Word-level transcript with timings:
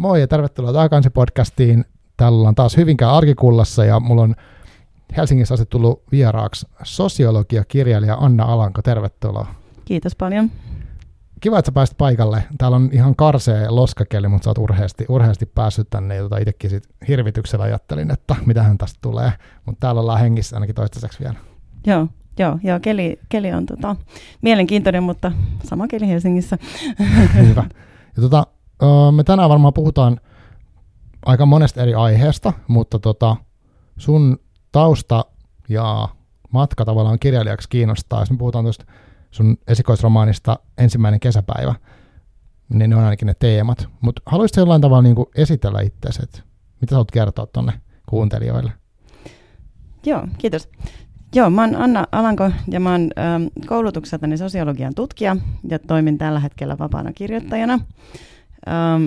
Moi 0.00 0.20
ja 0.20 0.28
tervetuloa 0.28 0.72
takaisin 0.72 1.12
podcastiin. 1.12 1.84
Täällä 2.16 2.38
ollaan 2.38 2.54
taas 2.54 2.76
Hyvinkään 2.76 3.12
arkikullassa 3.12 3.84
ja 3.84 4.00
mulla 4.00 4.22
on 4.22 4.34
Helsingissä 5.16 5.54
asettunut 5.54 6.02
vieraaksi 6.12 6.66
sosiologia-kirjailija 6.82 8.14
Anna 8.14 8.44
Alanko. 8.44 8.82
Tervetuloa. 8.82 9.46
Kiitos 9.84 10.16
paljon. 10.16 10.50
Kiva, 11.40 11.58
että 11.58 11.68
sä 11.68 11.72
pääsit 11.72 11.98
paikalle. 11.98 12.44
Täällä 12.58 12.76
on 12.76 12.88
ihan 12.92 13.16
karsea 13.16 13.74
loskakeli, 13.74 14.28
mutta 14.28 14.44
sä 14.44 14.50
oot 14.50 14.58
urheasti, 14.58 15.04
urheasti 15.08 15.46
päässyt 15.46 15.90
tänne. 15.90 16.16
Ja 16.16 16.22
tota 16.22 16.38
itsekin 16.38 16.70
sit 16.70 16.84
hirvityksellä 17.08 17.64
ajattelin, 17.64 18.10
että 18.10 18.36
mitähän 18.46 18.78
tästä 18.78 18.98
tulee. 19.02 19.32
Mutta 19.66 19.80
täällä 19.80 20.00
ollaan 20.00 20.20
hengissä 20.20 20.56
ainakin 20.56 20.74
toistaiseksi 20.74 21.18
vielä. 21.20 21.38
Joo, 21.86 22.06
joo, 22.38 22.58
joo 22.62 22.80
keli, 22.80 23.18
keli 23.28 23.52
on 23.52 23.66
tota, 23.66 23.96
mielenkiintoinen, 24.42 25.02
mutta 25.02 25.32
sama 25.64 25.88
keli 25.88 26.08
Helsingissä. 26.08 26.58
Hyvä. 27.48 27.64
Ja 28.16 28.22
tota, 28.22 28.46
me 29.16 29.24
tänään 29.24 29.50
varmaan 29.50 29.74
puhutaan 29.74 30.20
aika 31.26 31.46
monesta 31.46 31.82
eri 31.82 31.94
aiheesta, 31.94 32.52
mutta 32.68 32.98
tota, 32.98 33.36
sun 33.96 34.38
tausta 34.72 35.24
ja 35.68 36.08
matka 36.52 36.84
tavallaan 36.84 37.18
kirjailijaksi 37.18 37.68
kiinnostaa. 37.68 38.20
Jos 38.20 38.30
me 38.30 38.36
puhutaan 38.36 38.64
tuosta 38.64 38.84
sun 39.30 39.56
esikoisromaanista 39.68 40.58
Ensimmäinen 40.78 41.20
kesäpäivä, 41.20 41.74
niin 42.68 42.90
ne 42.90 42.96
on 42.96 43.04
ainakin 43.04 43.26
ne 43.26 43.34
teemat. 43.38 43.88
Mutta 44.00 44.22
haluaisitko 44.26 44.60
jollain 44.60 44.80
tavalla 44.80 45.02
niin 45.02 45.16
esitellä 45.34 45.80
itseäsi, 45.80 46.20
että 46.22 46.40
mitä 46.80 46.90
sä 46.90 46.96
haluat 46.96 47.10
kertoa 47.10 47.46
tuonne 47.46 47.72
kuuntelijoille? 48.08 48.72
Joo, 50.06 50.26
kiitos. 50.38 50.68
Joo, 51.34 51.50
mä 51.50 51.62
oon 51.62 51.76
Anna 51.76 52.06
Alanko 52.12 52.50
ja 52.68 52.80
mä 52.80 52.90
oon 52.90 53.10
koulutukseltani 53.66 54.36
sosiologian 54.36 54.94
tutkija 54.94 55.36
ja 55.68 55.78
toimin 55.78 56.18
tällä 56.18 56.40
hetkellä 56.40 56.78
vapaana 56.78 57.12
kirjoittajana. 57.12 57.78
Ähm, 58.68 59.06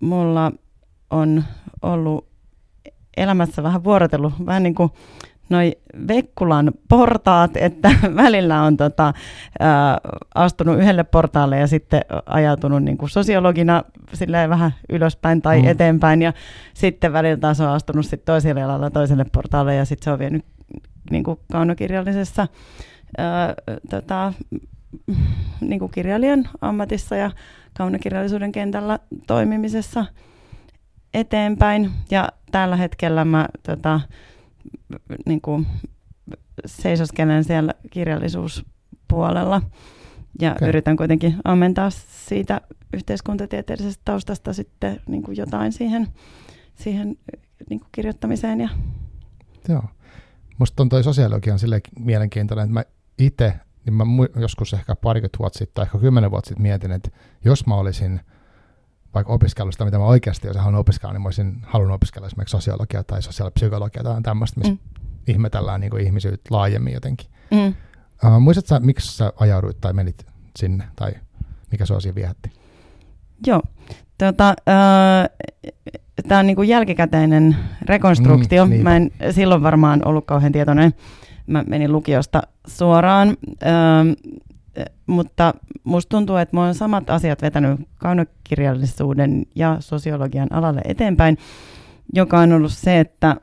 mulla 0.00 0.52
on 1.10 1.44
ollut 1.82 2.28
elämässä 3.16 3.62
vähän 3.62 3.84
vuorotellut 3.84 4.32
vähän 4.46 4.62
niin 4.62 4.74
kuin 4.74 4.90
noi 5.48 5.76
Vekkulan 6.08 6.72
portaat, 6.88 7.56
että 7.56 7.90
välillä 8.22 8.62
on 8.62 8.76
tota, 8.76 9.12
ää, 9.60 9.98
astunut 10.34 10.78
yhdelle 10.78 11.04
portaalle 11.04 11.58
ja 11.58 11.66
sitten 11.66 12.00
ajautunut 12.26 12.82
niin 12.82 12.98
kuin 12.98 13.10
sosiologina 13.10 13.84
vähän 14.48 14.74
ylöspäin 14.88 15.42
tai 15.42 15.62
mm. 15.62 15.68
eteenpäin 15.68 16.22
ja 16.22 16.32
sitten 16.74 17.12
välillä 17.12 17.36
taas 17.36 17.60
on 17.60 17.68
astunut 17.68 18.06
sitten 18.06 18.26
toiselle 18.26 18.62
alalla 18.62 18.90
toiselle 18.90 19.26
portaalle 19.32 19.74
ja 19.74 19.84
sitten 19.84 20.04
se 20.04 20.10
on 20.10 20.18
vienyt 20.18 20.44
niin 21.10 21.24
kuin 21.24 21.38
kaunokirjallisessa 21.52 22.48
ää, 23.18 23.54
tota, 23.90 24.32
niin 25.60 25.78
kuin 25.78 25.90
kirjailijan 25.90 26.48
ammatissa 26.60 27.16
ja 27.16 27.30
kaunokirjallisuuden 27.78 28.52
kentällä 28.52 28.98
toimimisessa 29.26 30.06
eteenpäin. 31.14 31.90
Ja 32.10 32.28
tällä 32.50 32.76
hetkellä 32.76 33.24
mä 33.24 33.48
tota, 33.62 34.00
niin 35.26 35.40
kuin, 35.40 35.66
seisoskelen 36.66 37.44
siellä 37.44 37.74
kirjallisuuspuolella 37.90 39.62
ja 40.40 40.52
okay. 40.52 40.68
yritän 40.68 40.96
kuitenkin 40.96 41.36
ammentaa 41.44 41.90
siitä 41.90 42.60
yhteiskuntatieteellisestä 42.92 44.02
taustasta 44.04 44.52
sitten 44.52 45.00
niin 45.06 45.22
kuin 45.22 45.36
jotain 45.36 45.72
siihen, 45.72 46.08
siihen 46.74 47.16
niin 47.70 47.80
kuin 47.80 47.88
kirjoittamiseen. 47.92 48.60
Ja... 48.60 48.68
Joo. 49.68 49.84
Musta 50.58 50.82
on 50.82 50.88
toi 50.88 51.04
sosiologia 51.04 51.52
on 51.52 51.58
silleen 51.58 51.80
mielenkiintoinen, 51.98 52.64
että 52.64 52.74
mä 52.74 52.84
itse, 53.18 53.54
niin 53.90 54.06
mä 54.06 54.40
joskus 54.40 54.74
ehkä 54.74 54.96
parikymmentä 54.96 55.38
vuotta 55.38 55.58
sitten 55.58 55.74
tai 55.74 55.84
ehkä 55.84 55.98
kymmenen 55.98 56.30
vuotta 56.30 56.48
sitten 56.48 56.62
mietin, 56.62 56.92
että 56.92 57.10
jos 57.44 57.66
mä 57.66 57.74
olisin 57.74 58.20
vaikka 59.14 59.32
opiskelusta, 59.32 59.84
mitä 59.84 59.98
mä 59.98 60.04
oikeasti 60.04 60.46
jos 60.46 60.56
haluan 60.56 60.80
opiskella, 60.80 61.12
niin 61.12 61.22
mä 61.22 61.26
olisin 61.26 61.62
halunnut 61.62 61.94
opiskella 61.94 62.26
esimerkiksi 62.26 62.50
sosiologiaa 62.52 63.04
tai 63.04 63.22
sosiaalipsykologiaa 63.22 64.04
tai 64.04 64.22
tämmöistä, 64.22 64.60
missä 64.60 64.72
mm. 64.72 64.78
ihmetellään 65.26 65.80
niin 65.80 66.00
ihmisyyttä 66.00 66.54
laajemmin 66.54 66.94
jotenkin. 66.94 67.30
Mm. 67.50 67.74
Uh, 68.24 68.40
muistatko 68.40 68.86
miksi 68.86 69.16
sä 69.16 69.32
ajauduit 69.36 69.80
tai 69.80 69.92
menit 69.92 70.26
sinne, 70.56 70.84
tai 70.96 71.12
mikä 71.70 71.86
sua 71.86 72.00
siinä 72.00 72.14
viehätti? 72.14 72.52
Joo, 73.46 73.62
tota, 74.18 74.54
uh, 74.66 75.48
tämä 76.28 76.38
on 76.38 76.46
niin 76.46 76.56
kuin 76.56 76.68
jälkikäteinen 76.68 77.56
rekonstruktio. 77.82 78.66
Mm, 78.66 78.74
mä 78.74 78.96
en 78.96 79.10
silloin 79.30 79.62
varmaan 79.62 80.02
ollut 80.04 80.26
kauhean 80.26 80.52
tietoinen. 80.52 80.94
Mä 81.48 81.64
menin 81.66 81.92
lukiosta 81.92 82.42
suoraan, 82.66 83.28
uh, 83.28 84.34
mutta 85.06 85.54
musta 85.84 86.08
tuntuu, 86.16 86.36
että 86.36 86.56
mä 86.56 86.64
oon 86.64 86.74
samat 86.74 87.10
asiat 87.10 87.42
vetänyt 87.42 87.80
kaunokirjallisuuden 87.96 89.46
ja 89.54 89.76
sosiologian 89.80 90.52
alalle 90.52 90.80
eteenpäin, 90.84 91.38
joka 92.14 92.38
on 92.38 92.52
ollut 92.52 92.72
se, 92.72 93.00
että 93.00 93.36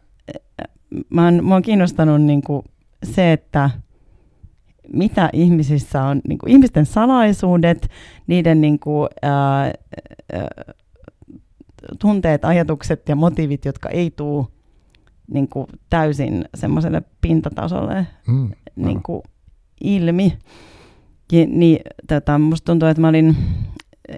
mä 1.10 1.26
oon, 1.26 1.46
mä 1.46 1.54
oon 1.54 1.62
kiinnostanut 1.62 2.22
niin 2.22 2.42
kuin 2.42 2.64
se, 3.04 3.34
että 3.34 3.70
mitä 4.94 5.30
ihmisissä 5.34 6.04
on, 6.04 6.22
niin 6.28 6.38
kuin 6.38 6.52
ihmisten 6.52 6.86
salaisuudet, 6.86 7.90
niiden 8.28 8.62
niin 8.62 8.80
kuin, 8.80 9.10
ää, 9.22 9.64
ää, 9.64 9.74
tunteet, 12.00 12.46
ajatukset 12.46 13.10
ja 13.10 13.16
motiivit, 13.16 13.66
jotka 13.66 13.90
ei 13.90 14.12
tule 14.12 14.46
niin 15.34 15.48
kuin 15.48 15.68
täysin 15.90 16.46
semmoiselle 16.56 17.02
pintatasolle 17.22 18.08
mm, 18.28 18.52
niin 18.76 19.04
kuin 19.04 19.22
ilmi. 19.84 20.38
Ja, 21.32 21.46
niin 21.48 21.80
tota, 22.08 22.40
musta 22.40 22.66
tuntuu, 22.66 22.90
että 22.90 23.02
mä 23.02 23.08
olin 23.08 23.36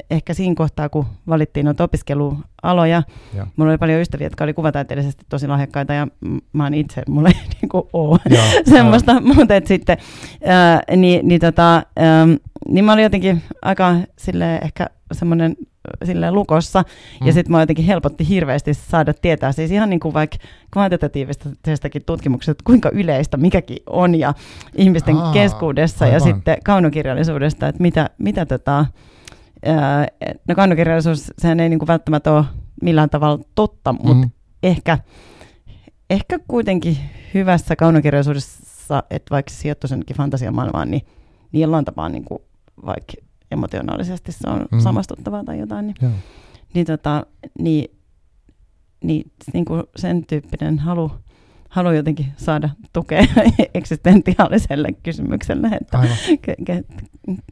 ehkä 0.10 0.34
siinä 0.34 0.56
kohtaa, 0.56 0.90
kun 0.90 1.06
valittiin 1.28 1.66
noita 1.66 1.84
opiskelualoja, 1.84 3.04
ja. 3.34 3.48
mulla 3.56 3.72
oli 3.72 3.78
paljon 3.78 4.02
ystäviä, 4.02 4.26
jotka 4.26 4.44
oli 4.44 4.54
kuvataiteellisesti 4.54 5.26
tosi 5.30 5.48
lahjakkaita, 5.48 5.94
ja 5.94 6.08
mä 6.54 6.64
oon 6.64 6.74
itse, 6.74 7.04
mulla 7.10 7.30
ei 7.30 7.36
niin 7.62 7.70
kuin 7.70 7.84
ole 7.94 8.20
semmoista, 8.76 9.22
mutta 9.36 9.56
et 9.56 9.68
sitten, 9.68 9.98
ää, 10.46 10.82
niin, 10.96 11.28
niin, 11.28 11.42
tota, 11.42 11.84
ää, 11.96 12.28
niin 12.70 12.86
mä 12.86 12.94
olin 12.94 13.04
jotenkin 13.04 13.42
aika 13.62 13.96
sille 14.18 14.56
ehkä 14.58 14.88
semmoinen 15.12 15.56
silleen 16.04 16.34
lukossa, 16.34 16.84
mm. 17.22 17.28
ja 17.28 17.34
sitten 17.34 17.52
mä 17.52 17.60
jotenkin 17.60 17.86
helpotti 17.86 18.30
hirveästi 18.30 18.74
saada 18.74 19.14
tietää, 19.14 19.52
siis 19.52 19.72
ihan 19.72 19.90
niin 19.90 20.00
kuin 20.00 20.14
vaikka 20.14 20.38
kvantitatiivisestakin 20.72 22.04
tutkimuksesta, 22.06 22.52
että 22.52 22.64
kuinka 22.64 22.90
yleistä 22.90 23.38
mikäkin 23.38 23.78
on, 23.90 24.16
ja 24.16 24.34
ihmisten 24.76 25.18
Aa, 25.18 25.34
keskuudessa, 25.34 26.06
aivan. 26.06 26.14
ja 26.14 26.20
sitten 26.20 26.58
kaunokirjallisuudesta, 26.64 27.68
että 27.68 27.82
mitä, 27.82 28.10
mitä 28.18 28.46
tota, 28.46 28.86
ää, 29.66 30.08
no 30.48 30.56
kaunokirjallisuus, 30.56 31.32
sehän 31.40 31.60
ei 31.60 31.70
niin 31.70 31.80
kuin 31.80 31.88
välttämättä 31.88 32.32
ole 32.32 32.46
millään 32.82 33.10
tavalla 33.10 33.44
totta, 33.56 33.94
mutta 33.94 34.28
mm. 34.28 34.32
ehkä, 34.64 34.98
ehkä 36.10 36.40
kuitenkin 36.48 36.98
hyvässä 37.34 37.76
kaunokirjallisuudessa, 37.76 39.04
että 39.10 39.32
vaikka 39.32 39.54
sijoittuisi 39.54 39.94
jonnekin 39.94 40.16
fantasiamaailmaan, 40.16 40.92
niin, 40.92 41.02
niin 41.52 41.62
jollain 41.62 41.86
tapaa 41.86 42.10
niin 42.10 42.24
kuin 42.24 42.42
vaikka 42.86 43.14
emotionaalisesti 43.52 44.32
se 44.32 44.50
on 44.50 44.66
mm. 44.72 44.80
samastuttavaa 44.80 45.44
tai 45.44 45.60
jotain, 45.60 45.88
niin, 45.88 46.14
niin, 46.74 46.86
tota, 46.86 47.26
niin, 47.60 47.98
niin, 49.04 49.32
niin 49.54 49.66
kuin 49.66 49.84
sen 49.96 50.26
tyyppinen 50.26 50.80
halu, 50.80 51.12
halu 51.70 51.92
jotenkin 51.92 52.34
saada 52.38 52.70
tukea 52.94 53.24
eksistentiaaliselle 53.74 54.92
kysymykselle, 55.04 55.68
että 55.82 56.00
ke, 56.42 56.56
ke, 56.66 56.84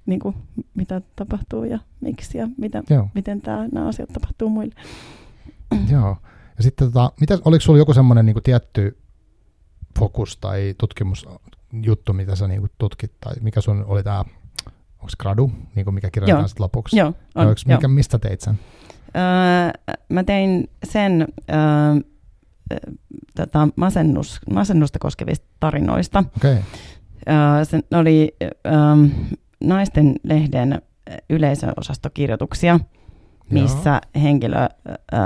niin 0.05 0.19
kuin, 0.19 0.35
mitä 0.75 1.01
tapahtuu 1.15 1.63
ja 1.63 1.79
miksi 2.01 2.37
ja 2.37 2.47
mitä, 2.57 2.83
miten 3.13 3.41
tämä, 3.41 3.67
nämä 3.71 3.87
asiat 3.87 4.09
tapahtuu 4.13 4.49
muille. 4.49 4.75
Joo. 5.91 6.17
Ja 6.57 6.63
sitten 6.63 6.87
tota, 6.87 7.11
mitä, 7.19 7.39
oliko 7.45 7.61
sinulla 7.61 7.81
joku 7.81 7.93
semmoinen 7.93 8.25
niin 8.25 8.43
tietty 8.43 8.97
fokus 9.99 10.37
tai 10.37 10.75
tutkimusjuttu, 10.77 12.13
mitä 12.13 12.35
sä 12.35 12.47
niin 12.47 12.69
tutkit, 12.77 13.11
tai 13.19 13.35
mikä 13.41 13.61
sun 13.61 13.85
oli 13.87 14.03
tämä 14.03 14.25
onko 15.05 15.13
gradu, 15.19 15.51
niin 15.75 15.83
kuin 15.83 15.93
mikä 15.93 16.09
kirjoitetaan 16.09 16.49
sitten 16.49 16.63
lopuksi? 16.63 16.97
Joo, 16.97 17.13
on, 17.35 17.47
Oliko, 17.47 17.61
mikä, 17.67 17.87
Mistä 17.87 18.19
teit 18.19 18.41
sen? 18.41 18.59
Öö, 19.15 19.93
mä 20.09 20.23
tein 20.23 20.69
sen 20.83 21.27
öö, 21.49 21.57
tota, 23.35 23.67
masennus, 23.75 24.39
masennusta 24.53 24.99
koskevista 24.99 25.45
tarinoista. 25.59 26.23
Okay. 26.37 26.55
Öö, 27.29 27.65
se 27.65 27.79
oli 27.93 28.35
öö, 28.41 28.71
naisten 29.63 30.15
lehden 30.23 30.81
yleisöosastokirjoituksia, 31.29 32.79
missä 33.51 33.89
Joo. 33.89 34.23
henkilö, 34.23 34.67
öö, 34.87 35.19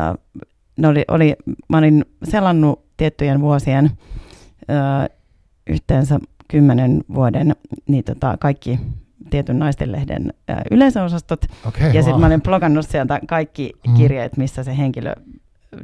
ne 0.78 0.88
oli, 0.88 1.06
oli, 1.08 1.36
mä 1.70 1.78
olin 1.78 2.06
selannut 2.24 2.86
tiettyjen 2.98 3.42
vuosien 3.42 3.92
öö, 4.70 5.18
yhteensä 5.68 6.20
kymmenen 6.48 7.04
vuoden 7.14 7.56
niin 7.88 8.04
tota, 8.04 8.38
kaikki 8.40 8.80
tietyn 9.30 9.60
naistenlehden 9.60 10.34
yleisöosastot. 10.72 11.46
Okay, 11.66 11.88
ja 11.88 11.94
wow. 11.94 12.04
sitten 12.04 12.20
mä 12.20 12.26
olin 12.26 12.42
blogannut 12.42 12.88
sieltä 12.90 13.20
kaikki 13.28 13.72
mm. 13.88 13.94
kirjeet, 13.94 14.38
missä 14.38 14.64
se 14.64 14.78
henkilö 14.78 15.14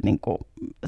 niin 0.02 0.20
kuin 0.20 0.38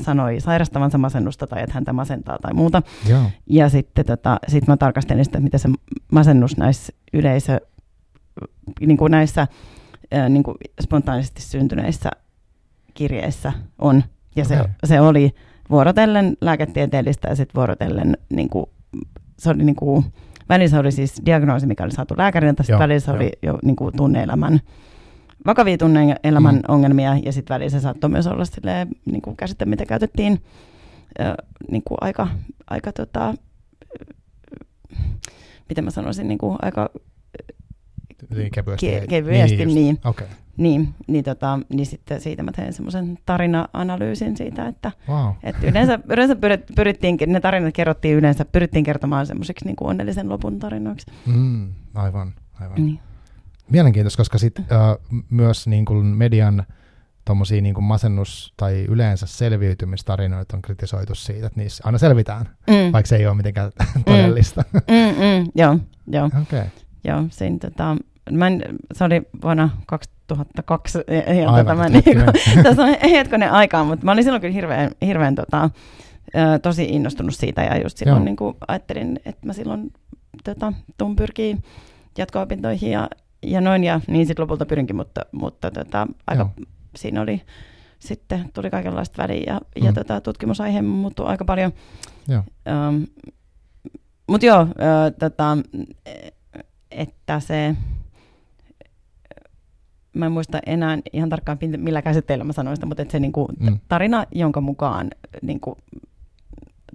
sanoi 0.03 0.41
sairastavansa 0.41 0.99
masennusta 0.99 1.47
tai 1.47 1.63
että 1.63 1.75
häntä 1.75 1.93
masentaa 1.93 2.39
tai 2.39 2.55
muuta. 2.55 2.83
Yeah. 3.09 3.33
Ja 3.47 3.69
sitten 3.69 4.05
tota, 4.05 4.39
sit 4.49 4.67
mä 4.67 4.77
tarkastelin 4.77 5.25
sitä, 5.25 5.41
mitä 5.41 5.59
se 5.59 5.69
masennus 6.13 6.57
näissä 6.57 6.93
yleisö, 7.13 7.61
niin 8.81 8.97
kuin 8.97 9.11
näissä 9.11 9.47
niin 10.29 10.43
kuin 10.43 10.57
spontaanisesti 10.83 11.43
syntyneissä 11.43 12.11
kirjeissä 12.95 13.53
on. 13.79 14.05
Ja 14.37 14.45
se, 14.45 14.61
Okei. 14.61 14.73
se 14.85 15.01
oli 15.01 15.35
vuorotellen 15.71 16.37
lääketieteellistä 16.41 17.29
ja 17.29 17.37
sitten 17.37 17.55
vuorotellen, 17.55 18.17
niin 18.31 18.49
kuin, 18.49 18.67
se 19.39 19.51
oli 19.51 19.65
niin 19.65 19.77
kuin, 19.77 20.05
välissä 20.49 20.79
oli 20.81 20.93
siis 20.93 21.23
diagnoosi, 21.27 21.67
mikä 21.67 21.85
oli 21.85 21.93
saatu 21.93 22.15
lääkäriltä, 22.17 22.63
sitten 22.63 22.79
välissä 22.79 23.13
oli 23.13 23.33
jo 23.43 23.59
niin 23.65 23.77
kuin 23.77 23.97
tunne-elämän, 23.97 24.61
vakavia 25.47 25.79
tunne-elämän 25.79 26.55
Mm. 26.55 26.63
ongelmia, 26.69 27.17
ja 27.25 27.33
sitten 27.33 27.55
välissä 27.55 27.81
saattoi 27.81 28.11
myös 28.11 28.27
olla 28.27 28.45
silleen, 28.45 28.89
niin 29.05 29.23
kuin 29.23 29.37
käsite, 29.37 29.65
mitä 29.65 29.87
käytettiin 29.87 30.43
ö, 31.21 31.35
niin 31.71 31.83
kuin 31.85 31.99
aika, 32.01 32.29
aika 32.71 32.93
tota, 32.93 33.35
miten 35.69 35.85
mä 35.85 35.91
sanoisin, 35.91 36.29
niin 36.29 36.39
kuin 36.39 36.59
aika 36.63 36.89
Niin 38.35 38.51
kevyesti. 38.51 39.01
ke- 39.01 39.07
kevyesti, 39.07 39.63
just. 39.63 39.75
niin, 39.75 39.99
Okei. 40.05 40.27
Niin, 40.59 40.95
niin, 41.07 41.25
tota, 41.25 41.59
niin 41.73 41.87
sitten 41.87 42.21
siitä 42.21 42.43
mä 42.43 42.53
tein 42.53 42.73
semmoisen 42.73 43.19
tarina-analyysin 43.27 44.37
siitä, 44.37 44.67
että, 44.69 44.93
Wow. 45.09 45.31
että 45.43 45.67
yleensä, 45.67 45.99
yleensä 46.09 46.37
pyrit, 46.37 46.61
pyrittiin, 46.77 47.17
ne 47.27 47.41
tarinat 47.41 47.75
kerrottiin 47.75 48.17
yleensä, 48.17 48.45
pyrittiin 48.45 48.85
kertomaan 48.85 49.27
semmoiseksi 49.27 49.65
niin 49.65 49.77
kuin 49.77 49.89
onnellisen 49.89 50.29
lopun 50.29 50.59
tarinoiksi. 50.59 51.07
Mm, 51.27 51.73
aivan, 51.95 52.35
aivan. 52.61 52.75
Niin. 52.87 53.01
Mielenkiintoista, 53.71 54.17
koska 54.21 54.39
sit, 54.39 54.59
äh, 54.59 54.67
myös 55.31 55.67
niin 55.67 55.85
kuin 55.85 56.07
median 56.07 56.67
tommosia 57.25 57.63
niin 57.63 57.75
kuin 57.75 57.85
masennus- 57.85 58.53
tai 58.57 58.85
yleensä 58.89 59.27
selviytymistarinoita 59.27 60.57
on 60.57 60.63
kritisoitu 60.63 61.15
siitä, 61.15 61.47
että 61.47 61.61
niissä 61.61 61.83
aina 61.87 61.99
selvitään, 61.99 62.49
Mm. 62.67 62.93
vaikka 62.93 63.09
se 63.09 63.17
ei 63.17 63.27
ole 63.27 63.37
mitenkään 63.37 63.73
todellista. 64.07 64.65
Mm, 64.75 65.15
mm, 65.17 65.51
joo, 65.55 65.79
joo, 66.07 66.27
Okei. 66.27 66.41
Okay. 66.43 66.65
joo. 67.05 67.25
Siinä, 67.31 67.59
tota, 67.59 67.97
mä 68.33 68.47
en, 68.47 68.63
se 68.95 69.05
oli 69.05 69.23
vuonna 69.43 69.71
2002, 70.29 70.99
ja, 71.41 71.51
Aivan, 71.51 71.77
mä, 71.77 71.89
hetkinen. 71.89 72.29
niin, 72.47 72.63
tässä 72.63 72.83
on 72.83 72.97
hetkonen 73.11 73.53
aikaa, 73.53 73.85
mutta 73.85 74.05
mä 74.05 74.13
olin 74.13 74.25
silloin 74.25 74.41
kyllä 74.41 74.55
hirveän, 74.55 74.91
hirveän 75.07 75.35
tota, 75.35 75.71
tosi 76.63 76.85
innostunut 76.85 77.35
siitä, 77.35 77.63
ja 77.63 77.83
just 77.83 77.99
silloin 77.99 78.17
Joo. 78.17 78.25
niin 78.25 78.37
kuin 78.37 78.57
ajattelin, 78.69 79.21
että 79.25 79.47
mä 79.47 79.53
silloin 79.53 79.93
tota, 80.45 80.73
tuun 80.99 81.17
pyrkii 81.17 81.57
jatko-opintoihin 82.19 82.91
ja, 82.91 83.09
ja 83.43 83.61
noin, 83.61 83.85
ja 83.85 84.01
niin 84.07 84.27
sitten 84.27 84.43
lopulta 84.43 84.67
pyrinkin, 84.67 84.97
mutta, 84.97 85.21
mutta 85.33 85.71
tota, 85.71 86.07
aika, 86.27 86.43
Joo. 86.43 86.67
siinä 86.97 87.21
oli 87.21 87.43
sitten 87.99 88.51
tuli 88.55 88.71
kaikenlaista 88.71 89.23
väliä 89.23 89.43
ja, 89.47 89.61
mm. 89.81 89.87
ja 89.87 89.93
tota, 89.93 90.21
tutkimusaihe 90.21 90.83
muuttui 90.83 91.27
aika 91.27 91.45
paljon. 91.45 91.73
Joo. 92.29 92.43
Um, 92.89 93.07
mutta 94.29 94.47
joo, 94.47 94.61
ö, 94.61 95.11
tota, 95.19 95.59
että 96.91 97.41
se, 97.41 97.77
mä 100.15 100.27
en 100.27 100.33
muista 100.33 100.61
enää 100.67 100.99
ihan 101.13 101.29
tarkkaan 101.29 101.59
millä 101.77 102.03
käsitteellä 102.03 102.45
mä 102.45 102.53
sanoin 102.53 102.77
sitä, 102.77 102.87
mutta 102.87 103.03
että 103.03 103.13
se 103.13 103.21
niinku, 103.21 103.49
Mm. 103.61 103.79
tarina, 103.89 104.25
jonka 104.35 104.61
mukaan 104.61 105.11
niinku, 105.43 105.77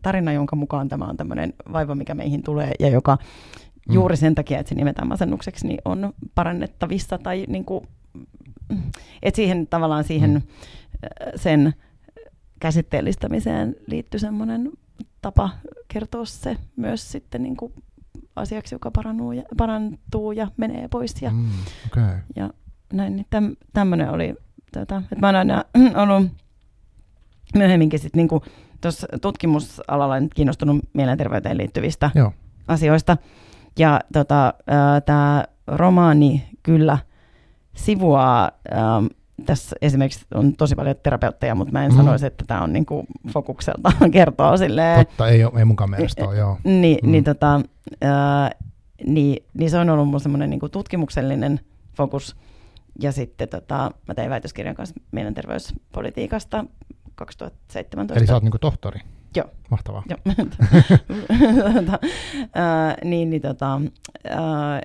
tarina, 0.02 0.32
jonka 0.34 0.56
mukaan 0.56 0.90
tämä 0.90 1.06
on 1.06 1.18
tämmöinen 1.18 1.54
vaiva, 1.74 1.96
mikä 1.96 2.14
meihin 2.14 2.44
tulee 2.44 2.72
ja 2.80 2.90
joka 2.90 3.18
Mm. 3.88 3.94
juuri 3.94 4.18
sen 4.18 4.36
takia, 4.36 4.60
että 4.60 4.70
se 4.70 4.76
nimetään 4.76 5.08
masennukseksi, 5.08 5.68
niin 5.68 5.80
on 5.86 6.14
parannettavissa 6.36 7.18
tai 7.18 7.46
niinku, 7.48 7.84
että 9.24 9.36
siihen 9.36 9.68
tavallaan 9.68 10.04
siihen 10.04 10.30
Mm. 10.32 10.36
äh, 10.38 11.32
sen 11.36 11.74
käsitteellistämiseen 12.60 13.76
liittyy 13.88 14.20
semmoinen 14.20 14.72
tapa 15.22 15.50
kertoa 15.88 16.26
se 16.26 16.58
myös 16.76 17.12
sitten 17.12 17.44
niin 17.44 17.58
kuin 17.58 17.74
asiaksi, 18.36 18.76
joka 18.76 18.92
parantuu 18.92 19.32
ja, 19.32 19.44
parantuu 19.58 20.32
ja 20.32 20.48
menee 20.58 20.88
pois 20.88 21.22
ja. 21.22 21.30
Mm, 21.32 21.50
okay. 21.88 22.18
ja 22.36 22.50
näin. 22.94 23.16
Niin 23.16 23.26
täm, 23.30 23.56
tämmöinen 23.74 24.10
oli, 24.10 24.36
tota, 24.74 24.98
että 25.12 25.16
mä 25.20 25.28
oon 25.28 25.36
aina 25.36 25.64
ollut 26.04 26.28
myöhemminkin 27.56 28.00
sitten 28.00 28.18
niin 28.30 28.42
tuossa 28.82 29.08
tutkimusalalla 29.22 30.20
nyt 30.20 30.34
kiinnostunut 30.34 30.78
mielenterveyteen 30.94 31.58
liittyvistä 31.58 32.12
Joo. 32.16 32.34
asioista. 32.68 33.18
Ja 33.80 34.00
tota, 34.14 34.54
tämä 35.06 35.44
romaani 35.68 36.48
kyllä 36.64 36.98
sivuaa, 37.76 38.52
ähm, 38.74 39.06
tässä 39.46 39.76
esimerkiksi 39.82 40.26
on 40.34 40.56
tosi 40.56 40.76
paljon 40.76 40.96
terapeutteja, 41.04 41.56
mutta 41.56 41.72
mä 41.72 41.86
en 41.86 41.92
Mm. 41.92 41.98
sanoisi, 41.98 42.26
että 42.26 42.46
tämä 42.48 42.62
on 42.62 42.74
niinku 42.74 43.06
fokukselta 43.30 43.92
kertoo 44.12 44.58
silleen, 44.58 45.06
Totta, 45.06 45.28
ei, 45.30 45.42
ei 45.58 45.66
munkaan 45.66 45.90
mielestä 45.90 46.28
ole, 46.28 46.38
joo. 46.38 46.58
niin, 46.64 46.98
Mm. 47.04 47.08
mm. 47.08 47.12
niin, 47.12 47.24
tota, 47.24 47.62
ää, 48.02 48.52
niin, 49.06 49.44
niin 49.54 49.70
se 49.70 49.78
on 49.78 49.90
ollut 49.90 50.10
mun 50.10 50.20
semmoinen 50.20 50.50
niin 50.50 50.60
tutkimuksellinen 50.72 51.60
fokus. 51.98 52.36
Ja 53.02 53.12
sitten 53.12 53.50
tota, 53.50 53.92
mä 54.08 54.14
tein 54.14 54.30
väitöskirjan 54.30 54.76
kanssa 54.76 54.96
mielenterveyspolitiikasta 55.12 56.66
2017. 57.16 58.20
Eli 58.20 58.28
sä 58.28 58.34
oot 58.34 58.44
niinku 58.44 58.60
tohtori? 58.60 59.00
Joo. 59.36 59.46
Mahtavaa. 59.70 60.04
Joo. 60.10 60.20
tota, 61.74 62.00
ää, 62.54 62.98
niin, 63.04 63.30
niin, 63.30 63.42
tota, 63.42 63.82
ää, 64.30 64.82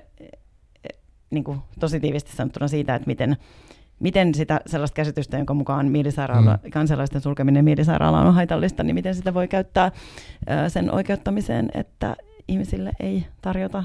niin 1.29 1.43
kuin 1.43 1.59
tosi 1.79 1.99
tiivisti 1.99 2.35
sanottuna 2.35 2.67
siitä, 2.67 2.95
että 2.95 3.07
miten, 3.07 3.37
miten 3.99 4.35
sitä 4.35 4.61
sellaista 4.65 4.95
käsitystä, 4.95 5.37
jonka 5.37 5.53
mukaan 5.53 5.91
mielisairaala, 5.91 6.59
mm. 6.63 6.69
kansalaisten 6.71 7.21
sulkeminen 7.21 7.65
mielisairaalaan 7.65 8.27
on 8.27 8.33
haitallista, 8.33 8.83
niin 8.83 8.95
miten 8.95 9.15
sitä 9.15 9.33
voi 9.33 9.47
käyttää 9.47 9.91
ää, 10.47 10.69
sen 10.69 10.91
oikeuttamiseen, 10.91 11.69
että 11.73 12.15
ihmisille 12.47 12.91
ei 12.99 13.25
tarjota 13.41 13.83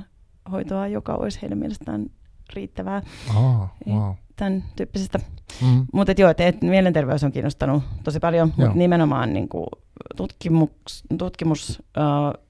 hoitoa, 0.52 0.88
joka 0.88 1.14
olisi 1.14 1.42
heidän 1.42 1.58
mielestään 1.58 2.06
riittävää 2.52 3.02
Ei. 3.86 3.92
wow. 3.92 4.12
tämän 4.36 4.64
tyyppisestä. 4.76 5.20
Mm. 5.62 5.86
Mutta 5.92 6.12
joo, 6.18 6.30
et, 6.30 6.40
et 6.40 6.62
mielenterveys 6.62 7.24
on 7.24 7.32
kiinnostanut 7.32 7.82
tosi 8.04 8.20
paljon, 8.20 8.52
mutta 8.56 8.74
nimenomaan 8.74 9.32
niin 9.32 9.48
kuin 9.48 9.66
tutkimus, 10.16 11.04
tutkimus 11.18 11.82
äh, 11.98 12.42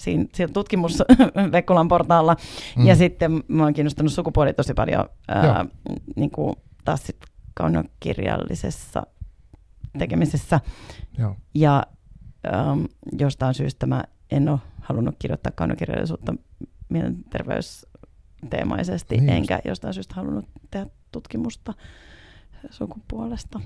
siinä, 0.00 0.24
siinä 0.34 0.52
tutkimus 0.52 1.02
Vekkulan 1.52 1.88
portaalla. 1.88 2.36
Mm. 2.76 2.86
Ja 2.86 2.96
sitten 2.96 3.42
mä 3.48 3.62
oon 3.62 3.72
kiinnostunut 3.72 4.12
sukupuoli 4.12 4.52
tosi 4.52 4.74
paljon 4.74 5.08
ää, 5.28 5.66
niin 6.16 6.30
kuin 6.30 6.56
taas 6.84 7.06
sit 7.06 7.16
kaunokirjallisessa 7.54 9.02
tekemisessä. 9.98 10.60
Joo. 11.18 11.36
Ja 11.54 11.82
ähm, 12.54 12.84
jostain 13.18 13.54
syystä 13.54 13.86
mä 13.86 14.04
en 14.30 14.48
ole 14.48 14.58
halunnut 14.80 15.14
kirjoittaa 15.18 15.52
kaunokirjallisuutta 15.54 16.34
mielenterveysteemaisesti, 18.42 19.16
Niin 19.16 19.26
niin 19.26 19.38
just. 19.38 19.50
enkä 19.50 19.68
jostain 19.68 19.94
syystä 19.94 20.14
halunnut 20.14 20.48
tehdä 20.70 20.86
tutkimusta 21.12 21.74
sukupuolesta. 22.70 23.60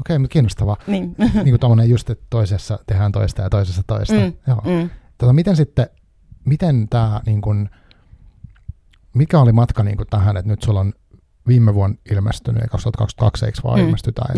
Okei, 0.00 0.18
mutta 0.18 0.32
kiinnostavaa. 0.32 0.76
Niin. 0.86 1.14
niin 1.34 1.50
kuin 1.50 1.60
tommonen 1.60 1.90
just, 1.90 2.10
että 2.10 2.26
toisessa 2.30 2.78
tehdään 2.86 3.12
toista 3.12 3.42
ja 3.42 3.50
toisessa 3.50 3.82
toista. 3.86 4.14
Mm, 4.14 4.32
Joo. 4.46 4.62
mm. 4.64 4.90
Tota, 5.18 5.32
miten 5.32 5.56
sitten, 5.56 5.86
miten 6.44 6.86
tämä, 6.90 7.20
niin 7.26 7.40
kun, 7.40 7.68
mikä 9.14 9.40
oli 9.40 9.52
matka 9.52 9.82
niin 9.82 9.96
kun 9.96 10.06
tähän, 10.10 10.36
että 10.36 10.50
nyt 10.50 10.62
sulla 10.62 10.80
on 10.80 10.92
viime 11.46 11.74
vuonna 11.74 11.96
ilmestynyt, 12.10 12.62
ja 12.62 12.68
2022 12.68 13.46
eikö 13.46 13.60
vaan 13.64 13.78
Mm, 13.78 13.84
ilmesty 13.86 14.12
tämä 14.12 14.34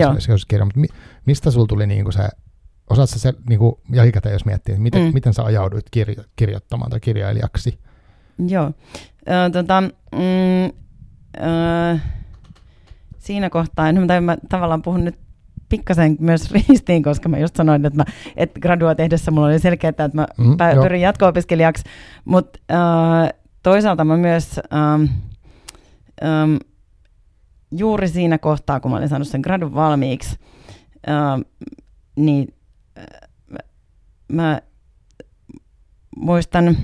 kirja, 0.48 0.64
mutta 0.64 0.80
mi, 0.80 0.86
mistä 1.26 1.50
sulla 1.50 1.66
tuli 1.66 1.86
niin 1.86 2.04
kuin 2.04 2.12
se, 2.12 2.28
osaatko 2.90 3.18
se 3.18 3.32
niin 3.48 3.58
kuin 3.58 3.74
jälkikäteen, 3.92 4.32
jos 4.32 4.44
miettii, 4.44 4.72
että 4.72 4.82
miten, 4.82 5.02
mm. 5.02 5.14
miten 5.14 5.34
sä 5.34 5.44
ajauduit 5.44 5.86
kirjo, 5.90 6.24
kirjoittamaan 6.36 6.90
tai 6.90 7.00
kirjailijaksi? 7.00 7.78
Joo. 8.48 8.72
Ö, 9.28 9.50
tota, 9.52 9.80
mm, 10.12 10.64
ö, 11.44 11.98
siinä 13.18 13.50
kohtaa, 13.50 13.92
no, 13.92 14.06
tai 14.06 14.20
mä 14.20 14.36
tavallaan 14.48 14.82
puhun 14.82 15.04
nyt 15.04 15.18
pikkasen 15.68 16.16
myös 16.20 16.50
ristiin, 16.68 17.02
koska 17.02 17.28
mä 17.28 17.38
just 17.38 17.56
sanoin, 17.56 17.86
että, 17.86 17.96
mä, 17.96 18.04
että 18.36 18.60
gradua 18.60 18.94
tehdessä 18.94 19.30
mulla 19.30 19.46
oli 19.46 19.58
selkeää, 19.58 19.88
että 19.88 20.10
mä 20.14 20.26
Mm, 20.38 20.56
joo. 20.74 20.82
pyrin 20.82 21.00
jatko-opiskelijaksi, 21.00 21.84
mutta 22.24 22.58
äh, 22.72 23.32
toisaalta 23.62 24.04
mä 24.04 24.16
myös 24.16 24.60
ähm, 24.74 25.02
ähm, 26.24 26.56
juuri 27.70 28.08
siinä 28.08 28.38
kohtaa, 28.38 28.80
kun 28.80 28.90
mä 28.90 28.96
olin 28.96 29.08
saanut 29.08 29.28
sen 29.28 29.40
gradun 29.40 29.74
valmiiksi, 29.74 30.38
ähm, 31.08 31.40
niin 32.16 32.54
äh, 32.98 33.04
mä, 33.50 33.58
mä 34.32 34.60
muistan 36.16 36.76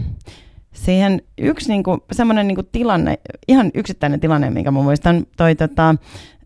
siihen 0.85 1.23
yksi 1.39 1.69
niinku, 1.69 1.99
semmoinen 2.13 2.49
niinku 2.49 2.63
tilanne, 2.63 3.19
ihan 3.49 3.71
yksittäinen 3.75 4.21
tilanne, 4.21 4.51
minkä 4.51 4.71
mä 4.71 4.83
muistan, 4.83 5.27
toi 5.37 5.55
tota, 5.55 5.95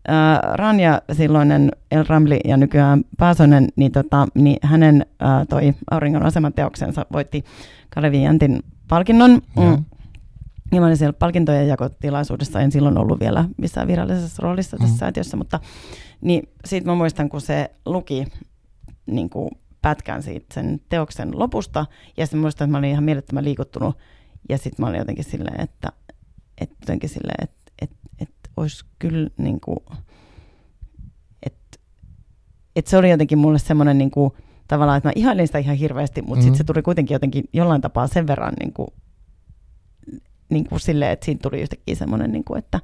ää, 0.07 0.41
Ranja 0.53 1.01
silloinen 1.11 1.71
El 1.91 2.05
Ramli 2.07 2.39
ja 2.45 2.57
nykyään 2.57 3.03
Paasonen, 3.17 3.67
niin, 3.75 3.91
tota, 3.91 4.27
niin 4.35 4.57
hänen 4.63 5.05
ää, 5.19 5.45
toi 5.45 5.73
Auringon 5.91 6.25
aseman 6.25 6.53
teoksensa 6.53 7.05
voitti 7.11 7.43
Kalevi 7.89 8.23
Jäntin 8.23 8.59
palkinnon. 8.87 9.31
Mm. 9.31 9.83
Ja 10.71 10.79
mä 10.79 10.85
olin 10.85 10.97
siellä 10.97 11.13
palkintojen 11.13 11.67
jakotilaisuudessa, 11.67 12.59
en 12.59 12.71
silloin 12.71 12.97
ollut 12.97 13.19
vielä 13.19 13.45
missään 13.57 13.87
virallisessa 13.87 14.43
roolissa 14.43 14.77
tässä 14.77 14.93
Mm. 14.93 14.97
säätiössä, 14.97 15.37
mutta 15.37 15.59
niin 16.21 16.49
siitä 16.65 16.87
mä 16.87 16.95
muistan, 16.95 17.29
kun 17.29 17.41
se 17.41 17.71
luki 17.85 18.25
niin 19.05 19.29
kuin 19.29 19.51
pätkän 19.81 20.23
siitä 20.23 20.45
sen 20.53 20.79
teoksen 20.89 21.39
lopusta, 21.39 21.85
ja 22.17 22.25
sitten 22.25 22.39
muistan, 22.39 22.65
että 22.65 22.71
mä 22.71 22.77
olin 22.77 22.89
ihan 22.89 23.03
mielettömän 23.03 23.43
liikuttunut, 23.43 23.97
ja 24.49 24.57
sitten 24.57 24.83
mä 24.83 24.89
olin 24.89 24.99
jotenkin 24.99 25.23
silleen, 25.23 25.61
että, 25.61 25.91
että 26.61 26.75
jotenkin 26.81 27.09
silleen, 27.09 27.43
että, 27.43 27.71
että, 27.81 27.95
että 28.19 28.49
olisi 28.57 28.85
kyllä 28.99 29.29
niin 29.37 29.59
kuin, 29.59 29.79
että, 31.43 31.77
et 32.75 32.87
se 32.87 32.97
oli 32.97 33.09
jotenkin 33.09 33.37
mulle 33.37 33.59
semmoinen 33.59 33.97
niin 33.97 34.11
kuin, 34.11 34.33
tavallaan, 34.67 34.97
että 34.97 35.09
mä 35.09 35.13
ihailin 35.15 35.47
sitä 35.47 35.57
ihan 35.57 35.75
hirveästi, 35.75 36.21
mutta 36.21 36.35
mm-hmm. 36.35 36.43
sitten 36.43 36.57
se 36.57 36.63
tuli 36.63 36.81
kuitenkin 36.81 37.15
jotenkin 37.15 37.43
jollain 37.53 37.81
tapaa 37.81 38.07
sen 38.07 38.27
verran 38.27 38.53
niin 38.59 38.73
kuin, 38.73 38.87
niin 40.49 40.69
kuin 40.69 40.79
silleen, 40.79 41.11
että 41.11 41.25
siinä 41.25 41.39
tuli 41.43 41.61
yhtäkkiä 41.61 41.95
semmoinen, 41.95 42.31
niin 42.31 42.43
kuin, 42.43 42.59
että, 42.59 42.79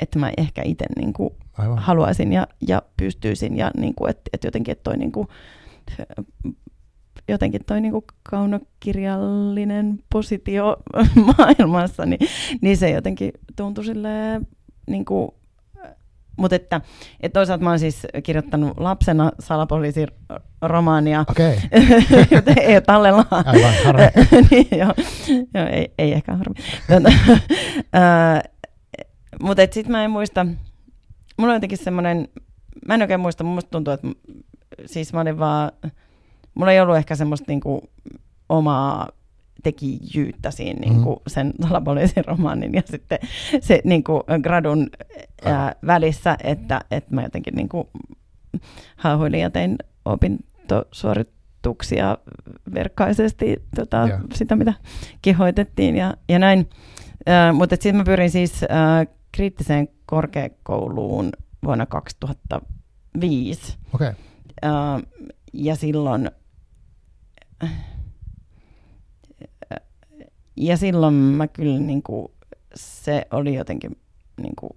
että 0.00 0.18
mä 0.18 0.32
ehkä 0.36 0.62
itse 0.64 0.84
niin 0.96 1.12
kuin 1.12 1.30
haluaisin 1.76 2.32
ja, 2.32 2.46
ja 2.68 2.82
pystyisin 2.96 3.56
ja 3.56 3.70
niin 3.76 3.94
kuin, 3.94 4.10
että, 4.10 4.22
että 4.32 4.46
jotenkin, 4.46 4.72
että 4.72 4.82
toi 4.82 4.96
niin 4.96 5.12
kuin, 5.12 5.28
jotenkin 7.28 7.64
toi 7.66 7.80
niin 7.80 7.92
kuin 7.92 8.04
kaunokirjallinen 8.22 9.98
positio 10.12 10.76
maailmassa, 11.38 12.06
niin, 12.06 12.28
niin 12.60 12.76
se 12.76 12.90
jotenkin 12.90 13.32
tuntui 13.56 13.84
silleen 13.84 14.46
niin 14.86 15.04
kuin 15.04 15.30
mutta 16.36 16.56
että, 16.56 16.80
että 17.20 17.38
toisaalta 17.38 17.64
mä 17.64 17.70
oon 17.70 17.78
siis 17.78 18.06
kirjoittanut 18.22 18.80
lapsena 18.80 19.32
salapoliisin 19.40 20.08
romaania, 20.62 21.24
okay. 21.30 21.56
ei 22.60 22.74
ole 22.74 22.80
tallella. 22.80 23.26
Aivan, 23.30 23.74
harmi. 23.84 24.02
niin, 24.50 24.68
joo, 24.70 24.94
joo, 25.54 25.66
ei, 25.66 25.94
ei 25.98 26.12
ehkä 26.12 26.36
harmi. 26.36 26.54
Mutta 29.40 29.62
sitten 29.70 29.92
mä 29.92 30.04
en 30.04 30.10
muista, 30.10 30.46
mulla 31.38 31.52
on 31.52 31.56
jotenkin 31.56 31.78
semmoinen, 31.78 32.28
mä 32.88 32.94
en 32.94 33.02
oikein 33.02 33.20
muista, 33.20 33.44
musta 33.44 33.70
tuntuu, 33.70 33.94
että 33.94 34.08
siis 34.86 35.12
mä 35.12 35.20
olin 35.20 35.38
vaan, 35.38 35.72
mulla 36.54 36.72
ei 36.72 36.80
ollut 36.80 36.96
ehkä 36.96 37.16
semmoista 37.16 37.44
niinku 37.48 37.90
omaa 38.48 39.08
tekijyyttä 39.64 40.50
siinä 40.50 40.80
niin 40.80 41.02
kuin 41.02 41.16
mm. 41.16 41.22
sen 41.26 41.52
salapoliisin 41.68 42.24
romaanin 42.24 42.74
ja 42.74 42.82
sitten 42.84 43.18
se 43.60 43.80
niin 43.84 44.04
kuin 44.04 44.22
gradun 44.42 44.90
ää, 45.44 45.74
välissä, 45.86 46.36
että, 46.44 46.80
että 46.90 47.14
mä 47.14 47.22
jotenkin 47.22 47.54
niin 47.54 47.68
kuin 47.68 47.88
hauhuilin 48.96 49.40
ja 49.40 49.50
tein 49.50 49.76
opintosuorituksia 50.04 52.18
verkkaisesti 52.74 53.62
tota, 53.76 54.06
yeah. 54.06 54.20
sitä, 54.34 54.56
mitä 54.56 54.74
kehoitettiin 55.22 55.96
ja, 55.96 56.14
ja 56.28 56.38
näin. 56.38 56.70
Ää, 57.26 57.52
mutta 57.52 57.76
sitten 57.76 57.96
mä 57.96 58.04
pyrin 58.04 58.30
siis 58.30 58.64
ää, 58.68 59.06
kriittiseen 59.32 59.88
korkeakouluun 60.06 61.32
vuonna 61.64 61.86
2005. 61.86 63.76
Okay. 63.94 64.12
Ää, 64.62 65.00
ja 65.52 65.76
silloin 65.76 66.30
ja 70.56 70.76
silloin 70.76 71.14
mä 71.14 71.48
kyllä 71.48 71.78
niin 71.78 72.02
kuin, 72.02 72.32
se 72.74 73.26
oli 73.30 73.54
jotenkin 73.54 73.96
niin 74.42 74.56
kuin, 74.56 74.70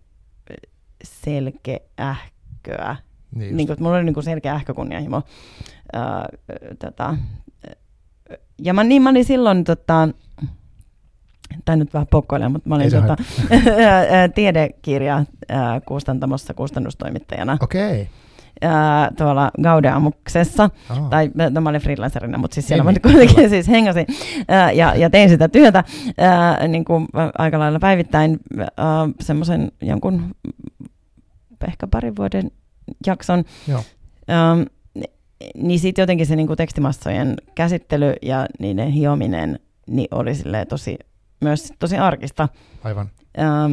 selkeähköä. 1.04 2.96
Niin 3.36 3.58
niin 3.58 3.68
kuin, 3.68 3.78
mulla 3.80 3.96
oli 3.96 4.04
niin 4.04 4.14
kuin 4.14 4.24
selkeä 4.24 4.54
ähkökunnianhimo. 4.54 5.22
Ää, 5.94 6.30
tota, 6.80 7.18
ja 8.62 8.74
mä, 8.74 8.84
niin, 8.84 9.02
mä 9.02 9.10
olin 9.10 9.26
silloin, 9.26 9.64
tota, 9.64 10.10
tai 11.66 11.78
nyt 11.78 11.94
vähän 11.94 12.08
pokkoilemaan, 12.12 12.52
mutta 12.52 12.70
mä 12.70 12.76
olin 12.76 12.92
tota, 12.92 13.16
tiedekirja 14.36 15.26
kustantamossa 15.86 16.54
kustannustoimittajana. 16.54 17.58
Okei. 17.62 18.02
Okay 18.02 18.27
ää, 18.62 19.12
tuolla 19.18 19.52
Gaudeamuksessa, 19.64 20.70
oh. 20.90 21.10
tai 21.10 21.32
no, 21.50 21.62
mä 21.62 21.70
olin 21.70 21.82
freelancerina, 21.82 22.38
mutta 22.38 22.56
siis 22.56 22.68
siellä 22.68 22.84
mä 22.84 22.94
kuitenkin 23.02 23.50
siis 23.50 23.68
hengasin 23.68 24.06
ää, 24.48 24.72
ja, 24.72 24.96
ja 24.96 25.10
tein 25.10 25.30
sitä 25.30 25.48
työtä 25.50 25.84
ää, 26.18 26.68
niin 26.68 26.86
kuin 26.86 27.08
aika 27.38 27.60
lailla 27.60 27.80
päivittäin 27.80 28.40
semmoisen 29.20 29.72
jonkun 29.82 30.36
ehkä 31.68 31.88
parin 31.88 32.16
vuoden 32.16 32.52
jakson. 33.08 33.44
Joo. 33.68 33.84
Ää, 34.28 34.56
niin 35.56 35.80
sitten 35.80 36.02
jotenkin 36.02 36.26
se 36.26 36.36
niin 36.36 36.48
kuin 36.48 36.58
tekstimassojen 36.58 37.36
käsittely 37.56 38.14
ja 38.22 38.46
niiden 38.60 38.90
hiominen 38.90 39.60
niin 39.88 40.08
oli 40.12 40.32
tosi, 40.70 40.98
myös 41.42 41.74
tosi 41.80 41.98
arkista. 41.98 42.50
Aivan. 42.84 43.10
Ää, 43.38 43.70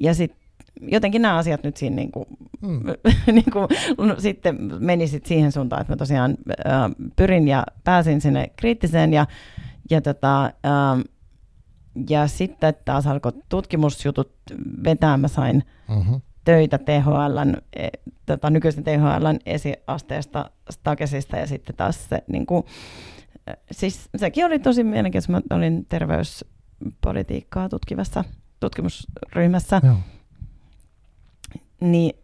ja 0.00 0.14
sitten 0.14 0.41
jotenkin 0.80 1.22
nämä 1.22 1.36
asiat 1.36 1.62
nyt 1.62 1.76
siinä 1.76 1.96
niin 1.96 2.12
kuin, 2.12 2.26
mm. 2.60 2.82
niin 3.34 3.52
kuin, 3.52 3.68
no, 3.98 4.14
sitten 4.18 4.56
meni 4.78 5.06
sit 5.06 5.26
siihen 5.26 5.52
suuntaan, 5.52 5.80
että 5.80 5.92
mä 5.92 5.96
tosiaan 5.96 6.30
äh, 6.30 6.90
pyrin 7.16 7.48
ja 7.48 7.66
pääsin 7.84 8.20
sinne 8.20 8.50
kriittiseen 8.56 9.12
ja, 9.12 9.26
ja, 9.90 10.00
tota, 10.00 10.44
äh, 10.44 10.52
ja 12.08 12.26
sitten 12.26 12.74
taas 12.84 13.06
alkoi 13.06 13.32
tutkimusjutut 13.48 14.32
vetää, 14.84 15.16
mä 15.16 15.28
sain 15.28 15.62
mm-hmm. 15.88 16.20
töitä 16.44 16.78
THLn, 16.78 17.56
e, 17.76 17.88
tota, 18.26 18.50
nykyisen 18.50 18.84
THLn 18.84 19.38
esiasteesta 19.46 20.50
Stakesista 20.70 21.36
ja 21.36 21.46
sitten 21.46 21.76
taas 21.76 22.08
se 22.08 22.22
niin 22.28 22.46
kuin, 22.46 22.64
siis 23.70 24.08
sekin 24.16 24.44
oli 24.44 24.58
tosi 24.58 24.84
mielenkiintoista, 24.84 25.32
mä 25.50 25.56
olin 25.56 25.86
terveyspolitiikkaa 25.88 27.68
tutkivassa 27.68 28.24
tutkimusryhmässä. 28.60 29.80
Joo 29.84 29.96
niin 31.82 32.16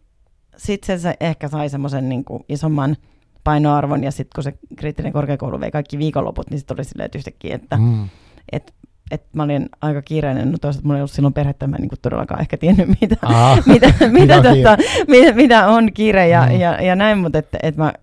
sitten 0.57 0.99
se 0.99 1.15
ehkä 1.19 1.47
sai 1.47 1.69
semmoisen 1.69 2.09
niin 2.09 2.25
isomman 2.49 2.97
painoarvon, 3.43 4.03
ja 4.03 4.11
sitten 4.11 4.31
kun 4.35 4.43
se 4.43 4.53
kriittinen 4.75 5.13
korkeakoulu 5.13 5.59
vei 5.59 5.71
kaikki 5.71 5.97
viikonloput, 5.97 6.49
niin 6.49 6.59
sitten 6.59 6.77
oli 6.77 6.83
silleen, 6.83 7.05
että 7.05 7.17
yhtäkkiä, 7.17 7.55
että 7.55 7.77
mm. 7.77 8.09
et, 8.51 8.73
et 9.11 9.23
mä 9.33 9.43
olin 9.43 9.69
aika 9.81 10.01
kiireinen, 10.01 10.51
no 10.51 10.57
toisaalta 10.57 10.87
mulla 10.87 10.97
ei 10.97 11.01
ollut 11.01 11.11
silloin 11.11 11.33
perhettä, 11.33 11.67
mä 11.67 11.75
en 11.75 11.81
niin 11.81 11.99
todellakaan 12.01 12.41
ehkä 12.41 12.57
tiennyt, 12.57 12.89
mitä, 13.01 13.15
Aa, 13.21 13.57
mitä, 13.73 13.93
mitä, 14.19 14.35
tota, 14.35 14.77
mitä, 15.07 15.33
mitä 15.33 15.67
on 15.67 15.93
kiire 15.93 16.27
ja, 16.27 16.47
mm. 16.49 16.59
ja, 16.59 16.81
ja 16.81 16.95
näin, 16.95 17.17
mutta 17.17 17.37
että 17.37 17.57
et 17.63 17.77
mä 17.77 17.93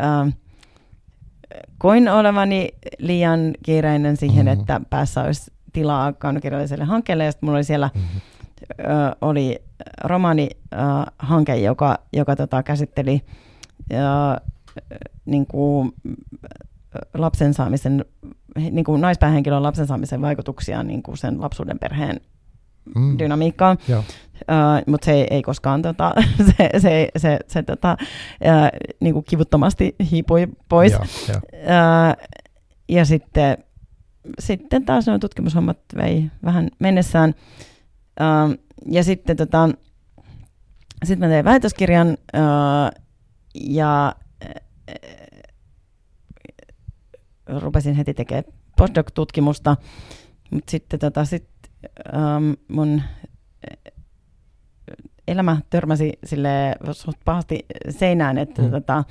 äh, 0.00 0.32
koin 1.78 2.08
olevani 2.08 2.68
liian 2.98 3.50
kiireinen 3.64 4.16
siihen, 4.16 4.46
mm. 4.46 4.52
että 4.52 4.80
päässä 4.90 5.22
olisi 5.22 5.50
tilaa 5.72 6.12
kaunokirjalliselle 6.12 6.84
hankkeelle, 6.84 7.24
ja 7.24 7.32
sitten 7.32 7.46
mulla 7.46 7.56
oli 7.56 7.64
siellä 7.64 7.90
oli 9.20 9.62
romaanihanke, 10.04 11.56
joka, 11.56 11.98
joka 12.12 12.36
tota, 12.36 12.62
käsitteli 12.62 13.22
ja, 13.90 14.38
niin 15.24 15.46
kuin, 15.46 15.92
lapsen 17.14 17.54
saamisen, 17.54 18.04
niin 18.70 18.84
kuin 18.84 19.00
naispäähenkilön 19.00 19.62
lapsen 19.62 19.86
saamisen 19.86 20.22
vaikutuksia 20.22 20.82
niin 20.82 21.02
kuin 21.02 21.16
sen 21.16 21.40
lapsuuden 21.40 21.78
perheen 21.78 22.20
mm. 22.94 23.18
dynamiikkaan. 23.18 23.78
Uh, 23.90 24.02
mutta 24.86 25.04
se 25.04 25.12
ei, 25.12 25.26
ei 25.30 25.42
koskaan 25.42 25.82
tota, 25.82 26.14
se, 26.56 26.70
se, 26.78 27.08
se, 27.16 27.38
se 27.46 27.62
tota, 27.62 27.96
uh, 28.00 28.90
niin 29.00 29.14
kuin 29.14 29.24
kivuttomasti 29.24 29.96
hiipui 30.10 30.48
pois. 30.68 30.92
Joo, 30.92 31.04
jo. 31.28 31.34
Uh, 31.34 32.28
ja 32.88 33.04
sitten, 33.04 33.58
sitten 34.38 34.84
taas 34.84 35.06
nuo 35.06 35.18
tutkimushommat 35.18 35.78
vei 35.96 36.30
vähän 36.44 36.68
mennessään. 36.78 37.30
Uh, 37.30 37.77
ja 38.86 39.04
sitten 39.04 39.36
tota, 39.36 39.68
sit 41.04 41.18
mä 41.18 41.28
tein 41.28 41.44
väitöskirjan 41.44 42.08
uh, 42.08 43.02
ja 43.54 44.14
uh, 47.50 47.60
rupesin 47.60 47.94
heti 47.94 48.14
tekemään 48.14 48.44
postdoc-tutkimusta, 48.80 49.76
mutta 50.50 50.70
sitten 50.70 50.98
tota, 51.00 51.24
sit, 51.24 51.48
um, 52.14 52.56
mun 52.68 53.02
elämä 55.28 55.56
törmäsi 55.70 56.12
sille 56.24 56.74
suht 56.92 57.18
pahasti 57.24 57.66
seinään, 57.90 58.38
että 58.38 58.62
mm. 58.62 58.70
tota, 58.70 58.98
uh, 58.98 59.06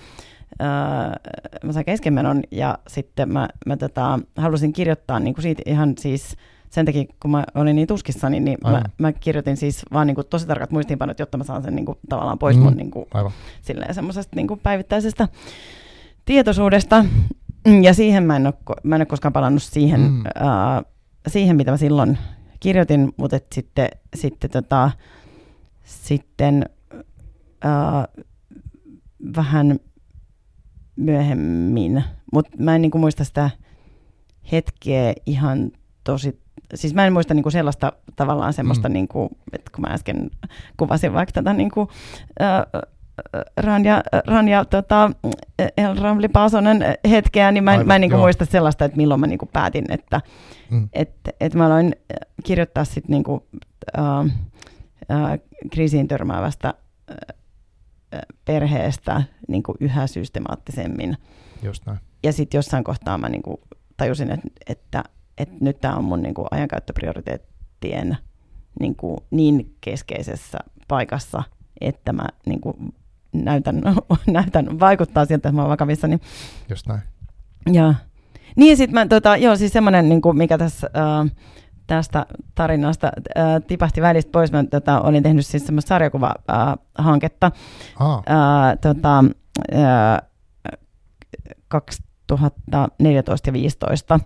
mä 1.63 1.73
sain 1.73 1.85
keskenmenon 1.85 2.41
ja 2.51 2.77
sitten 2.87 3.33
mä, 3.33 3.47
mä 3.65 3.77
tota, 3.77 4.19
halusin 4.37 4.73
kirjoittaa 4.73 5.19
niin 5.19 5.33
kuin 5.33 5.43
siitä 5.43 5.63
ihan 5.65 5.93
siis 5.99 6.35
sen 6.69 6.85
takia, 6.85 7.05
kun 7.19 7.31
mä 7.31 7.43
olin 7.55 7.75
niin 7.75 7.87
tuskissani, 7.87 8.39
niin 8.39 8.57
mä, 8.63 8.81
mä 8.97 9.11
kirjoitin 9.11 9.57
siis 9.57 9.85
vaan 9.93 10.07
niin 10.07 10.15
kuin 10.15 10.27
tosi 10.27 10.47
tarkat 10.47 10.71
muistiinpanot, 10.71 11.19
jotta 11.19 11.37
mä 11.37 11.43
saan 11.43 11.63
sen 11.63 11.75
niin 11.75 11.85
kuin, 11.85 11.97
tavallaan 12.09 12.39
pois 12.39 12.57
mm, 12.57 12.63
mun 12.63 12.77
niin 12.77 12.91
kuin, 12.91 13.05
silleen, 13.61 13.93
semmoisesta 13.93 14.35
niin 14.35 14.47
kuin 14.47 14.59
päivittäisestä 14.59 15.27
tietoisuudesta. 16.25 17.05
Ja 17.81 17.93
siihen 17.93 18.23
mä 18.23 18.35
en 18.35 18.47
ole, 18.47 18.53
mä 18.83 18.95
en 18.95 19.01
ole 19.01 19.05
koskaan 19.05 19.33
palannut 19.33 19.63
siihen, 19.63 20.01
mm. 20.01 20.19
uh, 20.19 20.85
siihen, 21.27 21.55
mitä 21.55 21.71
mä 21.71 21.77
silloin 21.77 22.17
kirjoitin, 22.59 23.13
mutta 23.17 23.35
et 23.35 23.47
sitten, 23.53 23.89
sitten, 24.15 24.49
tota, 24.49 24.91
sitten 25.83 26.65
uh, 27.65 28.25
vähän 29.35 29.79
myöhemmin, 30.95 32.03
mutta 32.33 32.51
mä 32.59 32.75
en 32.75 32.81
niin 32.81 32.91
kuin, 32.91 32.99
muista 33.01 33.23
sitä 33.23 33.49
hetkeä 34.51 35.13
ihan 35.25 35.71
tosi 36.03 36.39
siis 36.75 36.93
mä 36.93 37.05
en 37.05 37.13
muista 37.13 37.33
niinku 37.33 37.51
sellaista 37.51 37.91
tavallaan 38.15 38.53
semmoista, 38.53 38.89
mm. 38.89 38.93
niinku, 38.93 39.29
että 39.53 39.71
kun 39.75 39.81
mä 39.81 39.93
äsken 39.93 40.29
kuvasin 40.77 41.13
vaikka 41.13 41.33
tätä 41.33 41.53
niinku, 41.53 41.89
äh, 42.41 42.81
Ranja, 43.57 44.03
Ranja 44.27 44.65
tota, 44.65 45.11
El 45.77 45.97
Ramli 45.97 46.27
Paasonen 46.27 46.83
hetkeä, 47.09 47.51
niin 47.51 47.63
mä 47.63 47.71
en, 47.71 47.77
Aivan, 47.77 47.87
mä 47.87 47.95
en 47.95 48.01
niinku 48.01 48.17
muista 48.17 48.45
sellaista, 48.45 48.85
että 48.85 48.97
milloin 48.97 49.19
mä 49.19 49.27
niinku 49.27 49.49
päätin, 49.53 49.85
että 49.89 50.21
mm. 50.71 50.89
et, 50.93 51.11
et 51.39 51.53
mä 51.53 51.65
aloin 51.65 51.95
kirjoittaa 52.43 52.85
sit 52.85 53.07
niinku, 53.07 53.47
äh, 53.97 54.19
äh, 55.11 55.39
kriisiin 55.71 56.07
törmäävästä 56.07 56.67
äh, 56.67 57.15
perheestä 58.45 59.23
niin 59.47 59.63
kuin 59.63 59.75
yhä 59.79 60.07
systemaattisemmin. 60.07 61.17
Just 61.63 61.85
näin. 61.85 61.99
Ja 62.23 62.33
sitten 62.33 62.57
jossain 62.57 62.83
kohtaa 62.83 63.17
mä 63.17 63.29
niin 63.29 63.43
kuin 63.43 63.57
tajusin, 63.97 64.31
että, 64.31 64.47
että, 64.67 65.03
että 65.37 65.55
nyt 65.61 65.81
tämä 65.81 65.95
on 65.95 66.03
mun 66.03 66.21
niin 66.21 66.33
kuin 66.33 66.47
ajankäyttöprioriteettien 66.51 68.17
niin, 68.79 68.95
kuin 68.95 69.17
niin 69.31 69.75
keskeisessä 69.81 70.57
paikassa, 70.87 71.43
että 71.81 72.13
mä 72.13 72.25
niin 72.45 72.61
kuin 72.61 72.93
näytän, 73.33 73.81
näytän, 74.27 74.79
vaikuttaa 74.79 75.25
siltä, 75.25 75.49
että 75.49 75.51
mä 75.51 75.61
oon 75.61 75.69
vakavissani. 75.69 76.19
Just 76.69 76.87
näin. 76.87 77.01
Ja, 77.71 77.93
niin 78.55 78.77
sitten 78.77 78.93
mä, 78.93 79.07
tota, 79.07 79.37
joo, 79.37 79.55
siis 79.55 79.73
semmoinen, 79.73 80.09
niin 80.09 80.21
kuin 80.21 80.37
mikä 80.37 80.57
tässä, 80.57 80.89
äh, 80.97 81.31
tästä 81.87 82.25
tarinasta 82.55 83.11
äh, 83.37 83.45
tipahti 83.67 84.01
välistä 84.01 84.31
pois, 84.31 84.51
mä 84.51 84.63
tota, 84.63 85.01
olin 85.01 85.23
tehnyt 85.23 85.45
siis 85.45 85.65
semmoista 85.65 85.89
sarjakuva-hanketta. 85.89 87.51
Ah. 87.99 88.17
Äh, 88.17 88.77
tota, 88.81 89.23
äh, 89.73 90.21
2014 91.67 93.09
ja 93.13 93.23
2015. 93.23 94.19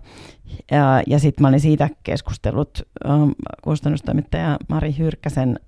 Ja, 0.70 1.02
ja 1.06 1.18
sitten 1.18 1.42
mä 1.42 1.48
olin 1.48 1.60
siitä 1.60 1.88
keskustellut 2.02 2.82
ähm, 3.06 3.30
kustannustoimittaja 3.62 4.58
Mari 4.68 4.94
Hyrkkäsen 4.98 5.60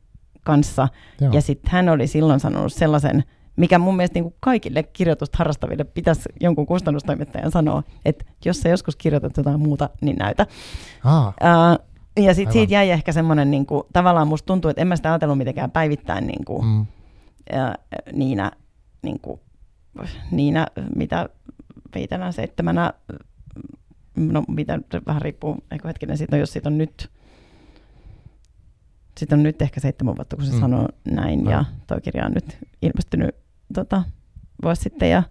kanssa. 0.45 0.89
Joo. 1.21 1.33
Ja 1.33 1.41
sitten 1.41 1.73
hän 1.73 1.89
oli 1.89 2.07
silloin 2.07 2.41
sanonut 2.41 2.73
sellaisen, 2.73 3.25
mikä 3.57 3.79
mun 3.79 3.97
mielestä 3.97 4.15
niin 4.15 4.25
kuin 4.25 4.35
kaikille 4.41 4.83
kirjoitusta 4.83 5.39
harrastaville 5.39 5.85
pitäisi 5.85 6.23
jonkun 6.41 6.67
kustannustoimittajan 6.67 7.51
sanoa, 7.51 7.83
että 8.05 8.25
jos 8.45 8.61
sä 8.61 8.69
joskus 8.69 8.97
kirjoitat 8.97 9.37
jotain 9.37 9.61
muuta, 9.61 9.91
niin 10.01 10.17
näytä. 10.17 10.47
Ah, 11.05 11.35
Ää, 11.41 11.79
ja 12.17 12.35
sitten 12.35 12.53
siitä 12.53 12.75
jäi 12.75 12.91
ehkä 12.91 13.13
semmoinen, 13.13 13.51
niin 13.51 13.67
kuin, 13.67 13.83
tavallaan 13.93 14.29
musta 14.29 14.47
tuntuu, 14.47 14.69
että 14.69 14.83
en 14.83 14.89
mä 14.89 14.97
sitä 14.97 15.13
ajatellut 15.13 15.39
mitenkään 15.39 15.71
päivittäin 15.71 16.27
niin 16.27 16.45
kuin, 16.45 16.67
mm, 16.67 16.87
ää, 17.53 17.75
niinä, 18.13 18.53
niin 19.03 19.21
kuin, 19.21 19.41
niinä, 20.31 20.67
mitä 20.97 21.29
viitenä, 21.95 22.33
seitsemänä, 22.33 22.93
no 24.17 24.45
mitä, 24.49 24.79
se 24.93 25.03
vähän 25.07 25.23
riippuu, 25.23 25.57
eikö 25.71 25.89
hetkinen, 25.89 26.19
siitä, 26.19 26.37
no, 26.37 26.41
jos 26.41 26.53
siitä 26.53 26.69
on 26.69 26.79
nyt, 26.79 27.11
siitä 29.19 29.35
on 29.35 29.43
nyt 29.43 29.63
ehkä 29.63 29.81
seitsemän 29.81 30.17
vuotta, 30.17 30.37
kun 30.37 30.45
se 30.45 30.53
Mm. 30.53 30.61
sanoo 30.61 30.89
näin, 31.11 31.45
No. 31.45 31.51
ja 31.51 31.65
toi 31.87 32.01
kirja 32.01 32.27
on 32.27 32.33
nyt 32.33 32.59
ilmestynyt 32.83 33.35
tota, 33.75 34.03
vuosi 34.63 34.83
sitten, 34.83 35.11
ja, 35.11 35.23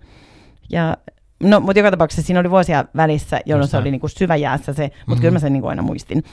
ja 0.70 0.98
No, 1.44 1.60
mutta 1.60 1.80
joka 1.80 1.92
tapauksessa 1.92 2.22
siinä 2.22 2.40
oli 2.40 2.50
vuosia 2.50 2.86
välissä, 2.96 3.42
jolloin 3.46 3.64
Just 3.64 3.72
se 3.72 3.78
näin. 3.78 3.84
oli 3.84 3.92
niinku 3.92 4.08
syväjäässä 4.08 4.74
se, 4.74 4.84
mutta 4.84 5.14
Mhm. 5.16 5.22
kyllä 5.22 5.32
mä 5.32 5.40
sen 5.40 5.54
niinku 5.54 5.68
aina 5.68 5.82
muistin. 5.82 6.24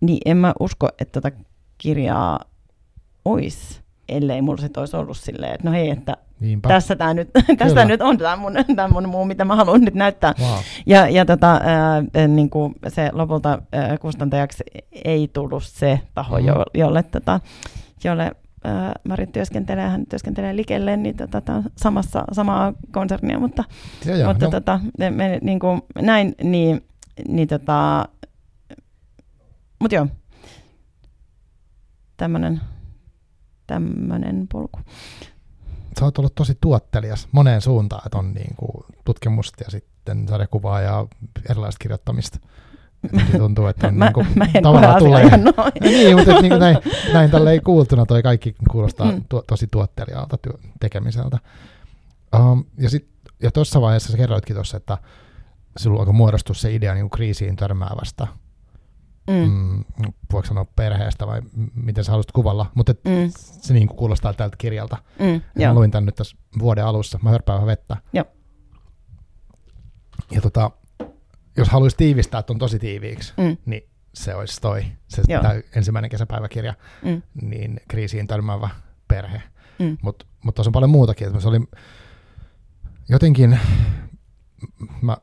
Niin 0.00 0.18
en 0.24 0.36
mä 0.36 0.52
usko, 0.60 0.88
että 0.98 1.20
tota 1.20 1.36
kirjaa 1.78 2.40
olisi, 3.24 3.80
ellei 4.08 4.42
mulla 4.42 4.60
sit 4.60 4.76
olisi 4.76 4.96
ollut 4.96 5.16
silleen, 5.16 5.54
että 5.54 5.68
no 5.68 5.72
hei, 5.72 5.90
että 5.90 6.16
niinpä. 6.40 6.68
tässä 6.68 6.96
tää 6.96 7.14
nyt, 7.14 7.30
tässä 7.58 7.84
nyt 7.84 8.02
on 8.02 8.18
tämä 8.18 8.36
mun, 8.36 8.52
tää 8.76 8.88
mun 8.88 9.08
muu, 9.08 9.24
mitä 9.24 9.44
mä 9.44 9.56
haluan 9.56 9.80
nyt 9.80 9.94
näyttää. 9.94 10.34
Wow. 10.40 10.58
Ja, 10.86 11.08
ja 11.08 11.24
tota, 11.24 11.60
ää, 11.64 12.28
niin 12.28 12.50
kuin 12.50 12.74
se 12.88 13.10
lopulta 13.12 13.62
ää, 13.72 13.98
kustantajaksi 13.98 14.64
ei 15.04 15.28
tullut 15.32 15.64
se 15.64 16.00
taho, 16.14 16.38
mm. 16.38 16.46
jo, 16.46 16.64
jolle, 16.74 17.02
tota, 17.02 17.40
jolle 18.04 18.32
ää, 18.64 18.92
Mari 19.08 19.26
työskentelee, 19.26 19.88
hän 19.88 20.06
työskentelee 20.06 20.56
likelle, 20.56 20.96
niin 20.96 21.16
tota, 21.16 21.52
on 21.52 21.64
samassa, 21.76 22.24
samaa 22.32 22.72
konsernia, 22.92 23.38
mutta, 23.38 23.64
Joo, 24.06 24.16
joo, 24.16 24.28
mutta 24.28 24.44
no, 24.44 24.50
tota, 24.50 24.80
me, 24.98 25.38
niin 25.42 25.58
kuin 25.58 25.82
näin, 26.02 26.34
niin, 26.42 26.84
niin 27.28 27.48
tota, 27.48 28.08
mutta 29.80 29.94
joo, 29.94 30.06
tämmönen, 32.16 32.60
tämmönen 33.66 34.46
polku. 34.52 34.80
Sä 35.98 36.04
oot 36.04 36.18
ollut 36.18 36.34
tosi 36.34 36.58
tuottelias 36.60 37.28
moneen 37.32 37.60
suuntaan, 37.60 38.02
että 38.06 38.18
on 38.18 38.34
niin 38.34 38.54
kuin 38.56 38.84
tutkimusta 39.04 39.64
ja 39.64 39.70
sitten 39.70 40.28
sarjakuvaa 40.28 40.80
ja 40.80 41.06
erilaista 41.50 41.78
kirjoittamista. 41.82 42.38
Jotenkin 43.12 43.38
tuntuu, 43.40 43.66
että 43.66 43.86
on 43.88 43.94
Mä, 43.98 44.04
niin 44.04 44.12
kuin, 44.12 44.26
mä 44.34 44.46
en 44.54 44.62
tavallaan 44.62 44.98
tulee- 44.98 45.36
noin. 45.36 45.72
niin, 45.80 46.16
mutta 46.16 46.32
niin 46.40 46.48
kuin 46.50 46.60
näin, 46.60 46.78
näin 47.12 47.30
tälleen 47.30 47.62
kuultuna 47.62 48.06
toi 48.06 48.22
kaikki 48.22 48.54
kuulostaa 48.70 49.12
Mm. 49.12 49.24
tu, 49.28 49.42
tosi 49.46 49.66
tuottelijalta 49.66 50.38
työ, 50.38 50.52
tekemiseltä. 50.80 51.38
Um, 52.38 52.64
ja 52.78 52.90
sit, 52.90 53.08
ja 53.42 53.50
tuossa 53.50 53.80
vaiheessa 53.80 54.10
sä 54.12 54.16
kerroitkin 54.18 54.54
tuossa, 54.56 54.76
että 54.76 54.98
sulla 55.78 55.98
alkoi 56.00 56.14
muodostua 56.14 56.54
se 56.54 56.74
idea 56.74 56.94
niin 56.94 57.02
kuin 57.04 57.10
kriisiin 57.10 57.56
törmäävästä, 57.56 58.26
Mm. 59.26 59.34
mm, 59.34 59.84
voiko 60.32 60.46
sanoa 60.48 60.64
perheestä 60.76 61.26
vai 61.26 61.42
miten 61.74 62.04
sä 62.04 62.10
haluaisit 62.12 62.32
kuvalla, 62.32 62.70
mutta 62.74 62.92
et 62.92 63.04
Mm. 63.04 63.12
se 63.36 63.74
niin 63.74 63.88
kuin 63.88 63.96
kuulostaa 63.98 64.32
tältä 64.34 64.56
kirjalta. 64.56 64.96
Mm. 65.18 65.40
Ja 65.58 65.68
mä 65.68 65.74
luin 65.74 65.90
tän 65.90 66.04
nyt 66.06 66.14
tässä 66.14 66.36
vuoden 66.58 66.84
alussa, 66.86 67.18
mä 67.22 67.30
hörppään 67.30 67.56
vähän 67.56 67.66
vettä. 67.66 67.96
Joo. 68.12 68.24
Ja 70.30 70.40
tota, 70.40 70.70
jos 71.56 71.68
haluaisi 71.68 71.96
tiivistää 71.96 72.42
ton 72.42 72.58
tosi 72.58 72.78
tiiviiksi, 72.78 73.32
Mm. 73.36 73.56
niin 73.66 73.82
se 74.14 74.34
olisi 74.34 74.60
toi, 74.60 74.84
se 75.08 75.22
ensimmäinen 75.76 76.10
kesäpäiväkirja, 76.10 76.74
Mm. 77.02 77.22
niin 77.42 77.80
kriisiin 77.88 78.26
törmäävä 78.26 78.68
perhe. 79.08 79.42
Mm. 79.78 79.98
Mutta 80.02 80.26
mut 80.44 80.54
tuossa 80.54 80.68
on 80.68 80.72
paljon 80.72 80.90
muutakin. 80.90 81.26
että 81.26 81.40
Se 81.40 81.48
oli 81.48 81.60
jotenkin, 83.08 83.58
mä, 85.02 85.16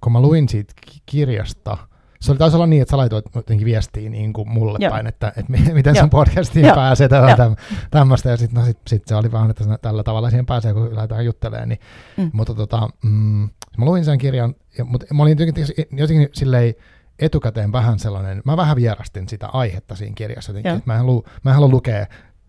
kun 0.00 0.12
mä 0.12 0.20
luin 0.20 0.48
siitä 0.48 0.72
ki- 0.80 1.02
kirjasta, 1.06 1.78
se 2.20 2.30
oli 2.32 2.38
taisi 2.38 2.56
olla 2.56 2.66
niin, 2.66 2.82
että 2.82 2.90
sä 2.90 2.96
laitoit 2.96 3.24
jotenkin 3.34 3.64
viestiä 3.64 4.10
niin 4.10 4.32
kuin 4.32 4.48
mulle 4.48 4.78
Joo. 4.80 4.90
päin, 4.90 5.06
että, 5.06 5.28
että 5.36 5.52
mi- 5.52 5.72
miten 5.72 5.94
Joo. 5.94 6.02
sen 6.02 6.10
podcastiin 6.10 6.66
Joo. 6.66 6.74
pääsee 6.74 7.08
Joo. 7.12 7.36
täm, 7.36 7.56
tämmöistä. 7.90 8.30
Ja 8.30 8.36
sitten 8.36 8.60
no 8.60 8.66
sit, 8.66 8.78
sit 8.86 9.02
se 9.06 9.14
oli 9.14 9.32
vaan, 9.32 9.50
että 9.50 9.78
tällä 9.82 10.02
tavalla 10.02 10.30
siihen 10.30 10.46
pääsee, 10.46 10.72
kun 10.72 10.96
lähdetään 10.96 11.24
juttelemaan. 11.24 11.68
Niin, 11.68 11.80
Mm. 12.16 12.30
Mutta 12.32 12.54
tota, 12.54 12.88
mm, 13.04 13.48
mä 13.78 13.84
luin 13.84 14.04
sen 14.04 14.18
kirjan, 14.18 14.54
ja, 14.78 14.84
mutta 14.84 15.06
mä 15.14 15.22
olin 15.22 15.38
jotenkin, 15.38 15.66
jotenkin 15.92 16.28
silleen 16.32 16.74
etukäteen 17.18 17.72
vähän 17.72 17.98
sellainen, 17.98 18.42
mä 18.44 18.56
vähän 18.56 18.76
vierastin 18.76 19.28
sitä 19.28 19.46
aihetta 19.46 19.94
siinä 19.94 20.14
kirjassa. 20.14 20.50
Jotenkin, 20.50 20.68
Joo. 20.70 20.76
että 20.78 20.90
mä 20.90 20.94
en 20.94 20.98
halua, 21.00 21.22
mä 21.44 21.50
en 21.50 21.54
halua 21.54 21.68
lukea 21.68 22.06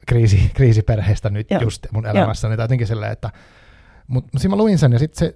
kriisi, 0.08 0.52
kriisiperheestä 0.54 1.30
nyt 1.30 1.52
Joo. 1.52 1.62
just 1.62 1.88
mun 1.92 2.06
elämässäni, 2.06 2.58
tai 2.58 2.64
jotenkin 2.64 2.88
silleen, 2.88 3.12
että 3.12 3.30
mutta 4.08 4.40
siinä 4.40 4.50
mä 4.56 4.58
luin 4.58 4.78
sen, 4.78 4.92
ja 4.92 5.00
sitten 5.00 5.20
se, 5.20 5.36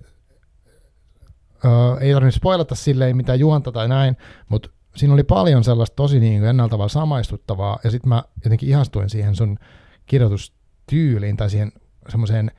öö, 1.66 1.72
ei 2.00 2.14
tarvinnut 2.14 2.34
spoilata 2.34 2.76
silleen 2.76 3.18
mitään 3.18 3.40
juonta 3.40 3.72
tai 3.72 3.88
näin, 3.88 4.18
mutta 4.50 4.70
siinä 4.96 5.14
oli 5.14 5.24
paljon 5.24 5.64
sellaista 5.64 5.96
tosi 5.96 6.20
niin 6.20 6.40
kuin 6.40 6.50
ennalta 6.50 6.72
tavalla 6.72 6.90
samaistuttavaa, 6.90 7.80
ja 7.84 7.92
sitten 7.92 8.10
mä 8.10 8.24
jotenkin 8.44 8.70
ihastuin 8.70 9.10
siihen 9.10 9.36
sun 9.36 9.60
kirjoitustyyliin, 10.06 11.38
tai 11.38 11.50
siihen 11.50 11.72
semmoiseen 12.10 12.52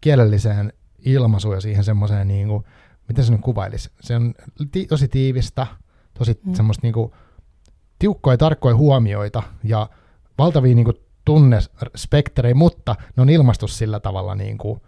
kielelliseen 0.00 0.72
ilmaisuun 1.04 1.54
ja 1.54 1.60
siihen 1.60 1.84
semmoiseen, 1.84 2.28
niin 2.28 2.48
kuin, 2.48 2.64
miten 3.08 3.24
se 3.24 3.32
nyt 3.32 3.40
kuvailisi, 3.40 3.90
se 4.00 4.16
on 4.16 4.34
ti- 4.72 4.86
tosi 4.86 5.08
tiivistä, 5.08 5.66
tosi 6.18 6.32
mm. 6.32 6.50
Mm. 6.50 6.54
semmoista 6.54 6.80
niin 6.82 6.94
kuin, 6.94 7.12
tiukkoja, 7.98 8.36
tarkkoja 8.36 8.76
huomioita, 8.76 9.42
ja 9.64 9.88
valtavia 10.38 10.74
niin 10.74 10.84
kuin, 10.84 10.96
tunnespektrejä, 11.24 12.54
mutta 12.54 12.96
ne 13.16 13.22
on 13.22 13.30
ilmastu 13.30 13.68
sillä 13.68 14.00
tavalla, 14.00 14.34
niin 14.34 14.58
kuin, 14.58 14.80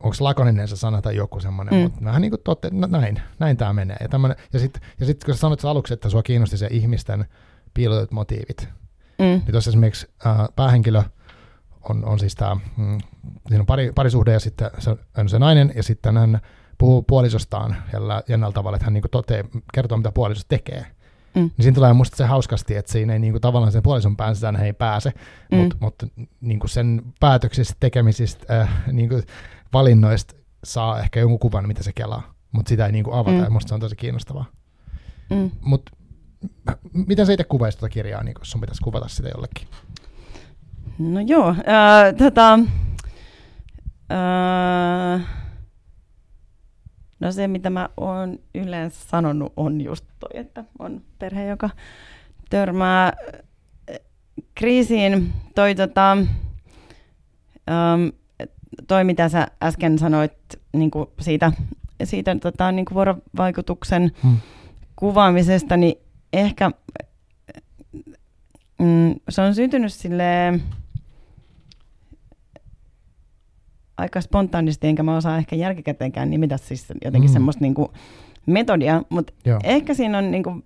onko 0.00 0.16
lakoninen 0.20 0.68
se 0.68 0.76
sana 0.76 1.02
tai 1.02 1.16
joku 1.16 1.40
semmoinen, 1.40 1.74
mm. 1.74 1.80
Mutta 1.80 2.04
vähän 2.04 2.22
niin 2.22 2.30
kuin 2.30 2.40
totte, 2.44 2.68
no, 2.72 2.86
näin, 2.86 3.20
näin 3.38 3.56
tämä 3.56 3.72
menee. 3.72 3.96
Ja, 4.00 4.08
tämmönen, 4.08 4.36
ja 4.52 4.58
sitten 4.58 4.82
ja 5.00 5.06
sit, 5.06 5.24
kun 5.24 5.34
sä 5.34 5.40
sanoit 5.40 5.64
aluksi, 5.64 5.94
että 5.94 6.08
sua 6.10 6.22
kiinnosti 6.22 6.56
se 6.56 6.68
ihmisten 6.70 7.24
piilotetut 7.74 8.12
motiivit, 8.12 8.68
Mm. 9.18 9.24
niin 9.24 9.50
tuossa 9.50 9.70
esimerkiksi 9.70 10.06
äh, 10.26 10.36
päähenkilö 10.56 11.02
on, 11.88 12.04
on 12.04 12.18
siis 12.18 12.34
tämä, 12.34 12.56
mm, 12.76 12.98
siinä 13.48 13.60
on 13.62 13.66
pari, 13.66 13.92
parisuhde 13.94 14.32
ja 14.32 14.40
sitten 14.40 14.70
se 14.78 14.96
on 15.18 15.28
se 15.28 15.38
nainen 15.38 15.72
ja 15.76 15.82
sitten 15.82 16.16
hän 16.16 16.40
puhuu 16.78 17.02
puolisostaan 17.02 17.76
jällä, 17.92 18.22
jännällä 18.28 18.52
tavalla, 18.52 18.76
että 18.76 18.84
hän 18.84 18.92
niinku 18.94 19.08
tote, 19.08 19.44
kertoo, 19.74 19.98
mitä 19.98 20.12
puoliso 20.12 20.42
tekee. 20.48 20.86
Mm. 21.34 21.40
Niin 21.42 21.52
siinä 21.60 21.74
tulee 21.74 21.92
musta 21.92 22.16
se 22.16 22.24
hauskasti, 22.24 22.76
että 22.76 22.92
siinä 22.92 23.12
ei 23.12 23.18
niinku, 23.18 23.40
tavallaan 23.40 23.72
sen 23.72 23.82
puolison 23.82 24.16
pään 24.16 24.34
sisään 24.34 24.56
ei 24.56 24.72
pääse, 24.72 25.12
Mm. 25.52 25.58
mutta 25.58 25.76
mut, 25.80 25.94
niinku 26.40 26.68
sen 26.68 27.02
päätöksistä, 27.20 27.74
tekemisistä, 27.80 28.60
äh, 28.60 28.70
niinku 28.92 29.20
valinnoista 29.72 30.34
saa 30.64 31.00
ehkä 31.00 31.20
jonkun 31.20 31.38
kuvan, 31.38 31.66
mitä 31.68 31.82
se 31.82 31.92
kelaa, 31.92 32.34
mutta 32.52 32.68
sitä 32.68 32.86
ei 32.86 32.92
niinku 32.92 33.12
avata 33.12 33.30
Mm. 33.36 33.42
ja 33.44 33.50
musta 33.50 33.68
se 33.68 33.74
on 33.74 33.80
tosi 33.80 33.96
kiinnostavaa. 33.96 34.44
Mm. 35.30 35.50
Mutta 35.60 35.92
miten 36.92 37.26
sä 37.26 37.32
itse 37.32 37.44
kuvaisit 37.44 37.80
tuota 37.80 37.92
kirjaa, 37.92 38.22
niin 38.22 38.34
jos 38.38 38.50
sun 38.50 38.60
pitäisi 38.60 38.82
kuvata 38.84 39.08
sitä 39.08 39.28
jollekin? 39.28 39.68
No 40.98 41.20
joo, 41.20 41.54
ää, 41.66 42.12
tota, 42.12 42.58
ää, 44.10 45.20
no 47.20 47.32
se 47.32 47.48
mitä 47.48 47.70
mä 47.70 47.88
oon 47.96 48.38
yleensä 48.54 49.08
sanonut 49.08 49.52
on 49.56 49.80
just 49.80 50.04
toi, 50.18 50.30
että 50.40 50.64
on 50.78 51.02
perhe, 51.18 51.46
joka 51.46 51.70
törmää 52.50 53.06
äh, 53.06 53.98
kriisiin. 54.54 55.32
Toi, 55.54 55.74
tota, 55.74 56.12
äm, 56.12 56.26
toi 58.88 59.04
mitä 59.04 59.28
sä 59.28 59.46
äsken 59.62 59.98
sanoit 59.98 60.32
niin 60.72 60.90
kuin 60.90 61.06
siitä, 61.20 61.52
siitä 62.04 62.36
tota, 62.36 62.72
niin 62.72 62.84
kuin 62.84 62.94
vuorovaikutuksen 62.94 64.12
Hmm. 64.22 64.36
kuvaamisesta, 64.96 65.76
niin 65.76 65.94
ehkä 66.32 66.70
mm, 68.78 69.14
se 69.28 69.42
on 69.42 69.54
syntynyt 69.54 69.92
silleen, 69.92 70.62
aika 73.96 74.20
spontaanisti, 74.20 74.86
enkä 74.86 75.02
mä 75.02 75.16
osaa 75.16 75.38
ehkä 75.38 75.56
jälkikäteenkään 75.56 76.30
nimitä 76.30 76.56
siis 76.56 76.86
jotenkin 77.04 77.30
mm. 77.30 77.32
semmoista 77.32 77.62
niin 77.62 77.74
kuin 77.74 77.88
metodia, 78.46 79.02
mutta 79.08 79.32
ehkä 79.64 79.94
siinä 79.94 80.18
on 80.18 80.30
niin 80.30 80.42
kuin, 80.42 80.64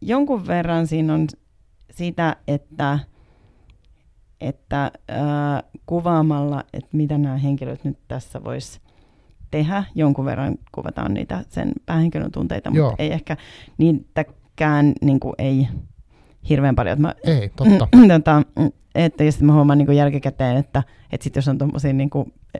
jonkun 0.00 0.46
verran 0.46 0.86
siinä 0.86 1.14
on 1.14 1.26
sitä, 1.90 2.36
että, 2.48 2.98
että 4.42 4.84
äh, 4.84 5.62
kuvaamalla, 5.86 6.64
että 6.72 6.88
mitä 6.92 7.18
nämä 7.18 7.36
henkilöt 7.36 7.84
nyt 7.84 7.98
tässä 8.08 8.44
vois 8.44 8.80
tehdä, 9.50 9.84
jonkun 9.94 10.24
verran 10.24 10.54
kuvataan 10.72 11.14
niitä 11.14 11.44
sen 11.48 11.72
päähenkilön 11.86 12.32
tunteita, 12.32 12.70
mutta 12.70 12.78
Joo. 12.78 12.94
ei 12.98 13.12
ehkä 13.12 13.36
niitäkään 13.78 14.92
niin 15.00 15.20
kuin, 15.20 15.34
ei 15.38 15.68
hirveän 16.48 16.74
paljon. 16.74 17.00
Mä, 17.00 17.14
ei, 17.24 17.50
totta. 17.56 17.88
tota, 18.08 18.42
että 18.94 19.30
sitten 19.30 19.46
mä 19.46 19.52
huomaan 19.52 19.78
niin 19.78 19.96
jälkikäteen, 19.96 20.56
että, 20.56 20.82
että 21.12 21.24
sit 21.24 21.36
jos 21.36 21.48
on 21.48 21.58
tuommoisia 21.58 21.92
niin 21.92 22.10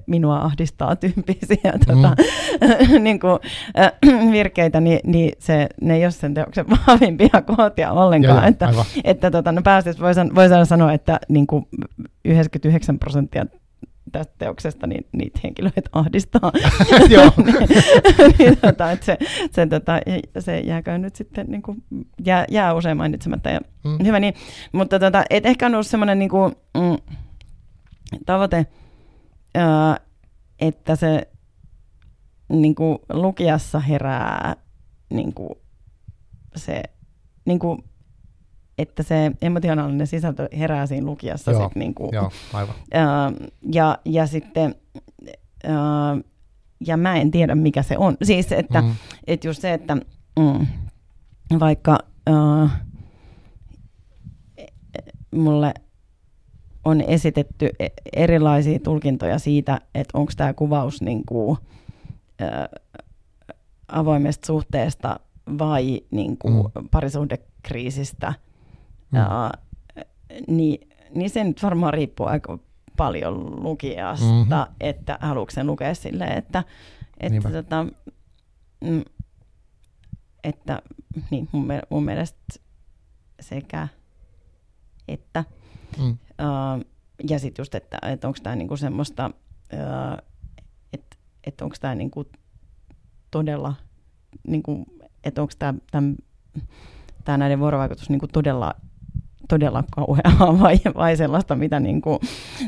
minua 0.06 0.38
ahdistaa 0.38 0.96
tyyppisiä 0.96 1.72
tota, 1.86 2.16
mm. 2.88 3.02
niin 3.02 3.20
kuin, 3.20 3.38
äh, 3.78 3.92
virkeitä, 4.32 4.80
niin, 4.80 5.00
niin 5.04 5.32
se, 5.38 5.68
ne 5.80 5.94
ei 5.94 6.04
ole 6.04 6.10
sen 6.10 6.34
teoksen 6.34 6.66
vahvimpia 6.70 7.42
kohtia 7.56 7.92
ollenkaan. 7.92 8.36
Joo, 8.36 8.48
että, 8.48 8.68
että 9.04 9.30
tota, 9.30 9.52
no 9.52 9.62
päästöt 9.62 10.00
voisi 10.00 10.20
vois 10.34 10.68
sanoa, 10.68 10.92
että 10.92 11.20
niin 11.28 11.46
kuin 11.46 11.66
99 12.24 12.98
prosenttia 12.98 13.46
tästä 14.12 14.34
teoksesta 14.38 14.86
niin 14.86 15.06
niitä 15.12 15.40
henkilöitä 15.44 15.90
ahdistaa. 15.92 16.52
niin, 17.08 18.34
niin, 18.38 18.56
tota, 18.56 18.90
että 18.92 19.06
se, 19.06 19.18
se, 19.50 19.66
tota, 19.66 19.92
se 20.38 20.60
jääköön 20.60 21.02
nyt 21.02 21.16
sitten, 21.16 21.46
niin 21.48 21.62
kuin, 21.62 21.84
jää, 22.24 22.44
jää 22.50 22.74
usein 22.74 22.96
mainitsematta. 22.96 23.50
Ja, 23.50 23.60
mm. 23.84 24.04
Hyvä 24.04 24.20
niin. 24.20 24.34
Mutta 24.72 24.98
tota, 24.98 25.24
et 25.30 25.46
ehkä 25.46 25.66
on 25.66 25.74
ollut 25.74 25.86
semmoinen 25.86 26.18
niin 26.18 26.28
kuin, 26.28 26.54
mm, 26.74 27.14
tavoite, 28.26 28.66
ää, 29.54 29.96
että 30.60 30.96
se 30.96 31.28
niin 32.48 32.74
kuin, 32.74 32.98
lukijassa 33.12 33.80
herää 33.80 34.56
niin 35.10 35.34
kuin, 35.34 35.54
se 36.56 36.82
niin 37.44 37.58
kuin, 37.58 37.84
että 38.78 39.02
se 39.02 39.32
emotionaalinen 39.42 40.06
sisältö 40.06 40.48
herää 40.58 40.86
siinä 40.86 41.06
lukijassa. 41.06 41.50
Joo, 41.50 41.68
sit 41.68 41.76
niinku, 41.76 42.10
joo 42.12 42.30
aivan. 42.52 42.74
Ää, 42.92 43.32
ja, 43.72 43.98
ja 44.04 44.26
sitten, 44.26 44.74
ää, 45.64 46.16
ja 46.86 46.96
mä 46.96 47.16
en 47.16 47.30
tiedä 47.30 47.54
mikä 47.54 47.82
se 47.82 47.98
on. 47.98 48.16
Siis, 48.22 48.52
että 48.52 48.82
mm. 48.82 48.94
et 49.26 49.44
just 49.44 49.62
se, 49.62 49.72
että 49.72 49.96
mm, 50.38 50.66
vaikka 51.60 51.98
ää, 52.26 52.84
mulle 55.30 55.74
on 56.84 57.00
esitetty 57.00 57.70
e, 57.78 57.88
erilaisia 58.12 58.78
tulkintoja 58.78 59.38
siitä, 59.38 59.80
että 59.94 60.18
onko 60.18 60.32
tämä 60.36 60.54
kuvaus 60.54 61.02
niin 61.02 61.22
kuin, 61.26 61.58
ää, 62.38 62.68
avoimesta 63.88 64.46
suhteesta 64.46 65.20
vai 65.58 66.00
niin 66.10 66.38
kuin, 66.38 66.54
mm. 66.54 66.88
parisuhdekriisistä– 66.90 68.32
Mm. 69.12 69.18
Ja, 69.18 69.52
niin, 70.48 70.88
niin 71.14 71.30
se 71.30 71.44
nyt 71.44 71.62
varmaan 71.62 71.94
riippuu 71.94 72.26
aika 72.26 72.58
paljon 72.96 73.62
lukijasta, 73.62 74.26
mm-hmm. 74.26 74.74
että 74.80 75.18
haluatko 75.20 75.50
sen 75.50 75.66
lukea 75.66 75.94
silleen, 75.94 76.38
että, 76.38 76.64
että, 77.20 77.50
tota, 77.50 77.86
mm, 78.84 79.02
että 80.44 80.82
niin, 81.30 81.48
mun, 81.52 81.68
mun 81.90 82.04
mielestä 82.04 82.38
sekä 83.40 83.88
että. 85.08 85.44
Mm. 85.98 86.10
Uh, 86.10 86.84
ja 87.28 87.38
sitten 87.38 87.62
just, 87.62 87.74
että, 87.74 87.98
että 88.02 88.28
onko 88.28 88.38
tämä 88.42 88.56
niinku 88.56 88.76
semmoista, 88.76 89.30
uh, 89.72 90.28
että, 90.92 91.16
että 91.44 91.64
onko 91.64 91.76
tämä 91.80 91.94
niinku 91.94 92.24
todella, 93.30 93.74
niinku, 94.46 94.86
että 95.24 95.42
onko 95.42 95.52
tämä 97.24 97.38
näiden 97.38 97.58
vuorovaikutus 97.58 98.10
niinku 98.10 98.28
todella 98.28 98.74
todella 99.52 99.84
kauheaa 99.90 100.58
vai, 100.62 100.80
vai 100.94 101.16
sellaista, 101.16 101.56
mitä, 101.56 101.80
niin 101.80 102.02
kuin, 102.02 102.18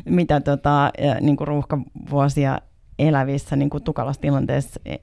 mitä 0.04 0.40
tota, 0.40 0.92
niin 1.20 1.36
kuin 1.36 1.48
ruuhkavuosia 1.48 2.58
elävissä, 2.98 3.56
niin 3.56 3.70
kuin 3.70 3.82
tukalassa 3.82 4.20
tilanteessa 4.20 4.80
e, 4.84 4.96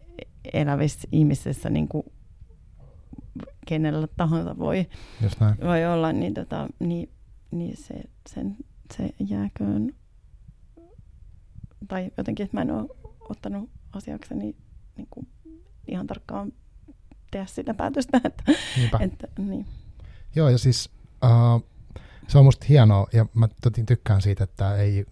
elävissä 0.54 1.08
ihmisissä 1.12 1.70
niin 1.70 1.88
kuin 1.88 2.04
kenellä 3.68 4.08
tahansa 4.18 4.58
voi, 4.58 4.88
voi 5.64 5.86
olla, 5.86 6.14
niin, 6.14 6.34
tota, 6.34 6.68
niin, 6.80 7.10
niin 7.52 7.78
se, 7.78 7.94
sen, 8.30 8.58
se 8.98 9.10
jääköön. 9.30 9.94
Tai 11.88 12.12
jotenkin, 12.18 12.44
että 12.44 12.58
mä 12.58 12.62
en 12.62 12.72
ole 12.72 12.90
ottanut 13.30 13.70
asiakseni 13.94 14.56
niin 14.98 15.08
kuin 15.10 15.28
ihan 15.88 16.08
tarkkaan 16.08 16.54
tehdä 17.32 17.46
sitä 17.46 17.74
päätöstä. 17.74 18.22
Että, 18.26 18.44
että, 19.00 19.28
niin. 19.38 19.66
Joo, 20.36 20.50
ja 20.50 20.58
siis 20.58 20.90
uh, 21.24 21.71
se 22.32 22.38
on 22.38 22.46
musta 22.46 22.66
hienoa, 22.70 23.08
ja 23.14 23.26
mä 23.34 23.48
tykkään 23.86 24.22
siitä, 24.22 24.44
että 24.44 24.76
ei, 24.76 25.06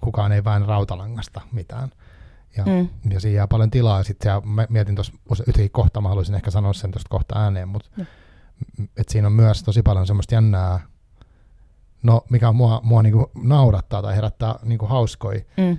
kukaan 0.00 0.32
ei 0.32 0.44
vain 0.44 0.66
rautalangasta 0.66 1.40
mitään. 1.52 1.90
Ja, 2.56 2.64
mm. 2.64 2.88
ja 3.10 3.20
siinä 3.20 3.36
jää 3.36 3.46
paljon 3.48 3.70
tilaa, 3.70 3.98
ja 3.98 4.04
sitten 4.04 4.32
mä 4.44 4.66
mietin 4.68 4.94
tuossa 4.94 5.44
yhtäkin 5.46 5.70
kohtaa, 5.70 6.02
mä 6.02 6.08
haluaisin 6.08 6.34
ehkä 6.34 6.50
sanoa 6.50 6.72
sen 6.72 6.90
tuosta 6.90 7.08
kohta 7.08 7.38
ääneen, 7.38 7.68
mutta 7.68 7.90
mm. 7.96 8.06
että 8.96 9.12
siinä 9.12 9.26
on 9.26 9.32
myös 9.32 9.62
tosi 9.62 9.82
paljon 9.82 10.06
semmoista 10.06 10.34
jännää, 10.34 10.80
no 12.02 12.24
mikä 12.30 12.52
mua, 12.52 12.80
mua 12.84 13.02
niinku 13.02 13.30
naurattaa 13.42 14.02
tai 14.02 14.16
herättää 14.16 14.54
niinku 14.62 14.86
hauskoja 14.86 15.40
mm. 15.56 15.76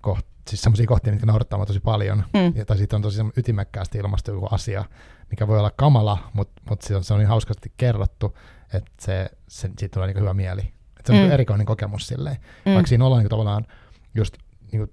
koht, 0.00 0.26
siis 0.48 0.62
semmoisia 0.62 0.86
kohtia, 0.86 1.12
mitkä 1.12 1.26
naurattaa 1.26 1.58
mua 1.58 1.66
tosi 1.66 1.80
paljon, 1.80 2.18
mm. 2.18 2.56
ja, 2.56 2.64
tai 2.64 2.76
siitä 2.76 2.96
on 2.96 3.02
tosi 3.02 3.20
ytimekkäästi 3.36 3.98
ilmastu 3.98 4.30
joku 4.30 4.46
asia, 4.50 4.84
mikä 5.30 5.46
voi 5.46 5.58
olla 5.58 5.72
kamala, 5.76 6.30
mutta 6.32 6.62
mut 6.70 6.82
se, 6.82 6.96
on, 6.96 7.04
se 7.04 7.14
on 7.14 7.20
niin 7.20 7.28
hauskasti 7.28 7.72
kerrottu, 7.76 8.38
että 8.72 8.90
se, 9.00 9.30
se, 9.48 9.70
siitä 9.78 9.94
tulee 9.94 10.08
niin 10.08 10.20
hyvä 10.20 10.34
mieli. 10.34 10.60
Että 10.98 11.12
se 11.12 11.12
on 11.12 11.26
mm. 11.26 11.32
erikoinen 11.32 11.66
kokemus 11.66 12.06
silleen. 12.06 12.36
Mm. 12.66 12.74
Vaikka 12.74 12.88
siinä 12.88 13.04
ollaan 13.04 13.22
niin 13.22 13.30
tavallaan 13.30 13.66
just 14.14 14.36
niin 14.72 14.92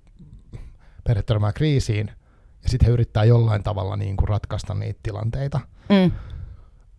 perhe 1.03 1.23
törmää 1.23 1.53
kriisiin, 1.53 2.11
ja 2.63 2.69
sitten 2.69 2.87
he 2.87 2.93
yrittää 2.93 3.23
jollain 3.23 3.63
tavalla 3.63 3.95
niin 3.95 4.17
kuin 4.17 4.27
ratkaista 4.27 4.73
niitä 4.73 4.99
tilanteita. 5.03 5.59
Mm. 5.89 6.11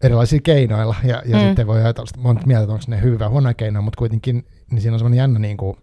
Erilaisilla 0.02 0.42
keinoilla, 0.42 0.96
ja, 1.04 1.22
ja 1.26 1.36
mm. 1.36 1.42
sitten 1.42 1.66
voi 1.66 1.82
ajatella 1.82 2.22
monta 2.22 2.46
mieltä, 2.46 2.62
että 2.62 2.72
onko 2.72 2.84
ne 2.88 3.00
hyvä 3.02 3.28
huono 3.28 3.54
keino, 3.56 3.82
mutta 3.82 3.98
kuitenkin 3.98 4.46
niin 4.70 4.80
siinä 4.80 4.94
on 4.94 4.98
semmoinen 4.98 5.18
jännä 5.18 5.38
niin 5.38 5.56
kuin, 5.56 5.76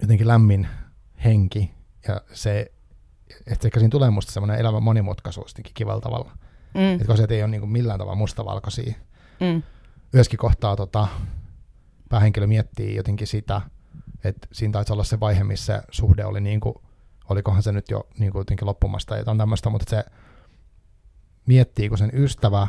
jotenkin 0.00 0.28
lämmin 0.28 0.68
henki, 1.24 1.70
ja 2.08 2.20
se, 2.32 2.72
että 3.46 3.68
ehkä 3.68 3.80
siinä 3.80 3.90
tulee 3.90 4.10
musta 4.10 4.32
semmoinen 4.32 4.58
elämä 4.58 4.80
monimutkaisuus 4.80 5.54
kivalla 5.74 6.00
tavalla. 6.00 6.36
Mm. 6.74 7.00
Että 7.00 7.16
se 7.16 7.26
ei 7.30 7.42
ole 7.42 7.50
niin 7.50 7.68
millään 7.68 7.98
tavalla 7.98 8.16
mustavalkoisia. 8.16 8.94
Mm. 9.40 9.62
Yhdessäkin 10.12 10.38
kohtaa 10.38 10.76
tota, 10.76 11.08
päähenkilö 12.08 12.46
miettii 12.46 12.96
jotenkin 12.96 13.26
sitä, 13.26 13.60
että 14.24 14.48
siinä 14.52 14.72
taisi 14.72 14.92
olla 14.92 15.04
se 15.04 15.20
vaihe, 15.20 15.44
missä 15.44 15.82
suhde 15.90 16.24
oli 16.24 16.40
niin 16.40 16.60
kuin, 16.60 16.74
olikohan 17.28 17.62
se 17.62 17.72
nyt 17.72 17.90
jo 17.90 18.08
niin 18.18 18.32
kuin 18.32 18.40
jotenkin 18.40 18.66
loppumassa 18.66 19.08
tai 19.08 19.18
jotain 19.18 19.38
tämmöistä, 19.38 19.70
mutta 19.70 19.90
se 19.90 20.04
miettii, 21.46 21.88
kun 21.88 21.98
sen 21.98 22.10
ystävä 22.14 22.66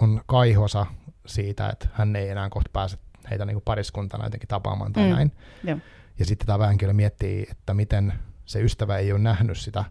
on 0.00 0.22
kaihosa 0.26 0.86
siitä, 1.26 1.68
että 1.68 1.88
hän 1.92 2.16
ei 2.16 2.28
enää 2.28 2.50
kohta 2.50 2.70
pääse 2.72 2.98
heitä 3.30 3.44
niin 3.44 3.54
kuin 3.54 3.64
pariskuntana 3.64 4.24
jotenkin 4.24 4.48
tapaamaan 4.48 4.92
tai 4.92 5.04
mm. 5.04 5.10
näin. 5.10 5.32
Ja. 5.64 5.78
Ja 6.18 6.24
sitten 6.24 6.46
tämä 6.46 6.58
päähenkilö 6.58 6.92
miettii, 6.92 7.46
että 7.50 7.74
miten 7.74 8.12
se 8.44 8.60
ystävä 8.60 8.96
ei 8.96 9.12
ole 9.12 9.20
nähnyt 9.20 9.58
sitä 9.58 9.84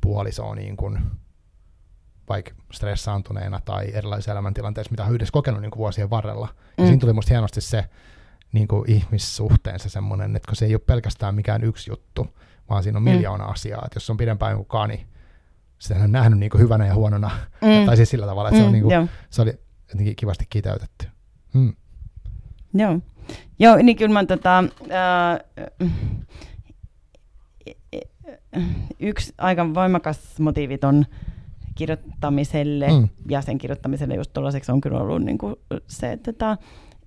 puolisoa 0.00 0.54
niin 0.54 0.76
kuin 0.76 0.98
vaikka 2.28 2.52
stressaantuneena 2.72 3.60
tai 3.64 3.90
erilaisissa 3.92 4.32
elämäntilanteissa, 4.32 4.90
mitä 4.90 5.04
on 5.04 5.14
yhdessä 5.14 5.32
kokenut 5.32 5.60
niin 5.60 5.70
kuin 5.70 5.78
vuosien 5.78 6.10
varrella. 6.10 6.46
Mm. 6.46 6.84
Ja 6.84 6.86
siinä 6.86 7.00
tuli 7.00 7.12
musta 7.12 7.28
hienosti 7.30 7.60
se 7.60 7.84
niin 8.52 8.68
kuin 8.68 8.90
ihmissuhteensa 8.90 9.88
semmoinen, 9.88 10.36
että 10.36 10.54
se 10.54 10.66
ei 10.66 10.74
ole 10.74 10.82
pelkästään 10.86 11.34
mikään 11.34 11.64
yksi 11.64 11.90
juttu, 11.90 12.26
vaan 12.70 12.82
siinä 12.82 12.98
on 12.98 13.02
mm. 13.02 13.10
miljoona 13.10 13.44
asiaa. 13.44 13.82
Että 13.84 13.96
jos 13.96 14.10
on 14.10 14.16
pidempään 14.16 14.52
joku 14.52 14.64
kani, 14.64 15.06
sitä 15.78 15.94
on 16.04 16.12
nähnyt 16.12 16.38
niin 16.38 16.50
kuin 16.50 16.60
hyvänä 16.60 16.86
ja 16.86 16.94
huonona, 16.94 17.30
mm. 17.62 17.84
tai 17.86 17.96
siis 17.96 18.10
sillä 18.10 18.26
tavalla, 18.26 18.48
että 18.48 18.60
mm, 18.60 18.62
se, 18.62 18.66
on 18.66 18.72
niin 18.72 18.82
kuin, 18.82 19.10
se 19.30 19.42
oli 19.42 19.58
jotenkin 19.88 20.16
kivasti 20.16 20.46
kiteytetty. 20.50 21.06
Mm. 21.52 21.74
Joo. 22.74 23.00
Joo, 23.58 23.76
niin 23.76 23.96
kyllä 23.96 24.12
mä 24.12 24.24
tota, 24.24 24.58
äh, 24.58 25.40
yksi 29.00 29.34
aika 29.38 29.74
voimakas 29.74 30.38
motiivit 30.38 30.84
on 30.84 31.06
kirjoittamiselle 31.74 32.88
mm. 32.88 33.08
ja 33.28 33.42
sen 33.42 33.58
kirjoittamiselle 33.58 34.14
just 34.14 34.32
tuollaiseksi 34.32 34.72
on 34.72 34.80
kyllä 34.80 34.98
ollut 34.98 35.22
niin 35.22 35.38
kuin 35.38 35.56
se, 35.86 36.12
että, 36.12 36.30
että, 36.30 36.58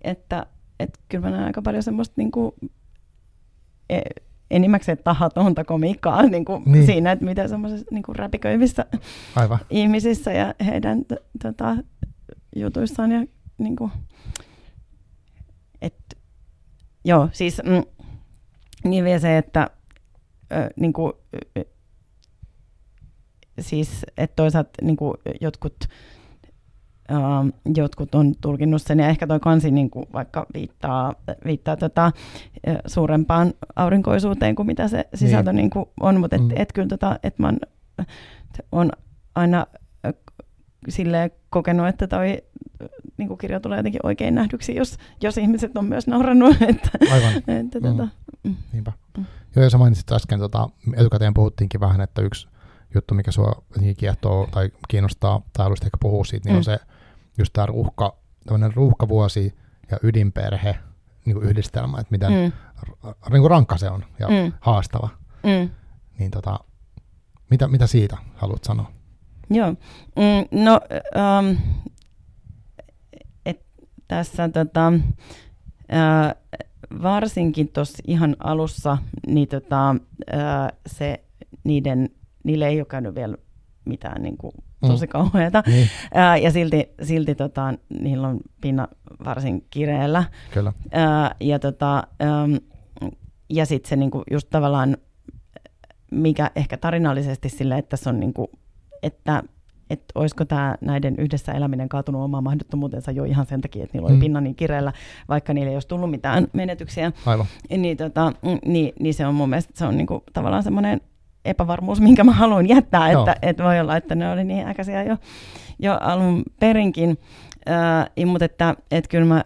että, 0.02 0.46
että 0.80 1.00
kyllä 1.10 1.26
mä 1.26 1.32
näen 1.32 1.46
aika 1.46 1.62
paljon 1.62 1.84
semmoista 1.84 2.14
niin 2.18 2.32
kuin, 2.32 2.52
e, 3.90 4.02
enimmäkseen 4.52 4.98
tahatonta 5.04 5.64
komiikkaa 5.64 6.24
niin 6.28 6.46
kuin 6.46 6.64
niin. 6.66 6.86
siinä, 6.86 7.12
että 7.12 7.26
mitä 7.26 7.48
semmoisissa 7.48 7.86
niin 7.92 8.04
kuin 8.04 8.16
räpiköivissä 8.16 8.86
Aivan. 9.36 9.60
ihmisissä 9.70 10.32
ja 10.32 10.54
heidän 10.66 11.06
tota, 11.42 11.78
jutuissaan 12.56 13.12
ja 13.12 13.26
niin 13.58 13.76
kuin, 13.76 13.92
joo, 17.06 17.30
siis 17.32 17.62
mm, 17.66 17.84
niin 18.84 19.04
vielä 19.04 19.20
se, 19.20 19.38
että 19.38 19.70
äh, 20.54 20.70
niin 20.76 20.94
kuin, 20.94 21.14
äh, 21.58 21.64
siis, 23.60 24.06
että 24.18 24.36
toisaalta 24.36 24.70
niin 24.82 24.98
kuin 24.98 25.18
jotkut, 25.42 25.76
äh, 27.12 27.18
jotkut 27.76 28.16
on 28.16 28.36
tulkinnut 28.42 28.82
sen, 28.82 29.00
ja 29.00 29.08
ehkä 29.08 29.28
toi 29.28 29.40
kansi 29.40 29.72
niin 29.72 29.90
kuin 29.90 30.06
vaikka 30.14 30.46
viittaa, 30.54 31.14
viittaa 31.46 31.78
tota, 31.78 32.12
suurempaan 32.88 33.54
aurinkoisuuteen 33.76 34.56
kuin 34.56 34.66
mitä 34.66 34.88
se 34.88 35.08
sisältö 35.14 35.54
niin. 35.54 35.58
Niin 35.58 35.70
kuin 35.70 35.86
on, 36.00 36.20
mutta 36.20 36.36
et, 36.36 36.42
mm. 36.42 36.52
et 36.56 36.74
kyllä 36.74 36.88
tota, 36.88 37.20
et 37.24 37.40
mä 37.40 37.54
on 38.72 38.92
aina 39.36 39.68
silleen 40.90 41.32
kokenut, 41.50 41.88
että 41.88 42.08
toi 42.08 42.44
niin 43.18 43.28
kuin 43.28 43.38
kirja 43.38 43.60
tulee 43.60 43.80
jotenkin 43.80 44.02
oikein 44.04 44.36
nähdyksi, 44.36 44.76
jos, 44.76 44.98
jos 45.22 45.38
ihmiset 45.38 45.78
on 45.78 45.86
myös 45.86 46.08
naurannut. 46.08 46.56
Että, 46.70 46.90
Aivan. 47.14 47.34
Että, 47.48 47.80
mm. 47.80 47.86
tota, 47.86 48.08
mm. 48.44 48.56
Niinpä. 48.74 48.92
Mm. 49.18 49.26
Joo, 49.56 49.64
ja 49.64 49.70
sä 49.70 49.78
mainitsit 49.78 50.12
äsken, 50.12 50.40
tota, 50.40 50.70
etukäteen 50.98 51.34
puhuttiinkin 51.34 51.80
vähän, 51.80 52.02
että 52.02 52.22
yksi 52.22 52.48
juttu, 52.96 53.14
mikä 53.14 53.32
sua 53.32 53.64
kiehtoo 53.98 54.48
tai 54.52 54.70
kiinnostaa, 54.88 55.42
tai 55.54 55.64
haluaisit 55.64 55.86
ehkä 55.86 55.98
puhua 56.02 56.24
siitä, 56.24 56.50
niin 56.50 56.56
mm. 56.56 56.58
on 56.58 56.64
se 56.64 56.80
just 57.38 57.54
tämä 57.54 57.66
ruuhka, 57.66 58.18
tämmöinen 58.46 58.76
ruuhkavuosi 58.76 59.54
ja 59.92 59.98
ydinperhe 60.04 60.76
niin 61.26 61.36
kuin 61.36 61.50
yhdistelmä, 61.50 62.00
että 62.00 62.12
miten 62.12 62.32
mm. 62.32 62.52
r- 62.84 63.32
niin 63.32 63.42
kuin 63.42 63.52
rankka 63.52 63.78
se 63.78 63.90
on 63.90 64.06
ja 64.20 64.28
mm. 64.28 64.54
haastava. 64.62 65.10
Mm. 65.44 65.70
Niin 66.20 66.32
tota, 66.32 66.60
mitä, 67.50 67.68
mitä 67.68 67.88
siitä 67.88 68.18
haluat 68.36 68.64
sanoa? 68.64 68.92
Joo, 69.50 69.70
mm, 69.70 70.64
no 70.64 70.82
et 70.90 71.99
tässä 74.10 74.50
tota, 74.50 74.94
uh, 74.94 76.60
varsinkin 77.02 77.68
tuossa 77.68 78.04
ihan 78.08 78.36
alussa, 78.40 78.98
niin 79.28 79.48
tota, 79.48 79.96
uh, 80.34 80.80
se 80.88 81.24
niiden, 81.64 82.10
niille 82.44 82.68
ei 82.68 82.80
ole 82.80 82.86
käynyt 82.86 83.16
vielä 83.16 83.38
mitään 83.86 84.22
niin 84.22 84.38
kuin, 84.38 84.52
tosi 84.88 85.06
mm. 85.06 85.10
kauheata. 85.10 85.64
Niin. 85.68 85.90
Uh, 86.04 86.44
ja 86.44 86.52
silti, 86.52 86.90
silti 87.02 87.36
tota, 87.36 87.74
niillä 88.02 88.28
on 88.28 88.40
pinna 88.62 88.88
varsin 89.26 89.66
kireellä. 89.70 90.24
Kyllä. 90.54 90.74
Uh, 90.86 91.36
ja 91.40 91.60
tota, 91.60 92.08
ja 93.50 93.66
sitten 93.66 93.90
se 93.90 93.96
niinku 93.96 94.24
just 94.32 94.48
tavallaan, 94.50 94.98
mikä 96.12 96.52
ehkä 96.56 96.78
tarinallisesti 96.78 97.50
sille, 97.50 97.78
että 97.78 97.90
tässä 97.90 98.10
on 98.10 98.20
niinku 98.20 98.50
että 99.04 99.44
että 99.90 100.06
olisiko 100.16 100.46
tämä 100.46 100.76
näiden 100.82 101.16
yhdessä 101.18 101.52
eläminen 101.52 101.90
kaatunut 101.90 102.22
omaan 102.22 102.44
mahdottomuutensa 102.44 103.12
jo 103.12 103.24
ihan 103.24 103.46
sen 103.46 103.62
takia, 103.62 103.84
että 103.84 103.98
niillä 103.98 104.08
oli 104.08 104.16
mm. 104.16 104.20
pinna 104.20 104.42
niin 104.42 104.56
kireellä, 104.56 104.94
vaikka 105.30 105.54
niillä 105.54 105.70
ei 105.70 105.76
olisi 105.76 105.88
tullut 105.88 106.12
mitään 106.12 106.48
menetyksiä. 106.54 107.12
Aivan. 107.26 107.46
Niin, 107.78 107.98
tota, 107.98 108.34
niin, 108.66 108.94
niin 109.00 109.14
se 109.14 109.28
on 109.28 109.36
mun 109.36 109.50
mielestä 109.50 109.74
se 109.76 109.86
on 109.86 109.98
niinku 109.98 110.24
tavallaan 110.34 110.64
semmoinen 110.64 111.02
epävarmuus, 111.46 112.02
minkä 112.02 112.24
mä 112.24 112.32
haluan 112.32 112.68
jättää, 112.68 113.12
että, 113.12 113.36
että 113.42 113.64
voi 113.64 113.80
olla, 113.80 113.98
että 113.98 114.16
ne 114.16 114.32
oli 114.32 114.44
niin 114.44 114.68
äkäisiä 114.68 115.04
jo, 115.04 115.18
jo 115.80 115.98
alun 116.02 116.44
perinkin. 116.60 117.18
Äh, 117.70 118.26
mutta 118.26 118.46
että, 118.46 118.76
että 118.92 119.10
kyllä 119.10 119.26
mä 119.26 119.44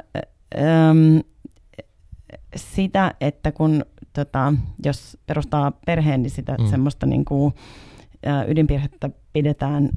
ähm, 0.58 1.18
sitä, 2.56 3.14
että 3.22 3.52
kun 3.52 3.86
tota, 4.14 4.54
jos 4.86 5.18
perustaa 5.26 5.72
perheen, 5.86 6.22
niin 6.24 6.32
sitä 6.32 6.56
mm. 6.60 6.68
semmoista 6.68 7.06
niin 7.06 7.26
kuin, 7.26 7.54
ydinperhettä 8.48 9.10
pidetään 9.34 9.90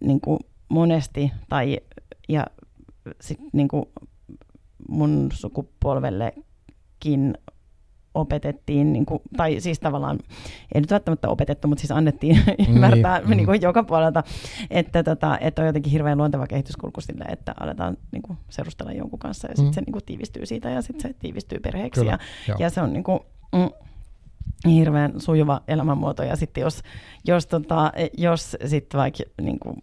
niin 0.00 0.20
kuin 0.20 0.38
monesti, 0.68 1.32
tai, 1.48 1.78
ja 2.28 2.46
sit, 3.20 3.38
niin 3.52 3.68
kuin 3.68 3.84
mun 4.88 5.28
sukupolvellekin 5.32 7.34
opetettiin, 8.14 8.92
niin 8.92 9.06
kuin, 9.06 9.22
tai 9.36 9.60
siis 9.60 9.80
tavallaan, 9.80 10.18
ei 10.74 10.80
nyt 10.80 10.90
välttämättä 10.90 11.28
opetettu, 11.28 11.68
mutta 11.68 11.80
siis 11.80 11.90
annettiin 11.90 12.36
niin, 12.58 12.70
ymmärtää 12.70 13.20
mm. 13.20 13.30
niin 13.30 13.46
kuin 13.46 13.62
joka 13.62 13.82
puolelta, 13.82 14.22
että, 14.70 15.02
tota, 15.02 15.38
että 15.40 15.62
on 15.62 15.66
jotenkin 15.66 15.92
hirveän 15.92 16.18
luonteva 16.18 16.46
kehityskulku 16.46 17.00
sille, 17.00 17.24
että 17.28 17.54
aletaan 17.60 17.96
niin 18.12 18.22
kuin, 18.22 18.38
seurustella 18.50 18.92
jonkun 18.92 19.18
kanssa 19.18 19.48
ja 19.48 19.56
sitten 19.56 19.70
mm. 19.70 19.74
se 19.74 19.80
niin 19.80 19.92
kuin, 19.92 20.04
tiivistyy 20.04 20.46
siitä 20.46 20.70
ja 20.70 20.82
sitten 20.82 21.10
se 21.10 21.16
tiivistyy 21.18 21.60
perheeksi 21.60 22.00
Kyllä, 22.00 22.18
ja, 22.48 22.56
ja 22.58 22.70
se 22.70 22.80
on 22.80 22.92
niin 22.92 23.04
kuin, 23.04 23.20
mm, 23.52 23.70
hirveän 24.66 25.12
sujuva 25.16 25.60
elämänmuoto. 25.68 26.22
Ja 26.22 26.36
sitten 26.36 26.62
jos, 26.62 26.82
jos, 27.26 27.46
tota, 27.46 27.92
jos 28.18 28.56
sitten 28.66 28.98
vaikka 28.98 29.24
niin 29.42 29.58
kuin, 29.58 29.76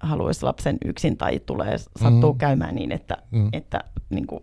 haluaisi 0.00 0.42
lapsen 0.42 0.78
yksin 0.84 1.16
tai 1.16 1.40
tulee, 1.46 1.78
sattuu 1.78 2.32
mm. 2.32 2.38
käymään 2.38 2.74
niin, 2.74 2.92
että, 2.92 3.16
mm. 3.30 3.48
että 3.52 3.80
niin 4.10 4.26
kuin, 4.26 4.42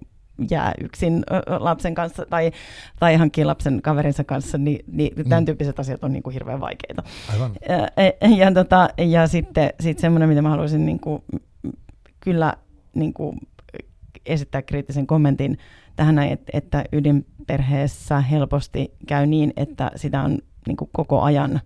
jää 0.50 0.74
yksin 0.82 1.24
lapsen 1.60 1.96
kanssa 1.96 2.26
tai, 2.30 2.52
tai 3.00 3.16
hankkii 3.16 3.46
lapsen 3.46 3.82
kaverinsa 3.82 4.24
kanssa, 4.24 4.58
niin, 4.58 4.86
niin 4.88 5.14
mm. 5.16 5.30
tämän 5.30 5.46
tyyppiset 5.46 5.80
asiat 5.80 6.04
on 6.04 6.14
niin 6.14 6.24
kuin 6.24 6.34
hirveän 6.34 6.62
vaikeita. 6.62 7.04
Aivan. 7.34 7.52
Ja, 7.70 7.88
e, 7.98 8.28
ja, 8.38 8.52
tota, 8.52 8.90
ja 8.98 9.28
sitten 9.28 9.70
sit 9.80 10.00
semmoinen, 10.00 10.30
mitä 10.30 10.42
mä 10.42 10.50
haluaisin 10.50 10.86
niin 10.86 11.00
kuin, 11.00 11.24
kyllä 12.20 12.54
niin 12.94 13.14
kuin, 13.14 13.38
esittää 14.26 14.62
kriittisen 14.62 15.08
kommentin 15.08 15.58
tähän, 15.96 16.20
että, 16.20 16.52
että 16.54 16.84
ydinperheessä 17.46 18.22
helposti 18.22 18.94
käy 19.08 19.26
niin, 19.26 19.54
että 19.58 19.92
sitä 19.96 20.22
on 20.22 20.40
niin 20.68 20.78
kuin 20.78 20.90
koko 20.94 21.22
ajan 21.22 21.62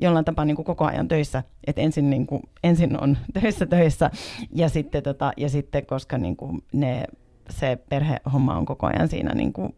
jollain 0.00 0.24
tapaa 0.24 0.44
niin 0.44 0.56
kuin 0.56 0.66
koko 0.66 0.84
ajan 0.84 1.08
töissä, 1.08 1.42
että 1.66 1.80
ensin, 1.82 2.10
niin 2.10 2.26
kuin, 2.26 2.42
ensin 2.64 3.00
on 3.00 3.18
töissä 3.40 3.66
töissä 3.66 4.10
ja 4.54 4.68
sitten, 4.68 5.02
tota, 5.02 5.32
ja 5.36 5.48
sitten 5.48 5.86
koska 5.86 6.18
niin 6.18 6.36
kuin 6.36 6.64
ne, 6.72 7.04
se 7.50 7.78
perhehomma 7.88 8.56
on 8.56 8.64
koko 8.64 8.86
ajan 8.86 9.08
siinä 9.08 9.34
niin 9.34 9.52
kuin, 9.52 9.74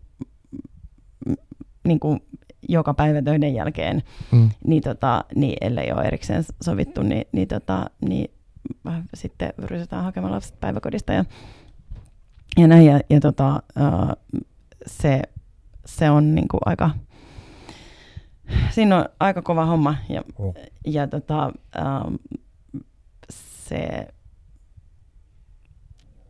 niin 1.85 2.01
kuin 2.01 2.21
joka 2.69 2.95
päivä 2.95 3.23
töiden 3.23 3.55
jälkeen, 3.55 4.03
mm. 4.33 4.51
niin, 4.67 4.83
tota, 4.83 5.25
niin 5.35 5.57
ellei 5.61 5.93
ole 5.93 6.03
erikseen 6.03 6.45
sovittu, 6.63 7.03
niin, 7.03 7.25
niin, 7.33 7.49
tota, 7.49 7.91
niin 8.09 8.31
sitten 9.15 9.53
ryhdytään 9.59 10.05
hakemaan 10.05 10.33
lapset 10.33 10.61
päiväkodista 10.61 11.13
ja, 11.13 11.25
ja 12.57 12.67
näin. 12.67 12.87
Ja, 12.87 13.01
ja 13.11 13.21
tota, 13.21 13.63
se, 14.87 15.23
se 15.87 16.11
on 16.11 16.35
niin 16.35 16.49
kuin 16.49 16.61
aika, 16.67 16.91
siinä 18.71 18.97
on 18.97 19.05
aika 19.21 19.43
kova 19.43 19.67
homma 19.67 19.97
ja, 20.09 20.23
oh. 20.39 20.55
ja 20.87 21.07
tota, 21.07 21.53
se, 23.69 24.09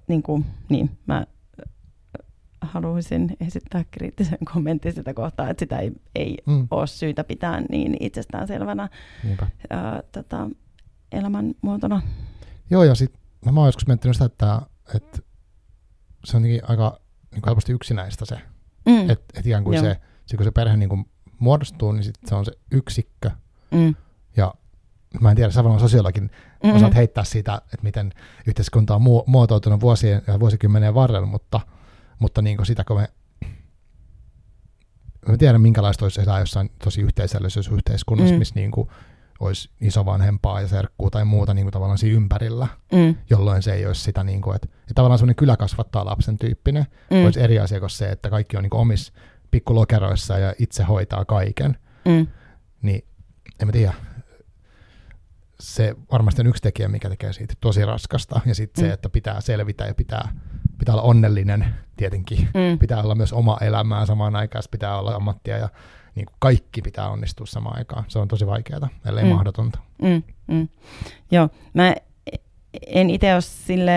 niin 0.09 0.23
kuin, 0.23 0.47
niin, 0.69 0.99
mä 1.07 1.27
haluaisin 2.61 3.37
esittää 3.41 3.85
kriittisen 3.91 4.39
kommentin 4.53 4.93
sitä 4.93 5.15
kohtaa, 5.15 5.51
että 5.51 5.61
sitä 5.61 5.79
ei, 5.79 5.93
ei 6.15 6.39
mm. 6.47 6.69
ole 6.71 6.87
syytä 6.87 7.25
pitää 7.25 7.61
niin 7.61 7.97
itsestäänselvänä 8.01 8.89
uh, 9.25 9.49
tota, 10.13 10.51
elämänmuotona. 11.13 12.03
Joo, 12.71 12.85
ja 12.85 12.95
sitten 12.95 13.21
mä 13.55 13.61
oon 13.61 13.69
joskus 13.69 13.87
miettinyt 13.87 14.17
sitä, 14.17 14.25
että, 14.25 14.63
että 14.95 15.19
se 16.27 16.37
on 16.37 16.43
aika 16.63 17.01
niin 17.31 17.43
kuin 17.43 17.51
helposti 17.51 17.73
yksinäistä 17.73 18.25
se, 18.25 18.39
mm. 18.87 19.11
että 19.11 19.25
et 19.35 19.47
ikään 19.47 19.65
kuin 19.65 19.81
se, 19.81 19.97
se, 20.27 20.37
kun 20.37 20.45
se 20.45 20.51
perhe 20.51 20.77
niin 20.77 20.89
kuin 20.89 21.05
muodostuu, 21.39 21.93
niin 21.93 22.05
sit 22.05 22.15
se 22.25 22.35
on 22.35 22.45
se 22.45 22.53
yksikkö. 22.71 23.31
Mm. 23.71 23.95
Ja 24.37 24.55
mä 25.21 25.31
en 25.31 25.37
tiedä, 25.37 25.51
sä 25.51 25.65
varmaan 25.65 25.81
sosiologin 25.81 26.25
mm-hmm. 26.25 26.77
osaat 26.77 26.95
heittää 26.95 27.25
siitä, 27.25 27.55
että 27.65 27.83
miten 27.83 28.13
yhteiskunta 28.47 28.95
on 28.95 29.03
muotoutunut 29.27 29.81
vuosien 29.81 30.23
ja 30.27 30.41
vuosikymmenien 30.41 30.95
varrella, 30.95 31.27
mutta, 31.27 31.61
mutta 32.19 32.43
niin 32.43 32.57
kuin 32.57 32.67
sitä, 32.67 32.85
kun 32.85 33.01
me 33.01 33.09
mä 35.29 35.37
tiedän, 35.37 35.61
minkälaista 35.61 36.05
olisi 36.05 36.21
elää 36.21 36.41
jossain 36.41 36.71
tosi 36.85 37.01
yhteisöllisessä 37.01 37.75
yhteiskunnassa, 37.75 38.33
mm. 38.33 38.39
missä 38.39 38.55
niin 38.55 38.71
kuin 38.71 38.89
olisi 39.41 39.71
isovanhempaa 39.81 40.61
ja 40.61 40.69
serkkuu 40.69 41.11
tai 41.11 41.25
muuta 41.25 41.55
niin 41.55 41.65
kuin 41.65 41.73
tavallaan 41.73 41.99
siinä 41.99 42.17
ympärillä, 42.17 42.69
mm. 42.93 43.15
jolloin 43.31 43.63
se 43.63 43.73
ei 43.73 43.87
olisi 43.87 44.01
sitä, 44.01 44.25
niin 44.25 44.43
kuin, 44.43 44.57
että, 44.57 44.69
että 44.81 44.95
tavallaan 44.95 45.19
semmoinen 45.19 45.37
kylä 45.37 45.57
kasvattaa 45.57 46.05
lapsen 46.05 46.39
tyyppinen, 46.39 46.87
mm. 47.11 47.25
olisi 47.25 47.41
eri 47.41 47.59
asia 47.59 47.81
kuin 47.81 47.91
se, 47.91 48.09
että 48.09 48.31
kaikki 48.31 48.57
on 48.57 48.63
niin 48.63 48.75
omissa 48.75 49.13
pikkulokeroissa 49.51 50.39
ja 50.39 50.55
itse 50.59 50.83
hoitaa 50.83 51.25
kaiken. 51.25 51.79
Mm. 52.05 52.27
Niin 52.83 53.05
en 53.61 53.69
mä 53.69 53.73
tiedä, 53.73 53.95
se 55.61 55.97
varmasti 56.13 56.43
on 56.43 56.47
yksi 56.47 56.63
tekijä, 56.63 56.89
mikä 56.89 57.09
tekee 57.09 57.33
siitä 57.33 57.55
tosi 57.61 57.85
raskasta. 57.85 58.41
Ja 58.47 58.55
sitten 58.55 58.85
mm. 58.85 58.89
se, 58.89 58.93
että 58.93 59.09
pitää 59.09 59.41
selvitä 59.41 59.85
ja 59.85 59.95
pitää, 59.95 60.33
pitää 60.79 60.95
olla 60.95 61.03
onnellinen 61.03 61.75
tietenkin. 61.97 62.39
Mm. 62.39 62.79
Pitää 62.79 63.03
olla 63.03 63.15
myös 63.15 63.33
oma 63.33 63.59
elämää 63.61 64.07
samaan 64.07 64.37
aikaan, 64.37 64.65
pitää 64.71 64.99
olla 64.99 65.15
ammattia 65.15 65.59
ja 65.59 65.69
niin 66.17 66.27
kuin 66.27 66.37
kaikki 66.39 66.83
pitää 66.83 67.09
onnistua 67.09 67.47
samaan 67.47 67.79
aikaan. 67.79 68.05
Se 68.09 68.19
on 68.19 68.29
tosi 68.29 68.47
vaikeaa, 68.47 68.89
ellei 69.07 69.25
mm. 69.25 69.31
mahdotonta. 69.31 69.79
Mm, 70.03 70.23
mm. 70.47 70.69
Joo, 71.31 71.49
mä 71.75 71.95
en 72.87 73.11
itse 73.11 73.35
ole 73.35 73.41
sille 73.41 73.93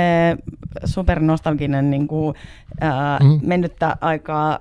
supernostalginen 0.85 1.89
niin 1.89 2.07
kuin, 2.07 2.35
ää, 2.81 3.19
mm. 3.23 3.39
mennyttä 3.43 3.97
aikaa 4.01 4.59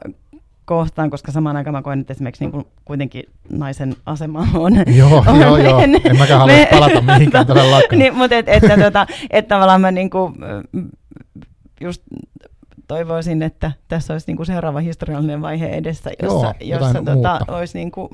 kohtaan, 0.65 1.11
koska 1.11 1.33
samaan 1.33 1.57
aikaan 1.57 1.75
mä 1.75 1.83
koen, 1.83 2.01
että 2.01 2.13
esimerkiksi 2.13 2.45
niin 2.45 2.53
kuin 2.53 2.67
kuitenkin 2.85 3.23
naisen 3.51 3.97
asema 4.07 4.47
on... 4.55 4.73
Joo, 4.97 5.25
on 5.27 5.41
joo, 5.41 5.57
joo. 5.57 5.81
En 5.81 6.19
mäkään 6.19 6.41
halua 6.41 6.67
palata 6.71 7.01
mihinkään 7.01 7.47
todellakaan. 7.47 7.99
niin, 7.99 8.15
mutta 8.15 8.37
et, 8.37 8.49
että, 8.49 8.77
tuota, 8.77 9.07
että 9.31 9.55
tavallaan 9.55 9.81
mä 9.81 9.91
niin 9.91 10.11
kuin, 10.11 10.35
just 11.81 12.03
toivoisin, 12.89 13.43
että 13.43 13.73
tässä 13.89 14.15
olisi 14.15 14.27
niin 14.27 14.37
kuin 14.37 14.47
seuraava 14.47 14.81
historiallinen 14.81 15.43
vaihe 15.43 15.69
edessä, 15.69 16.11
jossa, 16.23 16.55
Joo, 16.61 16.81
jossa 16.81 17.03
tota, 17.03 17.39
olisi 17.49 17.79
niin 17.79 17.91
kuin 17.91 18.09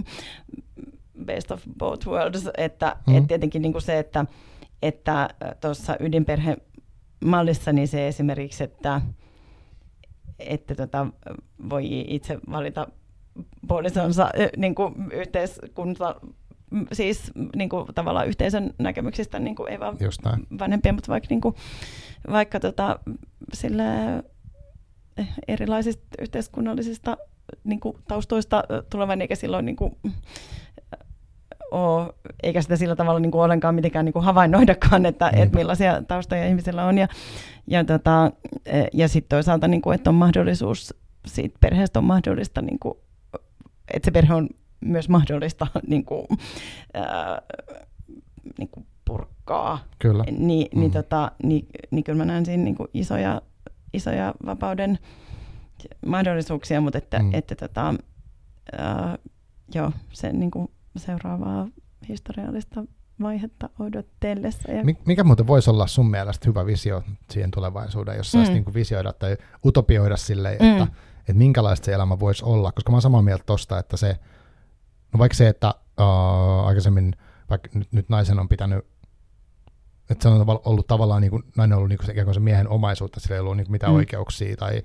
best 1.24 1.50
of 1.50 1.62
both 1.78 2.06
worlds, 2.06 2.48
että 2.56 2.96
mm. 3.06 3.16
et 3.16 3.26
tietenkin 3.26 3.62
niin 3.62 3.72
kuin 3.72 3.82
se, 3.82 3.98
että 3.98 4.24
että 4.82 5.30
tuossa 5.60 5.96
ydinperhemallissa 6.00 7.72
niin 7.72 7.88
se 7.88 8.08
esimerkiksi, 8.08 8.64
että, 8.64 9.00
että 10.38 10.74
tota, 10.74 11.06
voi 11.70 12.04
itse 12.08 12.38
valita 12.50 12.88
puolisonsa 13.68 14.30
niin 14.56 14.74
kuin 14.74 14.94
yhteiskunta, 15.12 16.20
siis 16.92 17.32
niin 17.56 17.68
kuin, 17.68 17.86
tavallaan 17.94 18.28
yhteisön 18.28 18.74
näkemyksistä, 18.78 19.38
niin 19.38 19.56
kuin, 19.56 19.72
ei 19.72 19.80
vaan 19.80 19.96
vanhempia, 20.58 20.92
mutta 20.92 21.12
vaikka, 21.12 21.26
niin 21.30 21.40
kuin, 21.40 21.54
vaikka 22.30 22.60
tota, 22.60 22.98
sille 23.52 23.84
erilaisista 25.48 26.04
yhteiskunnallisista 26.20 27.16
niin 27.64 27.80
kuin, 27.80 27.96
taustoista 28.08 28.64
tulevan, 28.90 29.20
eikä 29.20 29.34
silloin 29.34 29.66
niin 29.66 29.76
kuin, 29.76 29.96
ole, 31.70 32.14
eikä 32.42 32.62
sitä 32.62 32.76
sillä 32.76 32.96
tavalla 32.96 33.20
niin 33.20 33.30
kuin 33.30 33.42
ollenkaan 33.42 33.74
mitenkään 33.74 34.04
niin 34.04 34.12
kuin 34.12 34.24
havainnoidakaan, 34.24 35.06
että, 35.06 35.30
että 35.36 35.58
millaisia 35.58 36.02
taustoja 36.02 36.46
ihmisillä 36.46 36.84
on. 36.84 36.98
Ja, 36.98 37.08
ja, 37.66 37.84
tota, 37.84 38.32
e, 38.66 38.84
ja 38.92 39.08
sitten 39.08 39.36
toisaalta, 39.36 39.68
niin 39.68 39.82
kuin, 39.82 39.94
että 39.94 40.10
on 40.10 40.14
mahdollisuus, 40.14 40.94
siitä 41.26 41.58
perheestä 41.60 41.98
on 41.98 42.04
mahdollista, 42.04 42.62
niin 42.62 42.78
kuin, 42.78 42.94
että 43.94 44.06
se 44.06 44.10
perhe 44.10 44.34
on 44.34 44.48
myös 44.80 45.08
mahdollista 45.08 45.66
niin 45.86 46.04
kuin, 46.04 46.26
ää, 46.94 47.42
niin 48.58 48.68
kuin 48.68 48.86
purkaa. 49.04 49.78
Kyllä. 49.98 50.24
Ni, 50.24 50.36
niin, 50.38 50.68
mm. 50.74 50.80
niin, 50.80 50.92
tota, 50.92 51.32
niin, 51.42 51.66
niin 51.90 52.04
kyllä 52.04 52.16
mä 52.16 52.24
näen 52.24 52.46
siinä 52.46 52.64
niin 52.64 52.76
kuin 52.76 52.88
isoja, 52.94 53.42
isoja 53.94 54.34
vapauden 54.46 54.98
mahdollisuuksia, 56.06 56.80
mutta 56.80 56.98
että, 56.98 57.18
mm. 57.18 57.34
että 57.34 57.54
tota, 57.54 57.94
ää, 58.78 59.18
joo, 59.74 59.92
se 60.12 60.32
niin 60.32 60.50
kuin 60.50 60.68
seuraavaa 60.96 61.68
historiallista 62.08 62.84
vaihetta 63.22 63.70
odotellessa. 63.78 64.72
Ja... 64.72 64.84
Mikä 65.06 65.24
muuten 65.24 65.46
voisi 65.46 65.70
olla 65.70 65.86
sun 65.86 66.10
mielestä 66.10 66.48
hyvä 66.48 66.66
visio 66.66 67.02
siihen 67.30 67.50
tulevaisuuteen, 67.50 68.16
jos 68.16 68.32
saisi 68.32 68.50
mm. 68.50 68.54
niin 68.54 68.74
visioida 68.74 69.12
tai 69.12 69.36
utopioida 69.66 70.16
silleen, 70.16 70.58
mm. 70.60 70.70
että, 70.70 70.86
että 71.18 71.34
minkälaista 71.34 71.84
se 71.84 71.92
elämä 71.92 72.20
voisi 72.20 72.44
olla, 72.44 72.72
koska 72.72 72.92
mä 72.92 72.94
oon 72.94 73.02
samaa 73.02 73.22
mieltä 73.22 73.44
tosta, 73.46 73.78
että 73.78 73.96
se, 73.96 74.16
no 75.12 75.18
vaikka 75.18 75.36
se, 75.36 75.48
että 75.48 75.74
uh, 76.00 76.66
aikaisemmin 76.66 77.14
vaikka 77.50 77.68
nyt, 77.74 77.92
nyt 77.92 78.08
naisen 78.08 78.38
on 78.38 78.48
pitänyt 78.48 78.86
että 80.10 80.22
se 80.22 80.28
on 80.28 80.60
ollut 80.64 80.86
tavallaan, 80.86 81.22
niin 81.22 81.30
kuin, 81.30 81.42
nainen 81.56 81.74
on 81.74 81.78
ollut 81.78 81.88
niin 81.88 81.98
kuin 81.98 82.06
se, 82.06 82.34
se 82.34 82.40
miehen 82.40 82.68
omaisuutta, 82.68 83.20
sillä 83.20 83.34
ei 83.34 83.40
ollut 83.40 83.56
niin 83.56 83.66
kuin 83.66 83.72
mitään 83.72 83.92
mm. 83.92 83.96
oikeuksia 83.96 84.56
tai 84.56 84.82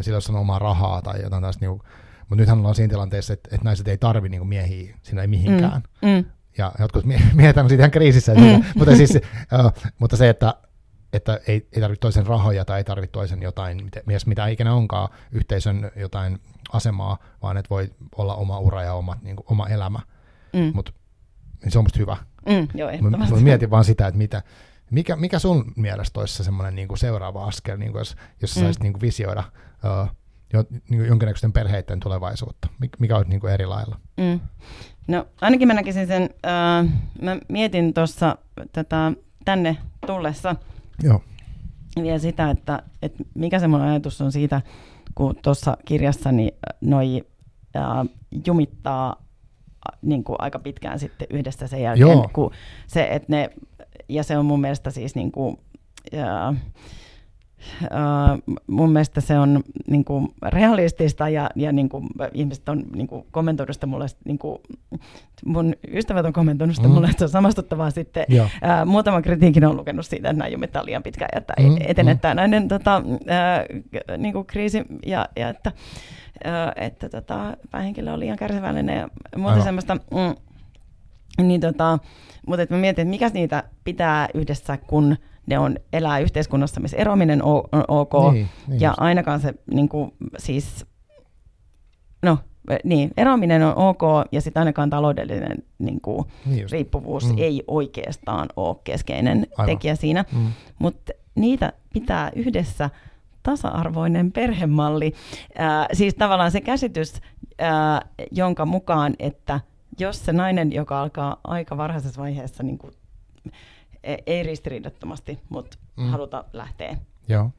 sillä 0.00 0.18
ei 0.18 0.32
ole 0.32 0.38
omaa 0.38 0.58
rahaa 0.58 1.02
tai 1.02 1.22
jotain 1.22 1.42
tästä 1.42 1.66
niin 1.66 1.70
kuin, 1.70 1.82
mutta 2.18 2.36
nythän 2.36 2.58
ollaan 2.58 2.74
siinä 2.74 2.90
tilanteessa, 2.90 3.32
että, 3.32 3.48
että 3.52 3.64
naiset 3.64 3.88
ei 3.88 3.98
tarvi 3.98 4.28
niin 4.28 4.46
miehiä 4.46 4.96
sinne 5.02 5.22
ei 5.22 5.28
mihinkään. 5.28 5.82
Mm. 6.02 6.08
Mm. 6.08 6.24
Ja 6.58 6.72
jotkut 6.78 7.04
miehet 7.34 7.56
on 7.56 7.68
siitä 7.68 7.82
ihan 7.82 7.90
kriisissä. 7.90 8.34
Mm. 8.34 8.64
mutta, 8.78 8.96
siis, 8.96 9.10
uh, 9.14 9.90
mutta 9.98 10.16
se, 10.16 10.28
että, 10.28 10.54
että 11.12 11.40
ei, 11.46 11.68
ei 11.72 11.80
tarvitse 11.80 12.00
toisen 12.00 12.26
rahoja 12.26 12.64
tai 12.64 12.78
ei 12.78 12.84
tarvitse 12.84 13.12
toisen 13.12 13.42
jotain, 13.42 13.90
mies 14.06 14.26
mitä 14.26 14.46
ikinä 14.46 14.74
onkaan, 14.74 15.08
yhteisön 15.32 15.90
jotain 15.96 16.38
asemaa, 16.72 17.18
vaan 17.42 17.56
että 17.56 17.70
voi 17.70 17.90
olla 18.16 18.34
oma 18.34 18.58
ura 18.58 18.82
ja 18.82 18.94
oma, 18.94 19.16
niin 19.22 19.36
kuin, 19.36 19.46
oma 19.50 19.68
elämä. 19.68 19.98
Mm. 20.52 20.72
Mutta 20.74 20.92
niin 21.64 21.72
se 21.72 21.78
on 21.78 21.84
musta 21.84 21.98
hyvä. 21.98 22.16
Mm, 22.48 22.68
joo, 22.74 22.90
mä, 23.00 23.10
mä 23.10 23.26
mietin 23.40 23.70
vaan 23.70 23.84
sitä, 23.84 24.06
että 24.06 24.18
mitä, 24.18 24.42
mikä, 24.90 25.16
mikä 25.16 25.38
sun 25.38 25.72
mielestä 25.76 26.20
olisi 26.20 26.44
semmoinen 26.44 26.74
niin 26.74 26.98
seuraava 26.98 27.44
askel, 27.44 27.76
niin 27.76 27.92
kuin 27.92 28.00
jos, 28.00 28.16
jos 28.42 28.54
sä 28.54 28.60
mm. 28.60 28.64
saisit 28.64 28.82
niin 28.82 28.92
kuin 28.92 29.00
visioida 29.00 29.44
uh, 29.84 30.16
jo, 30.52 30.64
niin 30.88 31.06
jonkinnäköisten 31.06 31.52
perheiden 31.52 32.00
tulevaisuutta? 32.00 32.68
Mikä 32.98 33.16
on 33.16 33.24
niin 33.28 33.46
eri 33.46 33.66
lailla? 33.66 34.00
Mm. 34.16 34.40
No 35.08 35.26
ainakin 35.40 35.68
mä 35.68 35.74
näkisin 35.74 36.06
sen, 36.06 36.22
äh, 36.22 36.92
mä 37.22 37.36
mietin 37.48 37.94
tuossa 37.94 38.38
tätä 38.72 39.12
tänne 39.44 39.76
tullessa 40.06 40.56
Joo. 41.02 41.22
vielä 42.02 42.18
sitä, 42.18 42.50
että, 42.50 42.82
että 43.02 43.24
mikä 43.34 43.58
se 43.58 43.68
mun 43.68 43.80
ajatus 43.80 44.20
on 44.20 44.32
siitä, 44.32 44.62
kun 45.14 45.36
tuossa 45.42 45.76
kirjassani 45.84 46.54
noi 46.80 47.24
äh, 47.76 47.82
jumittaa 48.46 49.23
niin 50.02 50.24
kuin 50.24 50.36
aika 50.38 50.58
pitkään 50.58 50.98
sitten 50.98 51.26
yhdessä 51.30 51.66
sen 51.66 51.82
jälkeen, 51.82 52.08
Joo. 52.08 52.30
kun 52.32 52.50
se, 52.86 53.08
että 53.10 53.26
ne, 53.28 53.50
ja 54.08 54.22
se 54.22 54.38
on 54.38 54.46
mun 54.46 54.60
mielestä 54.60 54.90
siis 54.90 55.14
niin 55.14 55.32
kuin, 55.32 55.56
äh, 56.14 56.56
Uh, 57.82 58.58
mun 58.66 58.92
mielestä 58.92 59.20
se 59.20 59.38
on 59.38 59.62
niin 59.86 60.04
kuin, 60.04 60.28
realistista 60.42 61.28
ja, 61.28 61.50
ja 61.56 61.72
niin 61.72 61.88
kuin, 61.88 62.06
ihmiset 62.32 62.68
on 62.68 62.84
niin 62.94 63.06
kuin, 63.06 63.24
kommentoinut 63.30 63.74
sitä 63.74 63.86
mulle, 63.86 64.06
niin 64.24 64.38
kuin, 64.38 64.58
mun 65.44 65.74
ystävät 65.92 66.26
on 66.26 66.32
kommentoinut 66.32 66.76
sitä 66.76 66.88
mm. 66.88 66.94
mulle, 66.94 67.06
että 67.06 67.18
se 67.18 67.24
on 67.24 67.30
samastuttavaa 67.30 67.90
sitten. 67.90 68.26
Uh, 68.30 68.48
muutama 68.86 69.22
kritiikin 69.22 69.64
on 69.64 69.76
lukenut 69.76 70.06
siitä, 70.06 70.30
että 70.30 70.38
nämä 70.38 70.48
jumittaa 70.48 70.84
liian 70.84 71.02
pitkään 71.02 71.28
ja 71.32 71.38
että 71.38 71.54
mm. 71.58 71.76
etene 71.80 72.14
mm. 72.14 72.36
näiden 72.36 72.68
tota, 72.68 73.02
uh, 73.04 73.18
niin 74.18 74.32
kuin 74.32 74.46
kriisi 74.46 74.82
ja, 75.06 75.28
ja 75.36 75.48
että, 75.48 75.72
uh, 75.74 75.80
että 76.76 77.08
tota, 77.08 77.56
päähenkilö 77.70 78.12
on 78.12 78.20
liian 78.20 78.36
kärsivällinen 78.36 78.98
ja 78.98 79.08
muuta 79.36 79.62
semmoista. 79.62 79.94
Mm, 79.94 80.34
niin 81.46 81.60
tota, 81.60 81.98
mutta 82.46 82.62
että 82.62 82.74
mä 82.74 82.80
mietin, 82.80 83.02
että 83.02 83.10
mikä 83.10 83.30
niitä 83.34 83.64
pitää 83.84 84.28
yhdessä, 84.34 84.76
kun 84.76 85.16
ne 85.46 85.58
on 85.58 85.76
elää 85.92 86.18
yhteiskunnassa, 86.18 86.80
missä 86.80 86.96
eroaminen 86.96 87.42
on, 87.42 87.62
on 87.72 87.84
ok, 87.88 88.12
niin, 88.32 88.48
niin 88.68 88.80
ja 88.80 88.88
just. 88.88 89.00
ainakaan 89.00 89.40
se 89.40 89.54
niin 89.74 89.88
kuin, 89.88 90.12
siis, 90.38 90.86
no 92.22 92.38
niin, 92.84 93.10
eroaminen 93.16 93.62
on 93.62 93.76
ok, 93.76 94.02
ja 94.32 94.40
sitten 94.40 94.60
ainakaan 94.60 94.90
taloudellinen 94.90 95.58
niin 95.78 96.00
kuin, 96.00 96.24
niin 96.46 96.70
riippuvuus 96.70 97.28
mm. 97.28 97.38
ei 97.38 97.62
oikeastaan 97.68 98.48
ole 98.56 98.76
keskeinen 98.84 99.46
Aivan. 99.56 99.66
tekijä 99.66 99.94
siinä, 99.94 100.24
mm. 100.32 100.46
mutta 100.78 101.12
niitä 101.34 101.72
pitää 101.92 102.30
yhdessä 102.36 102.90
tasa-arvoinen 103.44 104.32
perhemalli, 104.32 105.12
äh, 105.60 105.86
siis 105.92 106.14
tavallaan 106.14 106.50
se 106.50 106.60
käsitys, 106.60 107.14
äh, 107.62 108.00
jonka 108.30 108.66
mukaan, 108.66 109.14
että 109.18 109.60
jos 109.98 110.24
se 110.24 110.32
nainen, 110.32 110.72
joka 110.72 111.02
alkaa 111.02 111.40
aika 111.44 111.76
varhaisessa 111.76 112.22
vaiheessa 112.22 112.62
niin 112.62 112.78
kuin, 112.78 112.92
E, 114.04 114.16
ei 114.26 114.42
ristiriidattomasti, 114.42 115.38
mutta 115.48 115.76
mm. 115.96 116.08
haluta 116.08 116.44
lähteä. 116.52 116.96
Joo. 117.28 117.50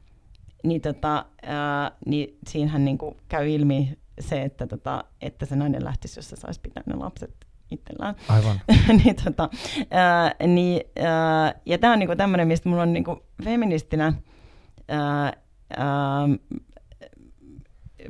Niin, 0.64 0.80
tota, 0.80 1.24
ää, 1.42 1.92
niin 2.06 2.38
siinähän 2.48 2.84
niin 2.84 2.98
kuin 2.98 3.16
käy 3.28 3.50
ilmi 3.50 3.98
se, 4.20 4.42
että, 4.42 4.66
tota, 4.66 5.04
että 5.20 5.46
se 5.46 5.56
nainen 5.56 5.84
lähtisi, 5.84 6.18
jos 6.18 6.28
se 6.28 6.36
saisi 6.36 6.60
pitää 6.60 6.82
ne 6.86 6.94
lapset 6.94 7.46
itsellään. 7.70 8.14
Aivan. 8.28 8.60
niin, 9.04 9.16
tota, 9.24 9.50
ää, 9.90 10.34
niin, 10.46 10.80
ää, 11.02 11.54
ja 11.66 11.78
tämä 11.78 11.92
on 11.92 11.98
niinku 11.98 12.16
tämmöinen, 12.16 12.48
mistä 12.48 12.68
mulla 12.68 12.82
on 12.82 12.92
niinku 12.92 13.22
feministinä, 13.44 14.12
ää, 14.88 15.32
ää, 15.76 16.28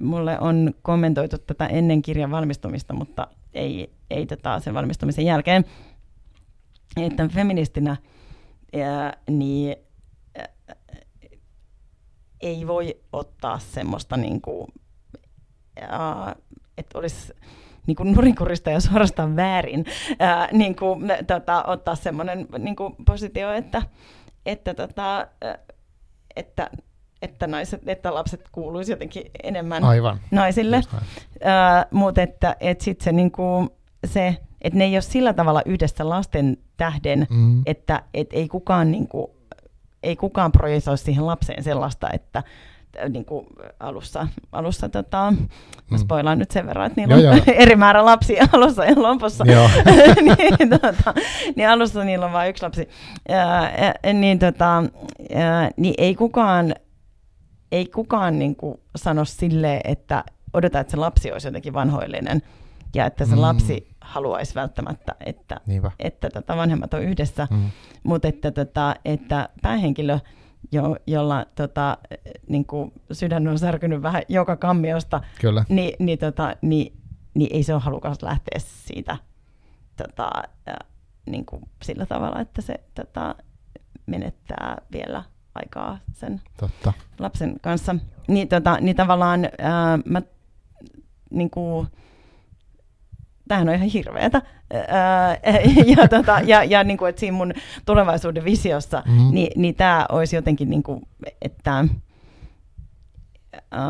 mulle 0.01 0.39
on 0.41 0.75
kommentoitu 0.83 1.39
tätä 1.39 1.67
ennen 1.67 2.03
kirjan 2.03 2.31
valmistumista, 2.31 2.95
mutta 2.95 3.29
ei, 3.55 3.91
ei 4.11 4.27
tota 4.27 4.61
sen 4.61 4.75
valmistumisen 4.75 5.25
jälkeen, 5.25 5.65
että 6.97 7.29
feministinä– 7.29 7.97
ja, 8.73 9.13
niin 9.31 9.77
ei 12.41 12.67
voi 12.67 13.01
ottaa 13.13 13.59
semmoista, 13.59 14.17
niin 14.17 14.41
kuin, 14.41 14.67
ja, 15.81 16.37
että 16.79 16.99
olisi 16.99 17.33
niin 17.87 17.97
kuin 17.97 18.13
nurinkurista 18.13 18.71
ja 18.71 18.81
suorastaan 18.81 19.37
väärin 19.37 19.85
ää, 20.19 20.49
niin 20.53 20.77
kuin, 20.77 21.03
tota, 21.27 21.65
ottaa 21.67 21.95
semmoinen 21.95 22.47
niin 22.59 22.77
kuin 22.77 22.97
positio, 23.07 23.53
että, 23.53 23.83
että, 24.47 24.75
tota, 24.75 25.29
että, 26.37 26.71
että, 27.23 27.47
naiset, 27.47 27.89
että 27.89 28.15
lapset 28.15 28.49
kuuluisi 28.53 28.93
jotenkin 28.93 29.31
enemmän 29.43 29.85
Aivan. 29.85 30.21
naisille. 30.31 30.81
Mutta 31.91 32.23
että, 32.23 32.57
että 32.61 32.85
sitten 32.85 33.05
se, 33.05 33.13
niin 33.13 33.31
kuin, 33.31 33.71
se 34.05 34.37
että 34.67 34.79
ne 34.79 34.85
ei 34.85 34.97
ole 34.97 35.01
sillä 35.01 35.33
tavalla 35.33 35.63
yhdessä 35.67 36.09
lasten 36.09 36.57
tähden, 36.77 37.27
mm. 37.31 37.63
että 37.67 38.03
et 38.15 38.29
ei 38.33 38.49
kukaan 38.49 38.91
niin 38.91 39.09
kuin, 39.09 39.27
ei 40.03 40.17
kukaan 40.17 40.53
projisoi 40.53 40.99
siihen 40.99 41.27
lapseen 41.27 41.63
sellaista, 41.63 42.09
että 42.13 42.43
niin 43.09 43.25
kuin 43.25 43.47
alussa, 43.81 44.29
alussa 44.53 44.89
tota, 44.89 45.33
mä 45.91 45.97
mm. 45.97 45.99
spoilaan 45.99 46.39
nyt 46.39 46.51
sen 46.51 46.67
verran, 46.67 46.87
että 46.87 47.01
niillä 47.01 47.17
joo, 47.17 47.33
on 47.33 47.37
joo. 47.47 47.57
eri 47.63 47.77
määrä 47.77 48.05
lapsia 48.05 48.49
alussa 48.53 48.85
ja 48.85 48.95
lopussa. 48.97 49.45
niin, 50.39 50.71
tota, 50.71 51.15
niin 51.57 51.69
alussa 51.69 52.05
niillä 52.05 52.27
on 52.27 52.33
vain 52.33 52.51
yksi 52.51 52.63
lapsi. 52.63 52.89
Ja, 53.29 53.71
ja, 54.05 54.13
niin, 54.13 54.39
tota, 54.39 54.85
ja, 55.31 55.71
niin 55.77 55.95
ei 55.99 56.15
kukaan, 56.15 56.75
ei 57.73 57.87
kukaan 57.87 58.39
niin 58.39 58.57
kuin 58.57 58.81
sano 58.97 59.25
sille, 59.25 59.81
että 59.85 60.25
odota, 60.53 60.81
että 60.81 60.91
se 60.91 60.97
lapsi 60.97 61.33
olisi 61.33 61.49
jotenkin 61.49 61.73
vanhoillinen 61.73 62.43
ja 62.95 63.07
että 63.07 63.25
se 63.25 63.35
mm. 63.35 63.41
lapsi 63.41 63.89
haluaisi 64.01 64.55
välttämättä, 64.55 65.15
että, 65.27 65.61
että 65.99 66.31
tota 66.31 66.57
vanhemmat 66.57 66.95
on 66.95 67.03
yhdessä, 67.03 67.49
mm. 67.51 67.71
mutta 68.03 68.29
että, 68.29 68.51
tota, 68.51 68.95
että 69.05 69.49
päähenkilö, 69.63 70.19
jo, 70.73 70.97
jolla 71.07 71.47
tota, 71.55 71.99
niin 72.49 72.67
kuin 72.67 72.93
sydän 73.13 73.49
on 73.49 73.59
särkynyt 73.59 74.03
vähän 74.03 74.23
joka 74.29 74.57
kammiosta, 74.57 75.21
Kyllä. 75.41 75.65
Niin, 75.69 75.97
niin, 75.99 76.19
tota, 76.19 76.57
niin, 76.63 76.97
niin 77.35 77.57
ei 77.57 77.63
se 77.63 77.75
ole 77.75 77.83
halukas 77.83 78.23
lähteä 78.23 78.59
siitä 78.59 79.17
tota, 79.97 80.31
niin 81.27 81.47
kuin 81.47 81.63
sillä 81.83 82.07
tavalla, 82.07 82.41
että 82.41 82.63
se 82.63 82.81
tota, 82.95 83.35
menettää 84.07 84.77
vielä 84.93 85.23
aikaa 85.57 85.99
sen 86.13 86.41
Totta. 86.61 86.93
lapsen 87.19 87.57
kanssa. 87.61 87.97
Niin, 88.29 88.49
tota, 88.49 88.79
niin 88.81 88.97
tavallaan 88.97 89.49
ää, 89.59 89.99
mä 90.05 90.23
niin 91.31 91.51
kuin, 91.51 91.87
tämähän 93.49 93.69
on 93.69 93.75
ihan 93.75 93.89
hirveetä. 93.89 94.43
Ja, 95.97 96.09
tota, 96.09 96.41
ja, 96.45 96.65
ja 96.65 96.85
niin 96.85 96.99
kuin, 96.99 97.09
että 97.09 97.21
siinä 97.21 97.37
mun 97.37 97.53
tulevaisuuden 97.87 98.45
visiossa, 98.45 99.03
mm-hmm. 99.07 99.35
niin, 99.35 99.61
niin 99.61 99.75
tämä 99.75 100.07
olisi 100.09 100.37
jotenkin, 100.37 100.71
niin 100.71 100.83
kuin, 100.83 101.03
että 101.43 101.85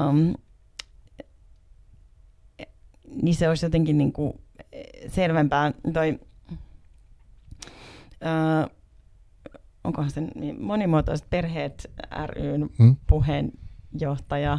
um, 0.09 0.35
niin 3.23 3.35
se 3.35 3.49
olisi 3.49 3.67
jotenkin 3.67 3.99
niin 3.99 4.13
kuin 4.13 4.41
selvempää. 5.09 5.73
Toi, 5.93 6.21
ää, 8.21 8.69
onkohan 9.87 10.11
se 10.11 10.23
monimuotoiset 10.61 11.31
perheet 11.31 11.91
ryn 12.27 12.71
mm. 12.79 12.97
puheenjohtaja 13.07 14.59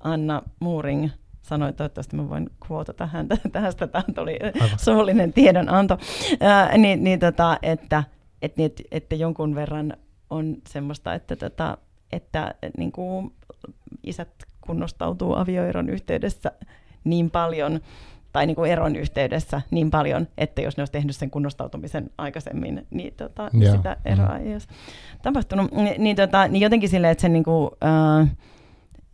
Anna 0.00 0.42
Muuring– 0.60 1.08
sanoi, 1.48 1.72
toivottavasti 1.72 2.16
mä 2.16 2.28
voin 2.28 2.50
kuotata 2.68 3.06
häntä 3.06 3.36
tästä, 3.52 3.86
tämä 3.86 4.04
tuli 4.14 4.38
Aivan. 4.42 4.78
suullinen 4.78 5.32
tiedonanto, 5.32 5.98
ää, 6.40 6.78
niin, 6.78 7.04
niin 7.04 7.20
tota, 7.20 7.58
että, 7.62 8.04
että, 8.42 8.62
että, 8.64 8.82
että 8.90 9.14
jonkun 9.14 9.54
verran 9.54 9.96
on 10.30 10.56
semmoista, 10.68 11.14
että, 11.14 11.36
tota, 11.36 11.78
että 12.12 12.54
niin 12.78 12.92
kuin 12.92 13.32
isät 14.04 14.28
kunnostautuu 14.60 15.34
avioeron 15.34 15.88
yhteydessä 15.88 16.52
niin 17.04 17.30
paljon, 17.30 17.80
tai 18.32 18.46
niin 18.46 18.54
kuin 18.54 18.70
eron 18.70 18.96
yhteydessä 18.96 19.62
niin 19.70 19.90
paljon, 19.90 20.28
että 20.38 20.62
jos 20.62 20.76
ne 20.76 20.80
olisi 20.80 20.92
tehnyt 20.92 21.16
sen 21.16 21.30
kunnostautumisen 21.30 22.10
aikaisemmin, 22.18 22.86
niin, 22.90 23.14
tota, 23.14 23.50
yeah. 23.60 23.76
sitä 23.76 23.96
eroa 24.04 24.38
mm. 24.38 24.46
ei 24.46 24.52
olisi 24.52 24.68
tapahtunut. 25.22 25.72
Ni, 25.72 25.94
niin, 25.98 26.16
tota, 26.16 26.48
niin 26.48 26.60
jotenkin 26.60 26.88
silleen, 26.88 27.12
että 27.12 27.22
sen 27.22 27.32
niin 27.32 27.44
kuin, 27.44 27.70
äh, 27.84 28.28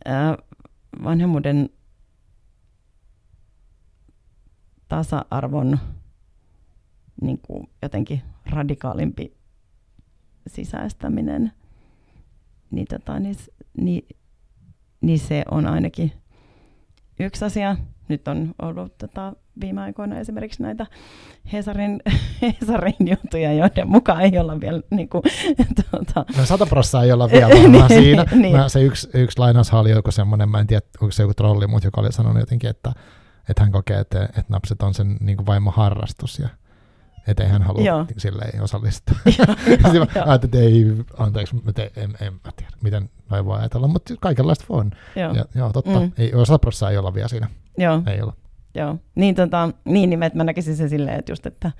äh, 0.07 0.37
vanhemmuuden 1.03 1.69
tasa-arvon 4.87 5.79
niin 7.21 7.39
kuin 7.39 7.69
jotenkin 7.81 8.21
radikaalimpi 8.45 9.37
sisäistäminen, 10.47 11.51
niin, 12.71 12.87
tota, 12.89 13.19
niin, 13.19 13.35
niin, 13.77 14.07
niin 15.01 15.19
se 15.19 15.43
on 15.51 15.65
ainakin 15.65 16.11
yksi 17.19 17.45
asia. 17.45 17.77
Nyt 18.07 18.27
on 18.27 18.53
ollut 18.61 18.97
tota, 18.97 19.33
viime 19.61 19.81
aikoina 19.81 20.19
esimerkiksi 20.19 20.63
näitä 20.63 20.85
Hesarin, 21.53 22.01
Hesarin 22.61 23.07
juttuja, 23.09 23.53
joiden 23.53 23.89
mukaan 23.89 24.21
ei 24.21 24.39
olla 24.39 24.59
vielä... 24.59 24.81
Niin 24.91 25.09
kuin, 25.09 25.23
tuota... 25.91 26.25
No 26.37 26.45
sata 26.45 26.65
prossaa 26.65 27.03
ei 27.03 27.11
olla 27.11 27.29
vielä 27.31 27.47
niin, 27.53 27.87
siinä. 27.87 28.25
niin. 28.35 28.57
Mä, 28.57 28.69
se 28.69 28.81
yksi, 28.81 29.09
yksi 29.13 29.39
lainaushan 29.39 29.81
oli 29.81 29.89
joku 29.89 30.11
semmoinen, 30.11 30.49
mä 30.49 30.59
en 30.59 30.67
tiedä, 30.67 30.81
onko 31.01 31.11
se 31.11 31.23
joku 31.23 31.33
trolli, 31.33 31.67
mutta 31.67 31.87
joka 31.87 32.01
oli 32.01 32.11
sanonut 32.11 32.39
jotenkin, 32.39 32.69
että 32.69 32.91
että 33.49 33.63
hän 33.63 33.71
kokee, 33.71 33.99
että, 33.99 34.23
että 34.23 34.45
napset 34.49 34.81
on 34.81 34.93
sen 34.93 35.17
niin 35.19 35.37
kuin 35.37 35.45
vaimo 35.45 35.71
harrastus 35.71 36.39
ja 36.39 36.49
että 37.27 37.43
ei 37.43 37.49
hän 37.49 37.61
halua 37.61 37.81
joo. 37.81 38.05
silleen 38.17 38.61
osallistua. 38.61 39.15
Ajattelin, 40.25 40.43
että 40.43 40.57
ei, 40.57 40.85
anteeksi, 41.17 41.55
te, 41.75 41.91
en, 41.95 42.13
en 42.21 42.33
mä 42.33 42.51
tiedä, 42.55 42.71
miten 42.81 43.09
noin 43.29 43.45
voi 43.45 43.59
ajatella, 43.59 43.87
mutta 43.87 44.13
kaikenlaista 44.19 44.65
on. 44.69 44.91
Joo. 45.15 45.33
Ja, 45.33 45.45
joo, 45.55 45.73
totta. 45.73 45.99
Mm. 45.99 46.11
Ei, 46.17 46.33
osa 46.33 46.59
prosessaa 46.59 46.91
ei 46.91 46.97
olla 46.97 47.13
vielä 47.13 47.27
siinä. 47.27 47.49
Joo. 47.77 48.01
Ei 48.07 48.21
olla. 48.21 48.33
Joo. 48.75 48.97
Niin, 49.15 49.35
tota, 49.35 49.69
niin, 49.85 50.09
niin 50.09 50.19
mä 50.33 50.43
näkisin 50.43 50.75
sen 50.75 50.89
silleen, 50.89 51.19
että 51.19 51.31
just, 51.31 51.45
että, 51.45 51.71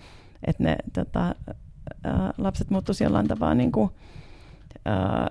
että 0.48 0.64
ne 0.64 0.76
tota, 0.94 1.28
ä, 1.28 2.34
lapset 2.38 2.70
muuttuisi 2.70 3.04
jollain 3.04 3.28
tavalla 3.28 3.56
niin 3.56 3.72
kuin, 3.72 3.90
ä, 4.88 5.28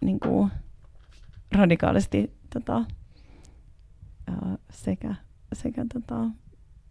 niin 0.00 0.20
kuin 0.20 0.50
radikaalisti 1.52 2.38
tota, 2.52 2.84
sekä, 4.70 5.14
sekä 5.52 5.84
tota, 5.94 6.24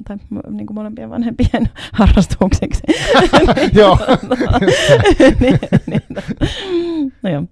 tai 0.06 0.18
niin 0.50 0.68
kuin 0.68 0.76
molempien 0.76 1.10
vanhempien 1.10 1.70
harrastukseksi. 2.00 2.82
joo. 3.80 3.98
niin, 5.40 5.60
niin, 5.88 6.02
no 7.24 7.30
joo. 7.30 7.44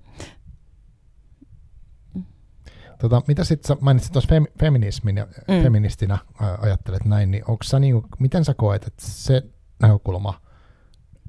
Tota, 3.00 3.22
mitä 3.28 3.44
sitten 3.44 3.68
sä 3.68 3.78
mainitsit 3.82 4.14
tuossa 4.14 4.30
fem, 4.30 4.46
feminismin 4.60 5.18
ja 5.18 5.28
mm. 5.48 5.64
feministinä 5.64 6.18
ää, 6.42 6.58
ajattelet 6.62 7.06
näin, 7.06 7.32
niin 7.32 7.44
onko 7.48 7.64
sä 7.64 7.80
niinku, 7.80 8.08
miten 8.20 8.46
sä 8.46 8.54
koet, 8.54 8.88
että 8.88 9.04
se 9.06 9.44
näkökulma 9.82 10.42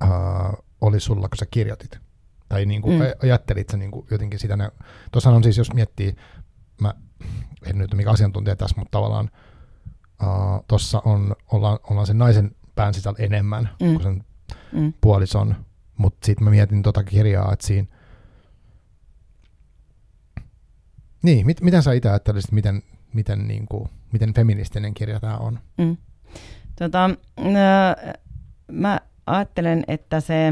ää, 0.00 0.54
oli 0.80 1.00
sulla, 1.00 1.28
kun 1.28 1.38
sä 1.38 1.46
kirjoitit? 1.50 1.98
Tai 2.48 2.66
niinku, 2.66 2.90
mm. 2.90 2.98
ajattelit 3.22 3.68
sä 3.68 3.76
niinku 3.76 4.06
jotenkin 4.10 4.38
sitä, 4.38 4.72
tuossa 5.12 5.30
on 5.30 5.42
siis, 5.42 5.58
jos 5.58 5.72
miettii, 5.72 6.16
mä 6.80 6.94
en 7.66 7.78
nyt 7.78 7.94
mikä 7.94 8.10
asiantuntija 8.10 8.56
tässä, 8.56 8.76
mutta 8.78 8.98
tavallaan 8.98 9.30
uh, 10.22 10.64
tuossa 10.68 11.02
on, 11.04 11.36
ollaan, 11.52 11.78
ollaan 11.90 12.06
sen 12.06 12.18
naisen 12.18 12.50
pään 12.74 12.94
sisällä 12.94 13.18
enemmän 13.20 13.68
mm. 13.80 13.86
kuin 13.86 14.02
sen 14.02 14.24
mm. 14.72 14.92
puolison, 15.00 15.56
mutta 15.96 16.26
sitten 16.26 16.44
mä 16.44 16.50
mietin 16.50 16.82
tota 16.82 17.04
kirjaa, 17.04 17.52
että 17.52 17.66
siinä 17.66 17.88
niin, 21.22 21.46
mit, 21.46 21.60
miten 21.60 21.82
sä 21.82 21.92
itse 21.92 22.08
ajattelisit, 22.08 22.52
miten, 22.52 22.82
miten, 23.12 23.48
niin 23.48 23.66
kuin, 23.68 23.88
miten 24.12 24.34
feministinen 24.34 24.94
kirja 24.94 25.20
tämä 25.20 25.36
on? 25.36 25.58
Mm. 25.78 25.96
Tota, 26.78 27.04
äh, 27.38 28.12
mä 28.72 29.00
ajattelen, 29.26 29.84
että 29.88 30.20
se 30.20 30.46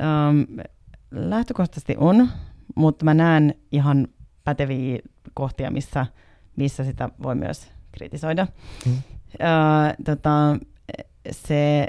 ähm, 0.00 0.60
lähtökohtaisesti 1.10 1.96
on, 1.98 2.28
mutta 2.74 3.04
mä 3.04 3.14
näen 3.14 3.54
ihan 3.72 4.08
päteviä 4.44 4.98
kohtia, 5.34 5.70
missä, 5.70 6.06
missä 6.56 6.84
sitä 6.84 7.08
voi 7.22 7.34
myös 7.34 7.71
kritisoida. 7.92 8.46
Mm. 8.86 8.92
Öö, 9.40 9.94
tota, 10.04 10.56
se 11.30 11.86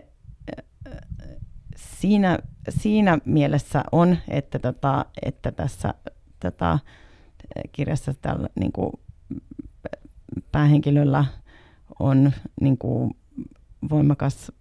siinä, 1.75 2.39
siinä 2.69 3.17
mielessä 3.25 3.83
on, 3.91 4.17
että, 4.27 4.59
tota, 4.59 5.05
että 5.21 5.51
tässä 5.51 5.93
tota, 6.39 6.79
kirjassa 7.71 8.13
tällä 8.13 8.49
niin 8.55 8.71
kuin, 8.71 8.91
päähenkilöllä 10.51 11.25
on 11.99 12.31
niin 12.61 12.77
kuin, 12.77 13.11
voimakas 13.89 14.51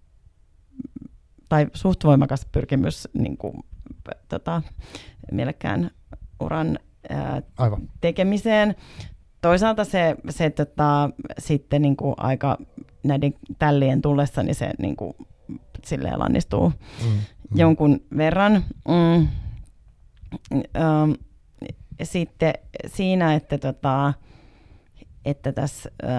tai 1.49 1.67
suht 1.73 2.03
voimakas 2.03 2.47
pyrkimys 2.51 3.07
niin 3.13 3.37
kuin, 3.37 3.53
tota, 4.29 4.61
mielekkään 5.31 5.91
uran 6.39 6.79
Aivan. 7.57 7.89
tekemiseen. 8.01 8.75
Toisaalta 9.43 9.83
se, 9.83 10.15
se 10.29 10.49
tota, 10.49 11.09
sitten 11.39 11.81
niin 11.81 11.95
kuin 11.95 12.15
aika 12.17 12.57
näiden 13.03 13.33
tällien 13.59 14.01
tullessa, 14.01 14.43
niin 14.43 14.55
se 14.55 14.69
niin 14.79 14.95
kuin, 14.95 15.13
silleen 15.85 16.19
lannistuu 16.19 16.69
mm, 16.69 17.09
mm. 17.09 17.17
jonkun 17.55 18.01
verran. 18.17 18.63
Mm. 18.87 19.27
Ähm, 20.77 21.11
sitten 22.03 22.53
siinä, 22.87 23.33
että, 23.33 23.57
tota, 23.57 24.13
että 25.25 25.51
tässä 25.51 25.91
äh, 26.03 26.09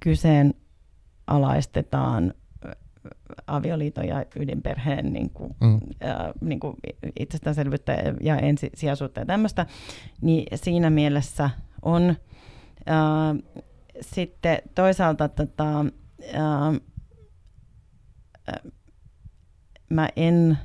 kyseenalaistetaan 0.00 2.34
avioliiton 3.46 4.08
ja 4.08 4.24
ydinperheen 4.36 5.12
niin 5.12 5.30
kuin, 5.30 5.56
mm. 5.60 5.74
äh, 5.74 6.32
niin 6.40 6.60
kuin 6.60 6.76
itsestäänselvyyttä 7.20 7.96
ja 8.20 8.36
ensisijaisuutta 8.36 9.20
ja 9.20 9.26
tämmöistä, 9.26 9.66
niin 10.20 10.46
siinä 10.58 10.90
mielessä 10.90 11.50
on. 11.82 12.16
Äh, 12.88 13.60
sitten 14.00 14.58
toisaalta 14.74 15.28
tota, 15.28 15.80
äh, 16.34 16.80
mä 19.90 20.08
en 20.16 20.58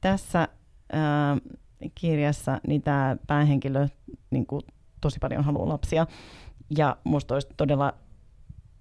tässä 0.00 0.48
äh, 0.94 1.40
kirjassa, 1.94 2.60
niin 2.66 2.82
tämä 2.82 3.16
päähenkilö 3.26 3.88
niin 4.30 4.46
kuin, 4.46 4.62
tosi 5.00 5.18
paljon 5.18 5.44
haluaa 5.44 5.68
lapsia. 5.68 6.06
Ja 6.76 6.96
musta 7.04 7.34
olisi 7.34 7.48
todella 7.56 7.94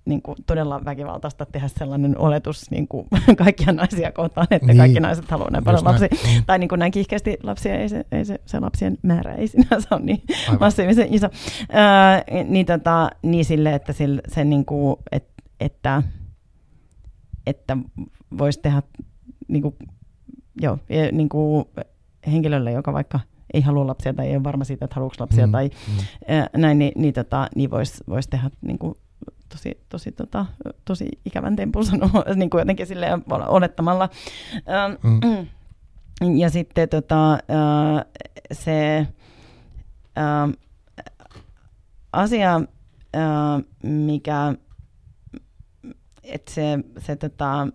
niin 0.09 0.21
kuin 0.21 0.35
todella 0.47 0.85
väkivaltaista 0.85 1.45
tehdä 1.45 1.67
sellainen 1.67 2.17
oletus 2.17 2.71
niin 2.71 2.87
kuin 2.87 3.07
kaikkia 3.43 3.73
naisia 3.73 4.11
kohtaan, 4.11 4.47
että 4.51 4.67
niin. 4.67 4.77
kaikki 4.77 4.99
naiset 4.99 5.31
haluaa 5.31 5.49
näin 5.49 5.63
paljon 5.63 5.83
lapsia. 5.83 6.07
Mm. 6.11 6.43
Tai 6.45 6.59
niin 6.59 6.69
kuin 6.69 6.79
näin 6.79 6.91
kiihkeästi 6.91 7.37
lapsia, 7.43 7.75
ei 7.75 7.89
se, 7.89 8.05
ei 8.11 8.25
se, 8.25 8.39
se 8.45 8.59
lapsien 8.59 8.97
määrä 9.01 9.33
ei 9.33 9.47
sinänsä 9.57 9.87
ole 9.91 10.01
niin 10.01 10.21
Aivan. 10.45 10.59
massiivisen 10.59 11.13
iso. 11.13 11.27
Öö, 11.73 12.43
niin, 12.43 12.65
tota, 12.65 13.09
niin 13.23 13.45
sille, 13.45 13.73
että 13.73 13.93
sille, 13.93 14.21
se 14.27 14.43
niin 14.43 14.65
kuin, 14.65 14.95
et, 15.11 15.29
että 15.59 16.03
että 17.49 17.77
voisi 18.37 18.59
tehdä 18.59 18.81
niin 19.47 19.61
kuin, 19.61 19.75
joo, 20.61 20.77
niin 21.11 21.29
kuin 21.29 21.65
henkilölle, 22.27 22.71
joka 22.71 22.93
vaikka 22.93 23.19
ei 23.53 23.61
halua 23.61 23.87
lapsia 23.87 24.13
tai 24.13 24.27
ei 24.27 24.35
ole 24.35 24.43
varma 24.43 24.63
siitä, 24.63 24.85
että 24.85 24.95
haluaisi 24.95 25.19
lapsia 25.19 25.47
mm, 25.47 25.51
tai 25.51 25.69
mm. 25.69 25.93
Ää, 26.27 26.49
näin, 26.57 26.79
niin, 26.79 26.91
niin, 26.95 27.13
tota, 27.13 27.47
niin 27.55 27.71
voisi 27.71 28.03
vois 28.09 28.27
tehdä 28.27 28.49
niin 28.61 28.79
kuin, 28.79 28.95
tosi, 29.49 29.83
tosi, 29.89 30.11
tota, 30.11 30.45
tosi 30.85 31.09
ikävän 31.25 31.55
tempun 31.55 31.85
sanoa 31.85 32.23
niin 32.35 32.49
kuin 32.49 32.59
jotenkin 32.61 32.87
silleen 32.87 33.23
olettamalla. 33.47 34.09
mm. 35.03 35.47
Ja 36.37 36.49
sitten 36.49 36.89
tota, 36.89 37.37
se 38.51 39.07
asia, 42.13 42.61
mikä, 43.83 44.53
että 46.23 46.53
se, 46.53 46.79
se 46.97 47.15
tota, 47.15 47.67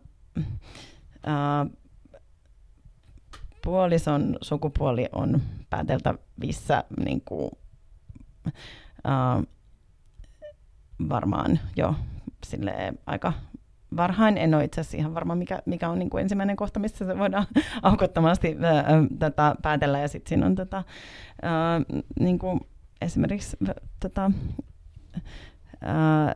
puolison 3.65 4.37
sukupuoli 4.41 5.09
on 5.13 5.43
pääteltävissä 5.71 6.85
niin 7.05 7.23
kuin, 7.25 7.51
varmaan 11.09 11.61
jo 11.77 11.95
sille 12.45 12.95
aika 13.07 13.33
varhain. 13.97 14.39
En 14.39 14.55
ole 14.55 14.65
itse 14.65 14.81
asiassa 14.81 14.97
ihan 14.97 15.15
varma, 15.15 15.35
mikä, 15.35 15.63
mikä 15.67 15.89
on 15.89 15.99
niin 15.99 16.11
kuin 16.11 16.23
ensimmäinen 16.23 16.57
kohta, 16.57 16.81
missä 16.81 17.05
se 17.05 17.19
voidaan 17.19 17.47
aukottomasti 17.83 18.57
ää, 18.61 18.85
tätä 19.19 19.55
päätellä. 19.63 19.99
Ja 19.99 20.09
sitten 20.09 20.29
siinä 20.29 20.47
on 20.47 20.55
tätä, 20.55 20.85
ää, 21.43 21.81
niin 22.21 22.39
kuin 22.39 22.61
esimerkiksi 23.01 23.57
tätä, 24.01 24.31
ää, 25.81 26.35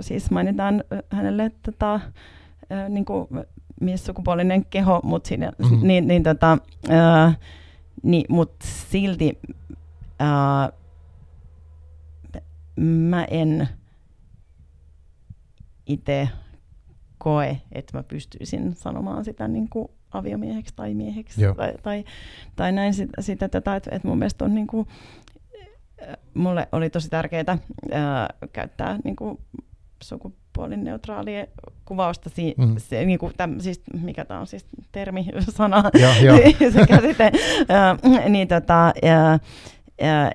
siis 0.00 0.30
mainitaan 0.30 0.84
hänelle 1.10 1.52
tätä, 1.62 2.00
ää, 2.70 2.88
niin 2.88 3.04
kuin 3.04 3.28
miessukupuolinen 3.80 4.64
keho, 4.64 5.00
mutta 5.04 5.28
siinä, 5.28 5.52
mm-hmm. 5.58 5.86
niin, 5.86 6.08
niin, 6.08 6.22
tota, 6.22 6.58
ää, 6.88 7.34
niin, 8.02 8.24
mut 8.28 8.52
silti 8.62 9.38
ää, 10.18 10.72
mä 12.80 13.24
en 13.24 13.68
itse 15.90 16.28
koe, 17.18 17.60
että 17.72 17.98
mä 17.98 18.02
pystyisin 18.02 18.74
sanomaan 18.74 19.24
sitä 19.24 19.48
niin 19.48 19.68
kuin 19.68 19.88
aviomieheksi 20.10 20.74
tai 20.76 20.94
mieheksi 20.94 21.40
tai, 21.56 21.74
tai, 21.82 22.04
tai 22.56 22.72
näin 22.72 22.94
sitä, 22.94 23.22
sitä 23.22 23.48
tätä, 23.48 23.76
että, 23.76 23.90
että 23.96 24.08
mun 24.08 24.18
mielestä 24.18 24.44
on 24.44 24.54
niin 24.54 24.66
kuin, 24.66 24.86
mulle 26.34 26.68
oli 26.72 26.90
tosi 26.90 27.10
tärkeää 27.10 27.58
ää, 27.92 28.28
käyttää 28.52 28.98
niin 29.04 29.16
kuin 29.16 29.38
sukupuolineutraalia 30.02 31.46
kuvausta, 31.84 32.30
si, 32.30 32.54
mm. 32.58 32.74
se, 32.78 33.04
niin 33.04 33.18
kuin 33.18 33.32
täm, 33.36 33.60
siis, 33.60 33.82
mikä 34.02 34.24
tämä 34.24 34.40
on 34.40 34.46
siis 34.46 34.66
termi, 34.92 35.26
sana, 35.48 35.82
se 36.72 36.86
käsite, 36.86 37.32
ää, 37.68 37.96
niin 38.28 38.48
tota, 38.48 38.92
ja, 39.02 39.38
ja, 40.06 40.32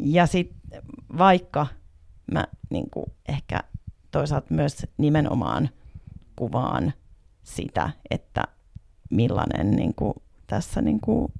ja 0.00 0.26
sitten 0.26 0.82
vaikka 1.18 1.66
mä 2.32 2.44
niin 2.70 2.90
kuin 2.90 3.06
ehkä 3.28 3.60
toisaalta 4.14 4.54
myös 4.54 4.86
nimenomaan 4.98 5.68
kuvaan 6.36 6.92
sitä, 7.42 7.90
että 8.10 8.44
millainen 9.10 9.70
niin 9.70 9.94
kuin 9.94 10.14
tässä 10.46 10.82
niin 10.82 11.00
kuin 11.00 11.32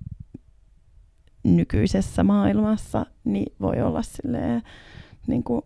nykyisessä 1.42 2.22
maailmassa 2.22 3.06
niin 3.24 3.54
voi 3.60 3.82
olla 3.82 4.02
silleen, 4.02 4.62
niin 5.26 5.44
kuin, 5.44 5.62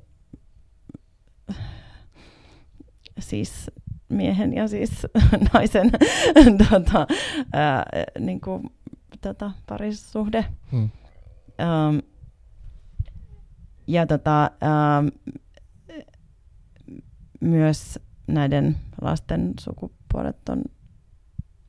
siis 3.18 3.70
miehen 4.08 4.54
ja 4.54 4.68
siis 4.68 5.06
naisen 5.54 5.90
tota, 6.70 7.06
ää, 7.52 7.84
niin 8.18 8.40
kuin, 8.40 8.62
tota, 9.20 9.50
parisuhde. 9.68 10.44
Hmm. 10.72 10.88
Ähm, 11.60 11.98
ja 13.86 14.06
tota, 14.06 14.42
ähm, 14.44 15.08
myös 17.40 17.98
näiden 18.26 18.76
lasten 19.00 19.54
sukupuolet 19.60 20.48
on 20.48 20.62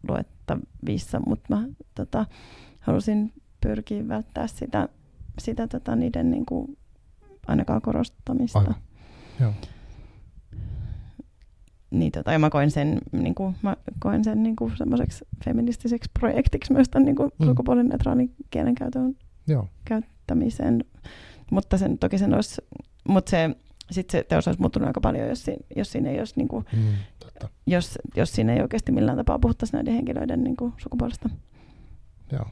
luettavissa, 0.07 1.21
mutta 1.25 1.55
mä 1.55 1.67
tota, 1.95 2.25
halusin 2.79 3.33
pyrkiä 3.61 4.07
välttää 4.07 4.47
sitä, 4.47 4.89
sitä 5.39 5.67
tota, 5.67 5.95
niiden 5.95 6.31
niin 6.31 6.45
kuin, 6.45 6.77
ainakaan 7.47 7.81
korostamista. 7.81 8.59
Aivan. 8.59 8.75
Joo. 9.39 9.53
Niin, 11.91 12.11
tota, 12.11 12.31
ja 12.31 12.39
mä 12.39 12.49
koin 12.49 12.71
sen, 12.71 12.97
niin 13.11 13.35
kuin, 13.35 13.55
mä 13.61 13.77
koin 13.99 14.23
sen 14.23 14.43
niin 14.43 14.55
kuin 14.55 14.77
semmoiseksi 14.77 15.25
feministiseksi 15.45 16.11
projektiksi 16.19 16.73
myös 16.73 16.89
tämän 16.89 17.05
niin 17.05 17.15
kuin, 17.15 17.31
mm. 17.39 17.45
sukupuolineutraalin 17.45 18.35
kielenkäytön 18.49 19.15
Joo. 19.47 19.67
käyttämisen. 19.85 20.85
Mutta 21.51 21.77
sen, 21.77 21.97
toki 21.97 22.17
sen 22.17 22.33
olisi, 22.33 22.61
mutta 23.07 23.29
se 23.29 23.55
sitten 23.91 24.19
se 24.19 24.23
teos 24.23 24.47
olisi 24.47 24.61
muuttunut 24.61 24.87
aika 24.87 25.01
paljon, 25.01 25.29
jos, 25.29 25.45
siinä, 25.45 25.63
jos 25.75 25.91
siinä 25.91 26.09
ei 26.09 26.19
olisi, 26.19 26.33
niin 26.35 26.47
kuin, 26.47 26.65
mm, 26.73 26.93
totta. 27.19 27.49
Jos, 27.67 27.97
jos 28.15 28.31
siinä 28.31 28.53
ei 28.53 28.61
oikeasti 28.61 28.91
millään 28.91 29.17
tapaa 29.17 29.39
puhuttaisi 29.39 29.73
näiden 29.73 29.93
henkilöiden 29.93 30.43
niin 30.43 30.57
kuin, 30.57 30.73
sukupuolesta. 30.77 31.29
Joo. 32.31 32.45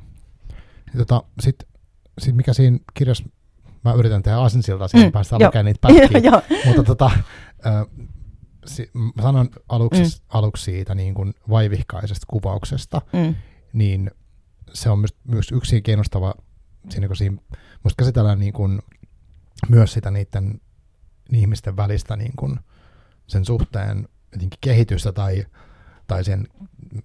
Tota, 0.97 1.23
Sitten 1.39 1.67
sit 2.19 2.35
mikä 2.35 2.53
siinä 2.53 2.79
kirjassa, 2.93 3.23
mä 3.83 3.93
yritän 3.93 4.23
tehdä 4.23 4.37
asensilta 4.37 4.87
siihen, 4.87 5.07
mm, 5.07 5.11
päästä 5.11 5.35
lukemaan 5.35 5.65
niitä 5.65 5.79
pätkiä, 5.87 6.31
mutta 6.65 6.83
tota, 6.83 7.11
äh, 7.65 8.07
si, 8.65 8.89
mä 8.93 9.21
sanon 9.21 9.49
aluksi, 9.69 10.03
mm. 10.03 10.09
aluksi 10.29 10.63
siitä 10.63 10.95
niin 10.95 11.13
kuin 11.13 11.33
vaivihkaisesta 11.49 12.25
kuvauksesta, 12.29 13.01
mm. 13.13 13.35
niin 13.73 14.11
se 14.73 14.89
on 14.89 14.99
myös, 14.99 15.15
myös 15.27 15.51
yksi 15.51 15.81
kiinnostava, 15.81 16.33
siinä 16.89 17.07
kun 17.07 17.15
siinä, 17.15 17.37
musta 17.83 18.03
käsitellään 18.03 18.39
niin 18.39 18.53
kuin, 18.53 18.79
myös 19.69 19.93
sitä 19.93 20.11
niiden 20.11 20.61
ihmisten 21.33 21.77
välistä 21.77 22.15
niin 22.15 22.33
kuin 22.35 22.59
sen 23.27 23.45
suhteen 23.45 24.07
jotenkin 24.31 24.59
kehitystä 24.61 25.11
tai, 25.11 25.45
tai 26.07 26.23
sen 26.23 26.47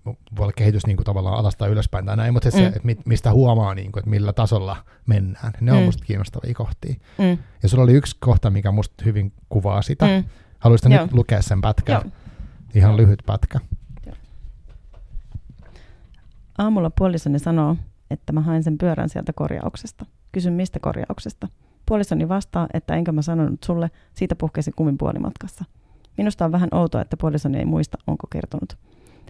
voi 0.07 0.43
olla 0.43 0.53
kehitys 0.57 0.87
niin 0.87 0.97
kuin 0.97 1.05
tavallaan 1.05 1.39
alasta 1.39 1.67
ylöspäin 1.67 2.07
tai 2.07 2.17
näin, 2.17 2.33
mutta 2.33 2.51
se, 2.51 2.61
mm. 2.61 2.67
että 2.67 3.03
mistä 3.07 3.33
huomaa, 3.33 3.75
niin 3.75 3.93
kuin, 3.93 4.01
että 4.01 4.11
millä 4.11 4.33
tasolla 4.33 4.77
mennään. 5.07 5.53
Ne 5.61 5.73
mm. 5.73 5.79
on 5.79 5.85
musta 5.85 6.05
kiinnostavia 6.05 6.55
kohtia. 6.55 6.95
Mm. 7.19 7.39
Ja 7.63 7.69
sulla 7.69 7.85
oli 7.85 7.93
yksi 7.93 8.17
kohta, 8.21 8.51
mikä 8.51 8.71
musta 8.71 9.05
hyvin 9.05 9.33
kuvaa 9.49 9.83
sitä. 9.83 10.07
Mm. 10.07 10.25
Haluaisitko 10.59 11.03
nyt 11.03 11.13
lukea 11.13 11.43
sen 11.43 11.61
pätkän? 11.61 12.01
Joo. 12.05 12.13
Ihan 12.75 12.91
Joo. 12.91 12.97
lyhyt 12.97 13.23
pätkä. 13.27 13.61
Joo. 14.07 14.17
Aamulla 16.59 16.91
puolisoni 16.99 17.39
sanoo, 17.39 17.77
että 18.11 18.33
mä 18.33 18.41
haen 18.41 18.63
sen 18.63 18.79
pyörän 18.79 19.09
sieltä 19.09 19.33
korjauksesta. 19.33 20.07
Kysyn 20.33 20.53
mistä 20.53 20.81
korjauksesta. 20.81 21.49
Puolisoni 21.87 22.29
vastaa, 22.29 22.67
että 22.75 22.95
enkä 22.95 23.13
mä 23.13 23.23
sanonut 23.23 23.63
sulle, 23.65 23.91
siitä 24.15 24.37
puhkesi 24.37 24.73
kumin 24.73 24.99
puolimatkassa. 24.99 25.65
Minusta 26.17 26.45
on 26.45 26.53
vähän 26.53 26.69
outoa, 26.73 27.01
että 27.01 27.17
puolisoni 27.17 27.59
ei 27.59 27.65
muista, 27.65 27.99
onko 28.07 28.27
kertonut. 28.31 28.77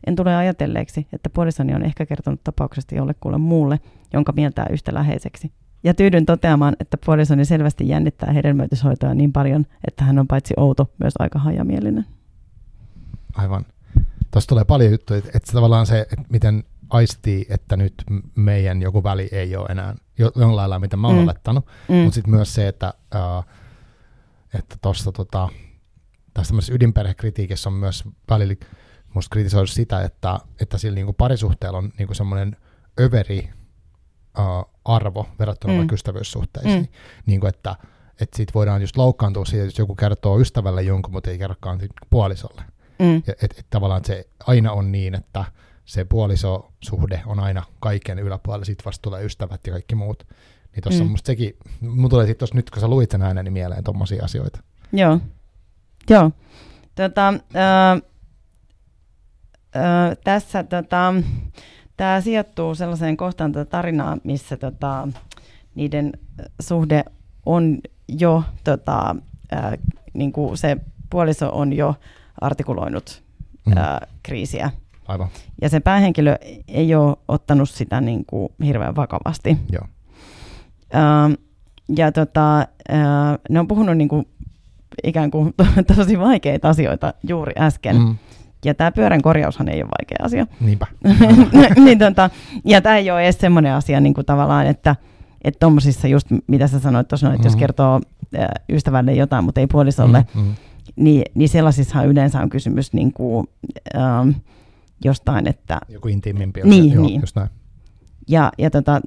En 0.06 0.16
tule 0.16 0.36
ajatelleeksi, 0.36 1.06
että 1.12 1.30
puolisoni 1.30 1.74
on 1.74 1.82
ehkä 1.82 2.06
kertonut 2.06 2.40
tapauksesta 2.44 2.94
jollekulle 2.94 3.38
muulle, 3.38 3.80
jonka 4.12 4.32
mieltää 4.32 4.66
yhtä 4.70 4.94
läheiseksi. 4.94 5.52
Ja 5.84 5.94
tyydyn 5.94 6.26
toteamaan, 6.26 6.76
että 6.80 6.96
puolisoni 7.06 7.44
selvästi 7.44 7.88
jännittää 7.88 8.32
hedelmöityshoitoa 8.32 9.14
niin 9.14 9.32
paljon, 9.32 9.66
että 9.88 10.04
hän 10.04 10.18
on 10.18 10.28
paitsi 10.28 10.54
outo, 10.56 10.90
myös 10.98 11.14
aika 11.18 11.38
hajamielinen. 11.38 12.06
Aivan. 13.34 13.64
Tuossa 14.30 14.48
tulee 14.48 14.64
paljon 14.64 14.92
juttuja, 14.92 15.18
että 15.18 15.52
tavallaan 15.52 15.86
se, 15.86 16.00
että 16.00 16.24
miten 16.28 16.64
aistii, 16.92 17.46
että 17.48 17.76
nyt 17.76 17.94
meidän 18.34 18.82
joku 18.82 19.04
väli 19.04 19.28
ei 19.32 19.56
ole 19.56 19.66
enää 19.70 19.94
jollain 20.18 20.56
lailla, 20.56 20.78
mitä 20.78 20.96
mä 20.96 21.06
oon 21.06 21.16
mm. 21.16 21.22
olettanut, 21.22 21.66
mm. 21.88 21.94
mutta 21.94 22.14
sitten 22.14 22.34
myös 22.34 22.54
se, 22.54 22.68
että, 22.68 22.94
uh, 23.14 23.44
että 24.54 24.76
tuossa 24.82 25.12
tota, 25.12 25.48
tässä 26.34 26.54
ydinperhekritiikissä 26.72 27.68
on 27.68 27.74
myös 27.74 28.04
välillä 28.30 28.54
musta 29.14 29.32
kritisoidu 29.32 29.66
sitä, 29.66 30.02
että, 30.02 30.38
että 30.60 30.78
sillä 30.78 30.94
niinku 30.94 31.12
parisuhteella 31.12 31.78
on 31.78 31.92
niinku 31.98 32.14
semmoinen 32.14 32.56
överi 33.00 33.50
uh, 34.38 34.70
arvo 34.84 35.28
verrattuna 35.38 35.72
mm. 35.72 35.78
vaikka 35.78 35.94
ystävyyssuhteisiin. 35.94 36.80
Mm. 36.80 36.88
Niinku, 37.26 37.46
että 37.46 37.76
että 38.20 38.36
siitä 38.36 38.54
voidaan 38.54 38.80
just 38.80 38.96
loukkaantua 38.96 39.44
siitä, 39.44 39.64
jos 39.64 39.78
joku 39.78 39.94
kertoo 39.94 40.40
ystävälle 40.40 40.82
jonkun, 40.82 41.12
mutta 41.12 41.30
ei 41.30 41.38
kerrokaan 41.38 41.80
puolisolle. 42.10 42.62
Mm. 42.98 43.16
Et, 43.16 43.42
et, 43.42 43.66
tavallaan 43.70 44.04
se 44.04 44.28
aina 44.46 44.72
on 44.72 44.92
niin, 44.92 45.14
että 45.14 45.44
se 45.84 46.04
puolisosuhde 46.04 47.22
on 47.26 47.40
aina 47.40 47.62
kaiken 47.80 48.18
yläpuolella, 48.18 48.64
sitten 48.64 48.84
vasta 48.84 49.02
tulee 49.02 49.24
ystävät 49.24 49.66
ja 49.66 49.72
kaikki 49.72 49.94
muut. 49.94 50.26
Niin 50.74 50.82
tuossa 50.82 51.04
mm. 51.04 51.10
musta 51.10 51.26
sekin, 51.26 51.56
mun 51.80 52.10
tulee 52.10 52.26
sitten 52.26 52.48
nyt, 52.52 52.70
kun 52.70 52.80
sä 52.80 52.88
luit 52.88 53.10
sen 53.10 53.22
ääneni 53.22 53.44
niin 53.44 53.52
mieleen 53.52 53.84
tommosia 53.84 54.24
asioita. 54.24 54.60
Joo, 54.92 55.20
joo. 56.10 56.30
Tota, 56.94 57.28
äh, 57.28 58.02
äh, 59.76 60.16
tässä 60.24 60.62
tota, 60.62 61.14
tämä 61.96 62.20
sijoittuu 62.20 62.74
sellaiseen 62.74 63.16
kohtaan 63.16 63.52
tätä 63.52 63.70
tarinaa, 63.70 64.16
missä 64.24 64.56
tota, 64.56 65.08
niiden 65.74 66.12
suhde 66.60 67.04
on 67.46 67.78
jo, 68.08 68.44
tota, 68.64 69.16
äh, 69.52 69.72
niin 70.12 70.32
kuin 70.32 70.56
se 70.58 70.76
puoliso 71.10 71.50
on 71.52 71.72
jo 71.72 71.94
artikuloinut 72.40 73.22
mm. 73.66 73.76
ää, 73.76 74.06
kriisiä. 74.22 74.70
Aivan. 75.08 75.28
Ja 75.62 75.68
se 75.68 75.80
päähenkilö 75.80 76.36
ei 76.68 76.94
ole 76.94 77.16
ottanut 77.28 77.70
sitä 77.70 78.00
niin 78.00 78.24
kuin 78.26 78.48
hirveän 78.64 78.96
vakavasti. 78.96 79.58
Joo. 79.72 79.84
Ää, 80.92 81.30
ja 81.96 82.12
tota, 82.12 82.56
ää, 82.88 83.38
ne 83.50 83.60
on 83.60 83.68
puhunut 83.68 83.96
niin 83.96 84.08
kuin 84.08 84.26
ikään 85.04 85.30
kuin 85.30 85.54
tosi 85.96 86.18
vaikeita 86.18 86.68
asioita 86.68 87.14
juuri 87.28 87.52
äsken. 87.58 87.96
Mm. 87.96 88.16
Ja 88.64 88.74
tämä 88.74 88.92
pyörän 88.92 89.22
korjaushan 89.22 89.68
ei 89.68 89.82
ole 89.82 89.90
vaikea 90.00 90.26
asia. 90.26 90.46
Niinpä. 90.60 90.86
niin, 91.84 91.98
tota, 91.98 92.30
ja 92.64 92.80
tämä 92.80 92.96
ei 92.96 93.10
ole 93.10 93.24
edes 93.24 93.38
semmoinen 93.38 93.74
asia 93.74 94.00
niin 94.00 94.14
kuin 94.14 94.26
tavallaan, 94.26 94.66
että 94.66 94.96
että 95.44 95.58
tuommoisissa 95.60 96.08
just, 96.08 96.26
mitä 96.46 96.66
sä 96.66 96.80
sanoit 96.80 97.08
tuossa, 97.08 97.26
että 97.26 97.38
mm-hmm. 97.38 97.46
jos 97.46 97.56
kertoo 97.56 98.00
äh, 98.38 98.46
ystävälle 98.68 99.14
jotain, 99.14 99.44
mutta 99.44 99.60
ei 99.60 99.66
puolisolle, 99.66 100.24
mm-hmm. 100.34 100.54
niin, 100.96 101.22
niin 101.34 101.48
sellaisissahan 101.48 102.08
yleensä 102.08 102.40
on 102.40 102.50
kysymys 102.50 102.92
niin 102.92 103.12
kuin, 103.12 103.46
ähm, 103.96 104.30
jostain, 105.04 105.48
että... 105.48 105.80
Joku 105.88 106.08
intiimimpi 106.08 106.60
asia. 106.60 106.70
Niin, 106.70 106.92
joo, 106.92 107.06
niin. 107.06 107.20
Just 107.20 107.36
näin. 107.36 107.48
Ja, 108.28 108.52
ja 108.58 108.70
tota, 108.70 109.00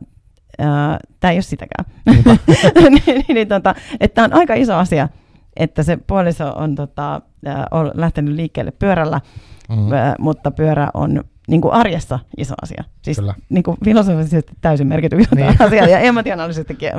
äh, 0.62 0.98
tämä 1.20 1.32
ei 1.32 1.38
ole 1.38 1.41
sitäkään. 1.41 1.86
niin, 3.06 3.26
niin, 3.28 3.48
tota, 3.48 3.76
että 4.00 4.16
tämä 4.16 4.26
on 4.26 4.34
aika 4.39 4.54
iso 4.54 4.76
asia, 4.76 5.10
että 5.56 5.84
se 5.84 5.98
puoliso 5.98 6.52
on, 6.52 6.76
tota, 6.76 7.22
äh, 7.48 7.56
on 7.72 7.91
lähtenyt 7.93 8.36
liikkeelle 8.36 8.72
pyörällä, 8.72 9.22
mm-hmm. 9.70 9.93
äh, 9.93 10.14
mutta 10.20 10.52
pyörä 10.52 10.89
on 10.93 11.24
niin 11.48 11.62
kuin 11.62 11.74
arjessa 11.74 12.20
iso 12.38 12.54
asia. 12.62 12.84
Siis 13.02 13.22
niin 13.50 13.64
kuin 13.64 13.78
filosofisesti 13.86 14.54
täysin 14.62 14.88
merkityksetön 14.88 15.38
niin. 15.38 15.62
asia 15.62 15.88
ja 15.88 16.00
emotionaalisestikin 16.00 16.89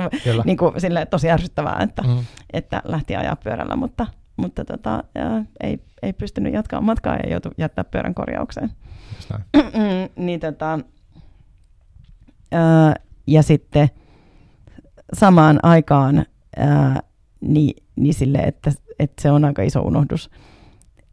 niin 0.45 0.57
kuin, 0.57 0.81
sille 0.81 1.05
tosi 1.05 1.29
ärsyttävää, 1.29 1.79
että, 1.83 2.01
mm. 2.01 2.17
että 2.53 2.81
lähti 2.85 3.15
ajaa 3.15 3.35
pyörällä, 3.35 3.75
mutta, 3.75 4.07
mutta 4.37 4.65
tota, 4.65 5.03
ja, 5.15 5.43
ei, 5.63 5.79
ei 6.01 6.13
pystynyt 6.13 6.53
jatkaa 6.53 6.81
matkaa 6.81 7.15
ja 7.15 7.29
joutui 7.29 7.51
jättää 7.57 7.83
pyörän 7.83 8.15
korjaukseen. 8.15 8.71
niin, 10.15 10.39
tota, 10.39 10.79
ää, 12.51 12.93
ja 13.27 13.43
sitten 13.43 13.89
samaan 15.13 15.59
aikaan 15.63 16.25
ää, 16.57 16.99
niin, 17.41 17.83
niin 17.95 18.13
sille, 18.13 18.37
että, 18.37 18.71
että 18.99 19.21
se 19.21 19.31
on 19.31 19.45
aika 19.45 19.61
iso 19.61 19.81
unohdus, 19.81 20.29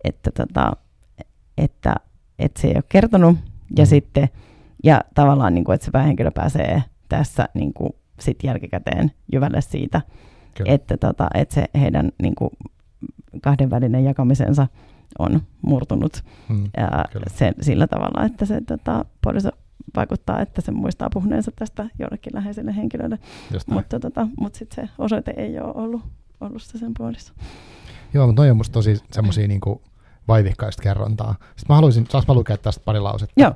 että, 0.05 0.31
tota, 0.31 0.73
että 1.59 1.95
että 2.39 2.61
se 2.61 2.69
ei 2.69 2.75
ole 2.75 2.85
kertonut, 2.89 3.37
ja 3.77 3.85
mm. 3.85 3.87
sitten, 3.87 4.29
ja 4.85 5.01
tavallaan, 5.15 5.55
niin 5.55 5.65
kuin, 5.65 5.75
että 5.75 5.85
se 5.85 5.91
päähenkilö 5.91 6.31
pääsee 6.31 6.83
tässä 7.09 7.49
niin 7.55 7.75
kuin, 7.75 7.91
sit 8.21 8.39
jälkikäteen 8.45 9.11
jyvälle 9.33 9.61
siitä, 9.61 10.01
Kyllä. 10.55 10.73
että, 10.73 10.97
tota, 10.97 11.29
että 11.35 11.55
se 11.55 11.65
heidän 11.81 12.13
niin 12.23 12.35
kuin, 12.35 12.51
kahdenvälinen 13.43 14.05
jakamisensa 14.05 14.67
on 15.19 15.43
murtunut 15.63 16.25
mm, 16.49 16.65
ja 16.77 17.05
sen, 17.27 17.55
sillä 17.61 17.87
tavalla, 17.87 18.25
että 18.25 18.45
se 18.45 18.61
tota, 18.61 19.05
puoliso 19.23 19.51
vaikuttaa, 19.97 20.41
että 20.41 20.61
se 20.61 20.73
muistaa 20.73 21.09
puhuneensa 21.13 21.51
tästä 21.57 21.87
jollekin 21.99 22.35
läheiselle 22.35 22.77
henkilölle. 22.77 23.19
Mutta, 23.67 24.01
tota, 24.01 24.27
mutta 24.41 24.59
sitten 24.59 24.87
se 24.87 24.93
osoite 24.99 25.35
ei 25.37 25.59
ole 25.61 25.73
ollut, 25.75 26.03
ollut 26.41 26.63
se 26.63 26.79
sen 26.79 26.93
puolissa. 26.99 27.33
Joo, 28.15 28.27
mutta 28.27 28.43
toi 28.43 28.51
on 28.51 28.57
musta 28.57 28.73
tosi 28.73 29.01
semmoisia 29.13 29.49
niinku, 29.49 29.83
vaivihkaista 30.29 30.83
kerrontaa. 30.83 31.35
Sitten 31.41 31.65
mä 31.69 31.75
haluaisin, 31.75 32.07
saas 32.11 32.27
mä 32.29 32.35
lukea 32.35 32.57
tästä 32.57 32.85
pari 32.85 33.01
lausetta? 33.01 33.41
Joo. 33.41 33.53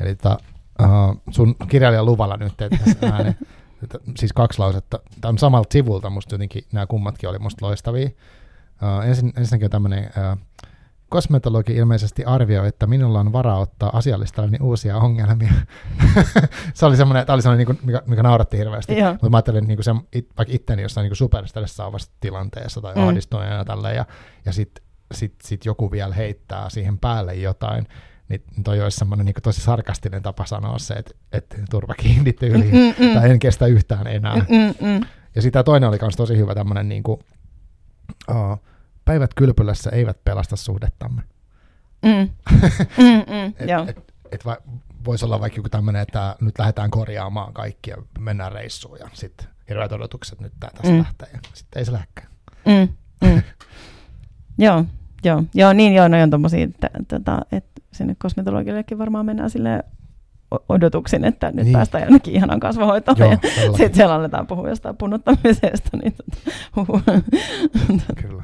Eli 0.00 0.14
ta, 0.14 0.38
uh, 0.82 1.22
sun 1.30 1.56
kirjailijan 1.68 2.06
luvalla 2.06 2.36
nyt, 2.36 2.52
ääne, 3.12 3.36
että, 3.82 3.98
siis 4.16 4.32
kaksi 4.32 4.58
lausetta. 4.58 4.98
Tämä 5.20 5.30
on 5.30 5.38
samalta 5.38 5.72
sivulta, 5.72 6.10
musta 6.10 6.34
jotenkin 6.34 6.64
nämä 6.72 6.86
kummatkin 6.86 7.28
oli 7.28 7.38
musta 7.38 7.66
loistavia. 7.66 8.08
Uh, 8.82 9.08
ensin, 9.08 9.32
ensinnäkin 9.36 9.66
on 9.66 9.70
tämmöinen 9.70 10.04
uh, 10.04 10.38
kosmetologi 11.08 11.74
ilmeisesti 11.74 12.24
arvioi, 12.24 12.68
että 12.68 12.86
minulla 12.86 13.20
on 13.20 13.32
varaa 13.32 13.58
ottaa 13.58 13.96
asiallistani 13.96 14.58
uusia 14.60 14.96
ongelmia. 14.96 15.52
se 16.74 16.86
oli 16.86 16.96
semmoinen, 16.96 17.26
tämä 17.26 17.34
oli 17.34 17.42
semmoinen, 17.42 17.66
niin 17.66 17.76
kuin, 17.76 17.86
mikä, 17.86 18.02
mikä 18.06 18.22
nauratti 18.22 18.58
hirveästi. 18.58 18.98
Joo. 18.98 19.12
Mutta 19.12 19.30
mä 19.30 19.36
ajattelin 19.36 19.64
niin 19.64 19.76
kuin 19.76 19.84
se, 19.84 19.94
it, 20.12 20.28
vaikka 20.36 20.54
itteni 20.54 20.82
jossain 20.82 21.04
niin 21.04 21.16
superstressaavassa 21.16 22.10
tilanteessa 22.20 22.80
tai 22.80 22.94
mm. 22.94 23.02
ahdistuneena 23.02 23.56
ja 23.56 23.64
tälleen, 23.64 23.96
ja, 23.96 24.06
ja 24.44 24.52
sitten 24.52 24.84
sitten 25.14 25.48
sit 25.48 25.64
joku 25.64 25.90
vielä 25.90 26.14
heittää 26.14 26.70
siihen 26.70 26.98
päälle 26.98 27.34
jotain, 27.34 27.86
niin 28.28 28.42
toi 28.64 28.80
olisi 28.82 28.98
semmoinen 28.98 29.26
niin 29.26 29.34
tosi 29.42 29.60
sarkastinen 29.60 30.22
tapa 30.22 30.46
sanoa 30.46 30.78
se, 30.78 30.94
että, 30.94 31.14
että 31.32 31.56
turva 31.70 31.94
kiinni 31.94 32.32
tyyliin, 32.32 32.74
mm, 32.74 33.06
mm, 33.06 33.14
tai 33.14 33.30
en 33.30 33.38
kestä 33.38 33.66
yhtään 33.66 34.06
enää. 34.06 34.36
Mm, 34.36 34.86
mm, 34.86 35.00
ja 35.34 35.42
sitä 35.42 35.62
toinen 35.62 35.88
oli 35.88 35.98
myös 36.00 36.16
tosi 36.16 36.36
hyvä 36.36 36.54
tämmöinen, 36.54 36.88
niin 36.88 37.02
kuin, 37.02 37.20
uh, 38.30 38.60
päivät 39.04 39.34
kylpylässä 39.34 39.90
eivät 39.90 40.24
pelasta 40.24 40.56
suhdettamme. 40.56 41.22
Mm. 42.02 42.10
mm, 42.98 43.24
mm, 43.26 43.54
et, 43.58 43.88
et, 43.88 44.14
et 44.32 44.44
va, 44.44 44.56
voisi 45.04 45.24
olla 45.24 45.40
vaikka 45.40 45.58
joku 45.58 45.68
tämmöinen, 45.68 46.02
että 46.02 46.36
nyt 46.40 46.58
lähdetään 46.58 46.90
korjaamaan 46.90 47.52
kaikki 47.52 47.90
ja 47.90 47.96
mennään 48.18 48.52
reissuun 48.52 48.98
ja 48.98 49.08
sitten 49.12 49.46
hirveät 49.68 49.92
odotukset 49.92 50.40
nyt 50.40 50.52
tästä 50.60 50.88
mm. 50.88 50.98
lähtee 50.98 51.28
ja 51.32 51.38
sitten 51.54 51.80
ei 51.80 51.84
se 51.84 51.92
lähdekään. 51.92 52.28
Mm, 52.66 52.88
mm. 53.28 53.42
Joo, 54.64 54.84
Joo, 55.24 55.44
joo 55.54 55.72
niin 55.72 55.94
joo, 55.94 56.08
ne 56.08 56.22
on 56.22 56.30
tommosia, 56.30 56.64
että, 56.64 56.90
tota, 57.08 57.40
että 57.52 57.80
sinne 57.92 58.16
kosmetologillekin 58.18 58.98
varmaan 58.98 59.26
mennään 59.26 59.50
sille 59.50 59.84
odotuksin, 60.68 61.24
että 61.24 61.50
nyt 61.50 61.64
niin. 61.64 61.72
päästään 61.72 62.04
jonnekin 62.04 62.34
ihanan 62.34 62.60
kasvohoitoon 62.60 63.18
Joo, 63.18 63.30
ja 63.30 63.38
sitten 63.76 63.94
siellä 63.94 64.14
aletaan 64.14 64.46
puhua 64.46 64.68
jostain 64.68 64.96
punuttamisesta. 64.96 65.96
Niin 66.02 66.14
tota, 66.14 67.12
Kyllä. 68.22 68.42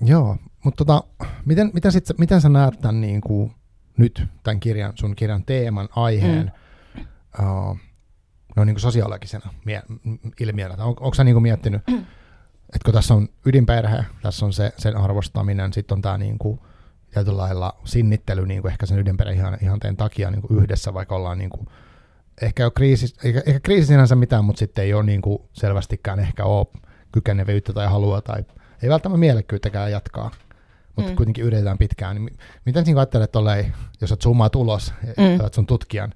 Joo, 0.00 0.36
mutta 0.64 0.84
tota, 0.84 1.04
miten, 1.44 1.70
miten, 1.74 1.92
sit, 1.92 2.04
miten 2.18 2.40
sä 2.40 2.48
näet 2.48 2.80
tämän 2.80 3.00
niin 3.00 3.20
kuin, 3.20 3.52
nyt 3.96 4.24
tämän 4.42 4.60
kirjan, 4.60 4.92
sun 4.94 5.16
kirjan 5.16 5.44
teeman, 5.44 5.88
aiheen, 5.96 6.52
mm. 6.96 7.02
uh, 7.38 7.78
no 8.56 8.64
niin 8.64 8.74
kuin 8.74 8.80
sosiologisena 8.80 9.54
mie- 9.64 9.82
ilmiönä? 10.40 10.84
On, 10.84 10.88
onko 10.88 11.14
sä 11.14 11.24
niin 11.24 11.34
kuin 11.34 11.42
miettinyt, 11.42 11.82
mm 11.86 12.04
että 12.74 12.84
kun 12.84 12.94
tässä 12.94 13.14
on 13.14 13.28
ydinperhe, 13.46 14.04
tässä 14.22 14.46
on 14.46 14.52
se, 14.52 14.72
sen 14.78 14.96
arvostaminen, 14.96 15.72
sitten 15.72 15.96
on 15.96 16.02
tämä 16.02 16.18
niin 16.18 16.38
kuin, 16.38 16.60
tietyllä 17.10 17.42
lailla 17.42 17.76
sinnittely 17.84 18.46
niin 18.46 18.62
kuin 18.62 18.72
ehkä 18.72 18.86
sen 18.86 18.98
ydinperheen 18.98 19.58
ihanteen 19.62 19.96
takia 19.96 20.30
niin 20.30 20.42
kuin 20.42 20.62
yhdessä, 20.62 20.94
vaikka 20.94 21.16
ollaan 21.16 21.38
niin 21.38 21.50
kuin, 21.50 21.68
ehkä, 22.42 22.64
ole 22.64 22.72
kriisi, 22.74 23.14
eikä, 23.24 23.42
ehkä 23.46 23.60
kriisi 23.60 23.86
sinänsä 23.86 24.14
mitään, 24.16 24.44
mutta 24.44 24.58
sitten 24.58 24.84
ei 24.84 24.94
ole 24.94 25.02
niin 25.02 25.22
kuin 25.22 25.42
selvästikään 25.52 26.20
ehkä 26.20 26.44
ole 26.44 26.66
kykenevyyttä 27.12 27.72
tai 27.72 27.86
halua 27.88 28.20
tai 28.20 28.44
ei 28.82 28.88
välttämättä 28.88 29.18
mielekkyyttäkään 29.18 29.92
jatkaa, 29.92 30.30
mutta 30.96 31.10
mm. 31.10 31.16
kuitenkin 31.16 31.44
yritetään 31.44 31.78
pitkään. 31.78 32.16
Niin 32.16 32.38
miten 32.64 32.84
niin 32.84 32.98
ajattelet, 32.98 33.36
olei, 33.36 33.72
jos 34.00 34.12
olet 34.12 34.22
summaa 34.22 34.50
tulos, 34.50 34.94
mm. 35.02 35.40
olet 35.40 35.54
sun 35.54 35.66
tutkijan 35.66 36.14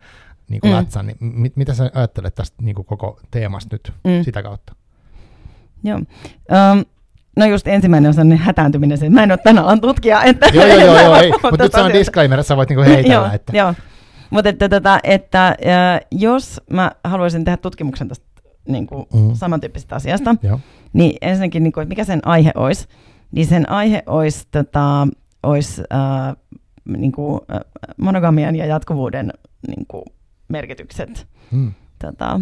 niin 0.48 0.60
kuin 0.60 0.70
mm. 0.70 0.76
lätsän, 0.76 1.06
niin 1.06 1.16
mit, 1.20 1.56
mitä 1.56 1.74
sä 1.74 1.90
ajattelet 1.94 2.34
tästä 2.34 2.62
niin 2.62 2.74
kuin 2.74 2.86
koko 2.86 3.20
teemasta 3.30 3.74
nyt 3.74 3.92
mm. 4.04 4.24
sitä 4.24 4.42
kautta? 4.42 4.74
Joo. 5.84 5.96
Um, 5.96 6.84
No 7.36 7.46
just 7.46 7.68
ensimmäinen 7.68 8.08
on 8.08 8.14
sellainen 8.14 8.38
hätääntyminen, 8.38 8.94
että 8.94 9.10
mä 9.10 9.22
en 9.22 9.32
ole 9.32 9.38
tämän 9.44 9.64
alan 9.64 9.80
tutkija. 9.80 10.22
Että 10.22 10.46
joo, 10.52 10.66
joo, 10.66 10.78
joo, 10.80 11.00
joo 11.00 11.16
ei. 11.22 11.30
mutta 11.30 11.64
nyt 11.64 11.72
se 11.72 11.80
on 11.80 11.92
disclaimer, 11.92 12.42
sä 12.42 12.56
voit 12.56 12.68
niinku 12.68 12.82
heitellä. 12.82 13.14
joo, 13.14 13.28
että. 13.32 13.56
joo. 13.56 13.74
Mutta 14.30 14.48
että, 14.48 14.68
tota, 14.68 14.98
että, 15.04 15.54
että 15.58 16.00
jos 16.10 16.60
mä 16.70 16.92
haluaisin 17.04 17.44
tehdä 17.44 17.56
tutkimuksen 17.56 18.08
tästä 18.08 18.26
niin 18.68 18.86
kuin 18.86 19.06
mm. 19.14 19.34
samantyyppisestä 19.34 19.96
asiasta, 19.96 20.36
joo. 20.42 20.60
niin 20.92 21.16
ensinnäkin, 21.20 21.62
niin 21.62 21.72
kuin, 21.72 21.82
että 21.82 21.88
mikä 21.88 22.04
sen 22.04 22.20
aihe 22.26 22.52
olisi, 22.54 22.88
niin 23.32 23.46
sen 23.46 23.70
aihe 23.70 24.02
olisi, 24.06 24.48
tota, 24.50 25.08
olisi 25.42 25.82
äh, 25.92 26.36
niin 26.98 27.12
kuin, 27.12 27.40
äh, 27.54 27.60
monogamian 27.96 28.56
ja 28.56 28.66
jatkuvuuden 28.66 29.32
niin 29.68 29.86
kuin, 29.88 30.04
merkitykset. 30.48 31.26
Mm. 31.50 31.72
Tota, 31.98 32.40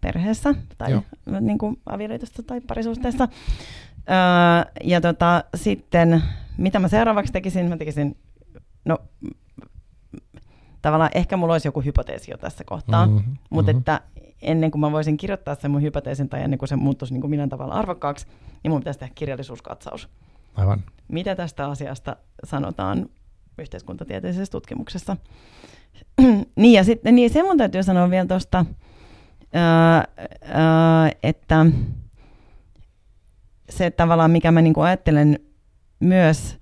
perheessä 0.00 0.54
tai 0.78 1.00
niin 1.40 1.58
kuin 1.58 1.76
avioliitossa 1.86 2.42
tai 2.42 2.60
parisuhteessa. 2.60 3.28
Öö, 4.10 4.72
ja 4.84 5.00
tota, 5.00 5.44
sitten, 5.54 6.22
mitä 6.58 6.78
mä 6.78 6.88
seuraavaksi 6.88 7.32
tekisin? 7.32 7.66
Mä 7.66 7.76
tekisin, 7.76 8.16
no 8.84 8.98
tavallaan 10.82 11.10
ehkä 11.14 11.36
mulla 11.36 11.54
olisi 11.54 11.68
joku 11.68 11.80
hypoteesi 11.80 12.30
jo 12.30 12.36
tässä 12.36 12.64
kohtaa, 12.64 13.06
mm-hmm, 13.06 13.36
mutta 13.50 13.72
mm-hmm. 13.72 13.78
että 13.78 14.00
ennen 14.42 14.70
kuin 14.70 14.80
mä 14.80 14.92
voisin 14.92 15.16
kirjoittaa 15.16 15.54
sen 15.54 15.70
mun 15.70 15.82
hypoteesin 15.82 16.28
tai 16.28 16.42
ennen 16.42 16.58
kuin 16.58 16.68
se 16.68 16.76
muuttuisi 16.76 17.14
niin 17.14 17.20
kuin 17.20 17.30
millään 17.30 17.48
tavalla 17.48 17.74
arvokkaaksi, 17.74 18.26
niin 18.62 18.70
mun 18.70 18.80
pitäisi 18.80 18.98
tehdä 18.98 19.12
kirjallisuuskatsaus. 19.14 20.08
Aivan. 20.54 20.82
Mitä 21.08 21.36
tästä 21.36 21.68
asiasta 21.68 22.16
sanotaan 22.44 23.08
yhteiskuntatieteellisessä 23.58 24.52
tutkimuksessa? 24.52 25.16
niin 26.56 26.72
ja 26.72 26.84
sitten, 26.84 27.14
niin 27.14 27.30
se 27.30 27.42
mun 27.42 27.56
täytyy 27.56 27.82
sanoa 27.82 28.10
vielä 28.10 28.26
tuosta, 28.26 28.64
että 31.22 31.66
se 33.70 33.90
tavallaan, 33.90 34.30
mikä 34.30 34.52
mä 34.52 34.62
niinku 34.62 34.80
ajattelen 34.80 35.38
myös 36.00 36.58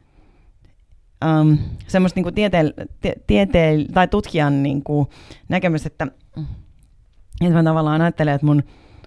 um, 1.24 1.58
semmoista 1.86 2.18
niinku 2.18 2.30
tiete- 2.30 2.74
tiete- 3.26 3.92
tai 3.94 4.08
tutkijan 4.08 4.62
niinku 4.62 5.08
näkemys, 5.48 5.86
että, 5.86 6.06
että 7.40 7.54
mä 7.54 7.64
tavallaan 7.64 8.00
ajattelen, 8.00 8.34
että 8.34 8.46
mun, 8.46 8.62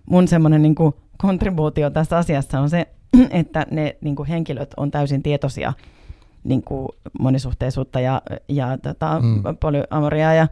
mun 0.05 0.27
semmoinen 0.27 0.61
niinku 0.61 0.93
kontribuutio 1.17 1.89
tässä 1.89 2.17
asiassa 2.17 2.59
on 2.59 2.69
se, 2.69 2.87
että 3.29 3.65
ne 3.71 3.97
niinku 4.01 4.25
henkilöt 4.29 4.73
on 4.77 4.91
täysin 4.91 5.23
tietoisia 5.23 5.73
niin 6.43 6.63
kuin 6.63 6.87
monisuhteisuutta 7.19 7.99
ja, 7.99 8.21
ja 8.49 8.77
tota, 8.77 9.19
mm. 9.19 9.43
polyamoria 9.59 10.33
ja, 10.33 10.47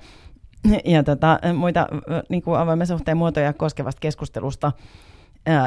ja 0.85 1.03
tota, 1.03 1.39
muita 1.53 1.87
niin 2.29 2.41
kuin 2.41 2.59
avoimen 2.59 2.87
suhteen 2.87 3.17
muotoja 3.17 3.53
koskevasta 3.53 3.99
keskustelusta. 3.99 4.71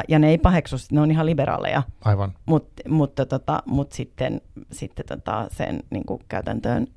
Ja 0.07 0.19
ne 0.19 0.29
ei 0.29 0.37
paheksu, 0.37 0.75
ne 0.91 1.01
on 1.01 1.11
ihan 1.11 1.25
liberaaleja. 1.25 1.83
Aivan. 2.05 2.33
Mutta 2.45 2.89
mut, 2.89 3.15
tota, 3.15 3.63
mut 3.65 3.91
sitten, 3.91 4.41
sitten 4.71 5.05
tota 5.05 5.47
sen 5.51 5.83
niin 5.89 6.05
kuin 6.05 6.21
käytäntöön 6.27 6.87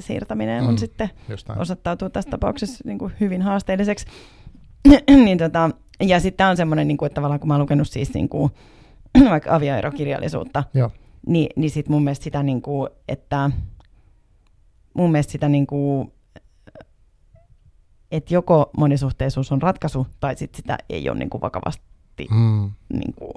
siirtäminen 0.00 0.62
mm. 0.62 0.68
on 0.68 0.78
sitten 0.78 1.10
osoittautuu 1.56 2.10
tässä 2.10 2.30
tapauksessa 2.30 2.84
niin 2.84 2.98
kuin 2.98 3.12
hyvin 3.20 3.42
haasteelliseksi. 3.42 4.06
niin 5.24 5.38
tota, 5.38 5.70
ja 6.00 6.20
sitten 6.20 6.46
on 6.46 6.56
semmoinen, 6.56 6.88
niin 6.88 6.98
kuin, 6.98 7.06
että 7.06 7.14
tavallaan 7.14 7.40
kun 7.40 7.48
mä 7.48 7.54
oon 7.54 7.60
lukenut 7.60 7.88
siis 7.88 8.14
niin 8.14 8.28
kuin, 8.28 8.52
vaikka 9.30 9.54
avioerokirjallisuutta, 9.54 10.64
Joo. 10.74 10.90
niin, 11.26 11.48
niin 11.56 11.70
sitten 11.70 11.92
mun 11.92 12.04
mielestä 12.04 12.24
sitä, 12.24 12.42
niin 12.42 12.62
kuin, 12.62 12.88
että 13.08 13.50
mun 14.94 15.12
mielestä 15.12 15.32
sitä 15.32 15.48
niin 15.48 15.66
kuin, 15.66 16.12
että 18.10 18.34
joko 18.34 18.70
monisuhteisuus 18.76 19.52
on 19.52 19.62
ratkaisu, 19.62 20.06
tai 20.20 20.36
sitten 20.36 20.56
sitä 20.56 20.78
ei 20.90 21.10
ole 21.10 21.18
niin 21.18 21.30
kuin 21.30 21.40
vakavasti 21.40 21.88
mm. 22.30 22.70
niin 22.92 23.14
kuin, 23.14 23.32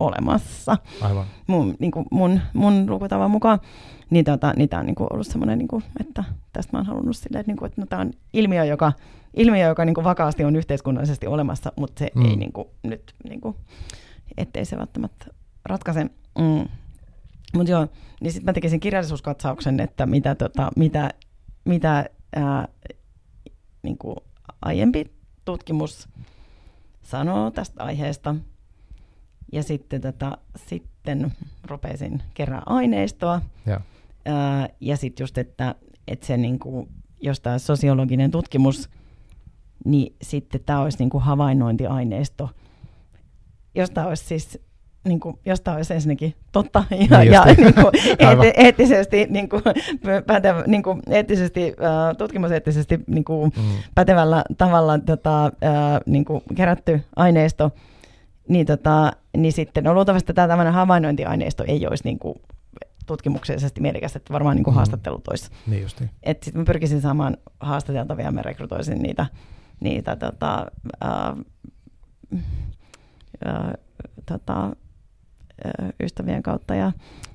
olemassa. 0.00 0.76
Aivan. 1.00 1.26
Mun, 1.46 1.76
niin 1.78 1.90
kuin 1.90 2.06
mun, 2.10 2.40
mun 2.54 2.90
lukutavan 2.90 3.30
mukaan. 3.30 3.58
Niin, 4.10 4.24
tota, 4.24 4.52
niin 4.56 4.68
tämä 4.68 4.80
on 4.80 4.86
niin 4.86 4.94
kuin 4.94 5.08
ollut 5.12 5.26
semmoinen, 5.26 5.58
niin 5.58 5.68
kuin, 5.68 5.84
että 6.00 6.24
tästä 6.52 6.76
mä 6.76 6.78
oon 6.78 6.86
halunnut 6.86 7.16
silleen, 7.16 7.40
että, 7.40 7.50
niin 7.50 7.56
kuin, 7.56 7.66
että 7.66 7.80
no, 7.80 7.86
tämä 7.86 8.02
on 8.02 8.10
ilmiö, 8.32 8.64
joka, 8.64 8.92
ilmiö, 9.34 9.66
joka 9.66 9.84
niin 9.84 9.94
kuin 9.94 10.04
vakaasti 10.04 10.44
on 10.44 10.56
yhteiskunnallisesti 10.56 11.26
olemassa, 11.26 11.72
mutta 11.76 11.98
se 11.98 12.10
mm. 12.14 12.24
ei 12.24 12.36
niin 12.36 12.52
kuin, 12.52 12.68
nyt, 12.82 13.14
niin 13.28 13.40
kuin, 13.40 13.56
ettei 14.36 14.64
se 14.64 14.78
välttämättä 14.78 15.26
ratkaise. 15.64 16.04
Mm. 16.38 16.68
Mutta 17.54 17.70
joo, 17.70 17.86
niin 18.20 18.32
sitten 18.32 18.44
mä 18.44 18.52
tekisin 18.52 18.80
kirjallisuuskatsauksen, 18.80 19.80
että 19.80 20.06
mitä, 20.06 20.34
tota, 20.34 20.70
mitä, 20.76 21.10
mitä 21.64 22.04
ää, 22.36 22.68
niin 23.82 23.98
kuin 23.98 24.16
aiempi 24.62 25.04
tutkimus 25.44 26.08
sanoo 27.10 27.50
tästä 27.50 27.84
aiheesta– 27.84 28.34
ja 29.52 29.62
sitten, 29.62 30.00
tota, 30.00 30.38
sitten 30.56 31.32
rupesin 31.64 32.22
kerää 32.34 32.62
aineistoa. 32.66 33.42
Ja, 33.66 33.80
ää, 34.24 34.68
ja 34.80 34.96
sitten 34.96 35.24
just, 35.24 35.38
että, 35.38 35.74
että 36.08 36.26
se 36.26 36.36
niin 36.36 36.58
kuin, 36.58 36.88
jos 37.20 37.40
tämä 37.40 37.58
sosiologinen 37.58 38.30
tutkimus, 38.30 38.90
niin 39.84 40.16
sitten 40.22 40.60
tämä 40.66 40.80
olisi 40.80 40.98
niin 40.98 41.10
kuin 41.10 41.24
havainnointiaineisto, 41.24 42.50
josta 43.74 44.06
olisi 44.06 44.24
siis 44.24 44.58
niin 45.08 45.20
kuin, 45.20 45.38
josta 45.44 45.72
olisi 45.72 45.94
ensinnäkin 45.94 46.34
totta 46.52 46.84
ja, 46.90 47.18
niin 47.18 47.32
ja 47.32 47.44
niin 47.44 47.74
kuin, 47.82 47.92
eet, 48.18 48.54
eettisesti, 48.56 49.26
niin 49.30 49.48
kuin, 49.48 49.62
pätev, 50.26 50.56
niin 50.66 50.82
kuin, 50.82 51.02
eettisesti 51.10 51.68
uh, 51.68 52.16
tutkimuseettisesti 52.18 53.00
niin 53.06 53.24
kuin, 53.24 53.52
mm. 53.56 53.62
pätevällä 53.94 54.44
tavalla 54.58 54.98
tota, 54.98 55.44
uh, 55.46 56.00
niin 56.06 56.24
kuin, 56.24 56.42
kerätty 56.54 57.00
aineisto, 57.16 57.70
niin, 58.48 58.66
tota, 58.66 59.12
niin 59.36 59.52
sitten 59.52 59.84
no 59.84 59.94
luultavasti 59.94 60.34
tämä 60.34 60.48
tämmöinen 60.48 60.74
havainnointiaineisto 60.74 61.64
ei 61.66 61.86
olisi 61.86 62.04
niin 62.04 62.18
kuin 62.18 62.34
tutkimuksellisesti 63.08 63.80
mielekästä, 63.80 64.16
että 64.16 64.32
varmaan 64.32 64.56
niin 64.56 64.64
kuin 64.64 64.74
mm. 64.74 64.76
haastattelut 64.76 65.28
olisi. 65.28 65.50
Niin. 65.66 65.86
Että 66.22 66.44
sitten 66.44 66.60
mä 66.60 66.64
pyrkisin 66.64 67.00
saamaan 67.00 67.36
haastateltavia, 67.60 68.32
mä 68.32 68.42
rekrytoisin 68.42 68.98
niitä, 68.98 69.26
niitä 69.80 70.16
tota, 70.16 70.66
ää, 71.00 71.36
ää, 73.44 73.74
tota, 74.26 74.76
ystävien 76.02 76.42
kautta 76.42 76.74
ja, 76.74 76.92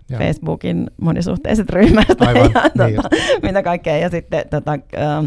ja. 0.09 0.17
Facebookin 0.17 0.91
monisuhteiset 1.01 1.69
ryhmästä 1.69 2.25
Aivan, 2.27 2.51
ja 2.77 2.85
niin 2.85 2.95
tota, 2.95 3.09
mitä 3.43 3.63
kaikkea. 3.63 3.97
Ja 3.97 4.09
sitten 4.09 4.49
tota, 4.49 4.71
ää, 4.71 5.23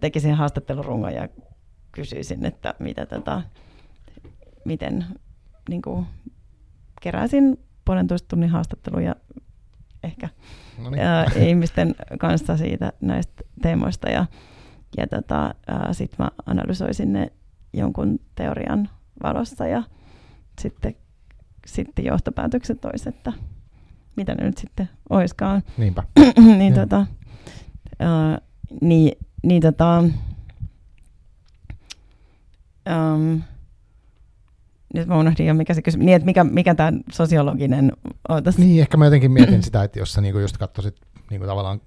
tekisin 0.00 0.34
haastattelurungon 0.34 1.14
ja 1.14 1.28
kysyisin, 1.92 2.44
että 2.44 2.74
mitä 2.78 3.06
tota, 3.06 3.42
miten 4.64 5.04
niin 5.68 5.82
kuin, 5.82 6.06
keräsin 7.02 7.58
puolentoista 7.84 8.28
tunnin 8.28 8.50
haastatteluja 8.50 9.16
ehkä 10.02 10.28
no 10.82 10.90
niin. 10.90 11.02
ää, 11.02 11.26
ihmisten 11.36 11.94
kanssa 12.18 12.56
siitä 12.56 12.92
näistä 13.00 13.42
teemoista 13.62 14.08
ja, 14.10 14.26
ja 14.96 15.06
tota, 15.06 15.54
sitten 15.92 16.16
mä 16.24 16.30
analysoisin 16.46 17.12
ne 17.12 17.32
jonkun 17.72 18.18
teorian 18.34 18.88
valossa 19.22 19.66
ja 19.66 19.82
sitten, 20.60 20.94
sitten 21.74 22.04
johtopäätökset 22.04 22.84
olisi, 22.84 23.08
että 23.08 23.32
mitä 24.16 24.34
ne 24.34 24.44
nyt 24.44 24.58
sitten 24.58 24.88
oiskaan. 25.10 25.62
Niinpä. 25.78 26.02
niin, 26.58 26.74
tota, 26.74 27.06
ää, 27.98 28.38
niin, 28.80 29.12
niin 29.42 29.62
tota, 29.62 30.04
um, 32.90 33.42
nyt 34.94 35.08
mä 35.08 35.18
unohdin 35.18 35.46
jo, 35.46 35.54
mikä 35.54 35.74
se 35.74 35.82
kysymys, 35.82 36.04
niin 36.04 36.16
että 36.16 36.26
mikä, 36.26 36.44
mikä 36.44 36.74
tämä 36.74 36.92
sosiologinen 37.12 37.92
ootas. 38.28 38.58
Niin, 38.58 38.80
ehkä 38.80 38.96
mä 38.96 39.04
jotenkin 39.04 39.30
mietin 39.32 39.62
sitä, 39.62 39.82
että 39.82 39.98
jos 39.98 40.12
sä 40.12 40.20
niinku 40.20 40.38
just 40.38 40.58
katsoisit 40.58 40.96
niinku 41.30 41.46
tavallaan 41.46 41.80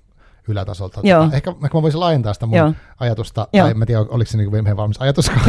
ylätasolta. 0.48 1.02
Joo. 1.04 1.24
Ehkä, 1.24 1.52
ehkä 1.64 1.78
mä 1.78 1.82
voisin 1.82 2.00
laajentaa 2.00 2.34
sitä 2.34 2.46
mun 2.46 2.58
Joo. 2.58 2.74
ajatusta, 3.00 3.48
Joo. 3.54 3.66
tai 3.68 3.76
en 3.82 3.88
tiedä, 3.88 4.02
oliko 4.02 4.32
se 4.32 4.38
niinku 4.38 4.52
meidän 4.52 4.78
valmis 4.78 5.02
ajatuskaan, 5.02 5.42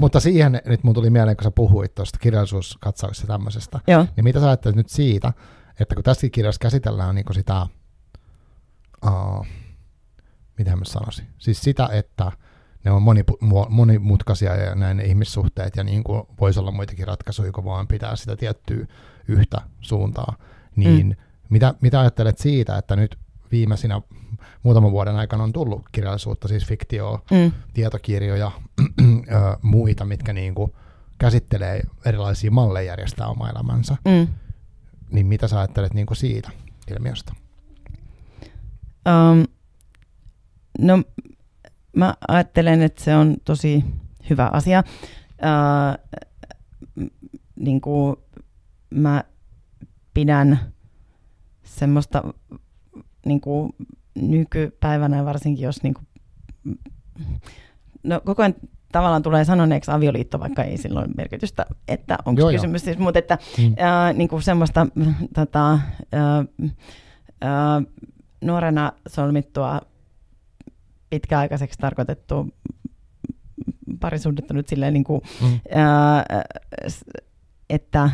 mutta 0.00 0.20
siihen 0.20 0.60
nyt 0.64 0.84
mun 0.84 0.94
tuli 0.94 1.10
mieleen, 1.10 1.36
kun 1.36 1.44
sä 1.44 1.50
puhuit 1.50 1.94
tuosta 1.94 2.18
kirjallisuuskatsauksesta 2.18 3.26
tämmöisestä, 3.26 3.80
Joo. 3.86 4.06
niin 4.16 4.24
mitä 4.24 4.40
sä 4.40 4.46
ajattelet 4.46 4.76
nyt 4.76 4.88
siitä, 4.88 5.32
että 5.80 5.94
kun 5.94 6.04
tässä 6.04 6.28
kirjassa 6.28 6.58
käsitellään 6.58 7.14
niinku 7.14 7.32
sitä, 7.32 7.66
uh, 9.06 9.46
mitä 10.58 10.76
mä 10.76 10.84
sanoisin, 10.84 11.26
siis 11.38 11.60
sitä, 11.60 11.88
että 11.92 12.32
ne 12.84 12.90
on 12.90 13.02
monimutkaisia 13.68 14.56
ja 14.56 14.74
näin 14.74 14.96
ne 14.96 15.04
ihmissuhteet 15.04 15.76
ja 15.76 15.84
niin 15.84 16.04
kuin 16.04 16.22
voisi 16.40 16.60
olla 16.60 16.70
muitakin 16.70 17.06
ratkaisuja, 17.06 17.52
kun 17.52 17.64
vaan 17.64 17.88
pitää 17.88 18.16
sitä 18.16 18.36
tiettyä 18.36 18.86
yhtä 19.28 19.60
suuntaa. 19.80 20.36
Niin 20.76 21.06
mm. 21.06 21.16
mitä, 21.50 21.74
mitä 21.80 22.00
ajattelet 22.00 22.38
siitä, 22.38 22.78
että 22.78 22.96
nyt 22.96 23.18
viimeisinä 23.52 24.00
muutaman 24.62 24.92
vuoden 24.92 25.16
aikana 25.16 25.44
on 25.44 25.52
tullut 25.52 25.82
kirjallisuutta, 25.92 26.48
siis 26.48 26.66
fiktioa, 26.66 27.22
mm. 27.30 27.52
tietokirjoja, 27.74 28.50
muita, 29.62 30.04
mitkä 30.04 30.32
niin 30.32 30.54
kuin 30.54 30.72
käsittelee 31.18 31.82
erilaisia 32.04 32.50
malleja 32.50 32.92
järjestää 32.92 33.26
oma 33.26 33.50
elämänsä. 33.50 33.96
Mm. 34.04 34.28
Niin 35.10 35.26
mitä 35.26 35.48
sä 35.48 35.58
ajattelet 35.58 35.94
niin 35.94 36.06
kuin 36.06 36.16
siitä 36.16 36.50
ilmiöstä? 36.90 37.32
Um, 39.08 39.44
no 40.78 41.02
mä 41.96 42.14
ajattelen, 42.28 42.82
että 42.82 43.04
se 43.04 43.16
on 43.16 43.36
tosi 43.44 43.84
hyvä 44.30 44.50
asia. 44.52 44.82
Ää, 45.40 45.98
niin 47.56 47.80
kuin 47.80 48.16
mä 48.90 49.24
pidän 50.14 50.60
semmoista 51.62 52.22
niin 53.26 53.40
kuin 53.40 53.72
nykypäivänä 54.14 55.24
varsinkin, 55.24 55.64
jos 55.64 55.82
niin 55.82 55.94
kuin, 55.94 56.06
no 58.02 58.20
koko 58.24 58.42
ajan 58.42 58.54
tavallaan 58.92 59.22
tulee 59.22 59.44
sanoneeksi 59.44 59.90
avioliitto, 59.90 60.40
vaikka 60.40 60.62
ei 60.62 60.76
silloin 60.76 61.10
merkitystä, 61.16 61.66
että 61.88 62.18
onko 62.24 62.40
Joo, 62.40 62.50
kysymys 62.50 62.84
siis, 62.84 62.98
mutta 62.98 63.18
että 63.18 63.38
mm. 63.58 63.74
ää, 63.78 64.12
niin 64.12 64.28
kuin 64.28 64.42
semmoista 64.42 64.86
tota, 65.34 65.78
ää, 66.12 66.44
ää, 67.40 67.82
nuorena 68.40 68.92
solmittua 69.08 69.80
pitkäaikaiseksi 71.10 71.78
tarkoitettu 71.78 72.48
parisuhdetta 74.00 74.54
nyt 74.54 74.68
silleen, 74.68 74.92
niin 74.92 75.04
kuin, 75.04 75.20
mm. 75.42 75.60
ää, 75.74 76.24
että 77.70 78.10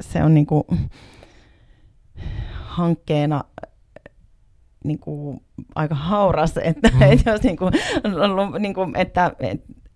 se 0.00 0.24
on 0.24 0.34
niin 0.34 0.46
kuin, 0.46 0.64
hankkeena 2.74 3.44
niin 4.84 4.98
kuin, 4.98 5.40
aika 5.74 5.94
hauras, 5.94 6.56
että, 6.56 6.88
mm. 6.88 7.02
että, 7.02 7.30
jos, 7.30 7.42
niin 7.42 7.56
kuin, 7.56 7.72
niin 8.58 8.74
kuin, 8.74 8.96
että, 8.96 9.32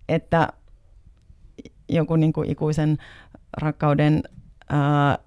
että 0.09 0.47
joku 1.89 2.15
niin 2.15 2.33
kuin, 2.33 2.49
ikuisen 2.49 2.97
rakkauden 3.61 4.23
ää, 4.69 5.17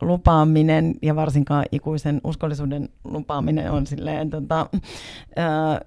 lupaaminen 0.00 0.94
ja 1.02 1.16
varsinkaan 1.16 1.64
ikuisen 1.72 2.20
uskollisuuden 2.24 2.88
lupaaminen 3.04 3.70
on 3.70 3.86
silleen, 3.86 4.30
tota, 4.30 4.66
ää, 5.36 5.80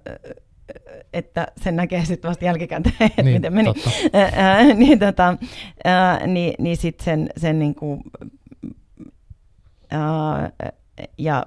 että 1.12 1.46
sen 1.56 1.76
näkee 1.76 2.04
sitten 2.04 2.28
vasta 2.28 2.44
jälkikäteen, 2.44 2.94
että 3.00 3.22
niin, 3.22 3.36
miten 3.36 3.54
meni. 3.54 3.72
Ää, 4.12 4.64
niin, 4.74 4.98
tota, 4.98 5.36
ää, 5.84 6.26
niin, 6.26 6.54
niin 6.58 6.76
sitten 6.76 7.04
sen, 7.04 7.30
sen 7.36 7.58
niinku, 7.58 8.00
ja 11.18 11.46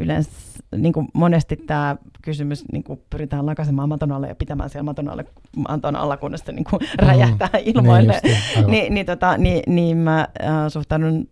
yleensä 0.00 0.30
niin 0.76 0.92
kuin 0.92 1.08
monesti 1.12 1.56
tämä 1.56 1.96
kysymys 2.22 2.64
niin 2.72 2.84
kuin 2.84 3.00
pyritään 3.10 3.46
lakaisemaan 3.46 3.88
maton 3.88 4.12
alle 4.12 4.28
ja 4.28 4.34
pitämään 4.34 4.70
siellä 4.70 4.84
maton, 4.84 5.08
alle, 5.08 5.24
maton 5.68 5.96
alla, 5.96 6.16
kunnes 6.16 6.40
se 6.46 6.52
niin 6.52 6.64
kuin 6.70 6.80
mm. 6.82 7.06
räjähtää 7.06 7.50
ilmoille. 7.64 8.20
Niin, 8.22 8.66
niin, 8.66 8.94
niin, 8.94 9.06
tota, 9.06 9.38
niin, 9.38 9.62
niin 9.66 9.96
mä 9.96 10.28
äh, 10.42 10.68
suhtaudun 10.68 11.28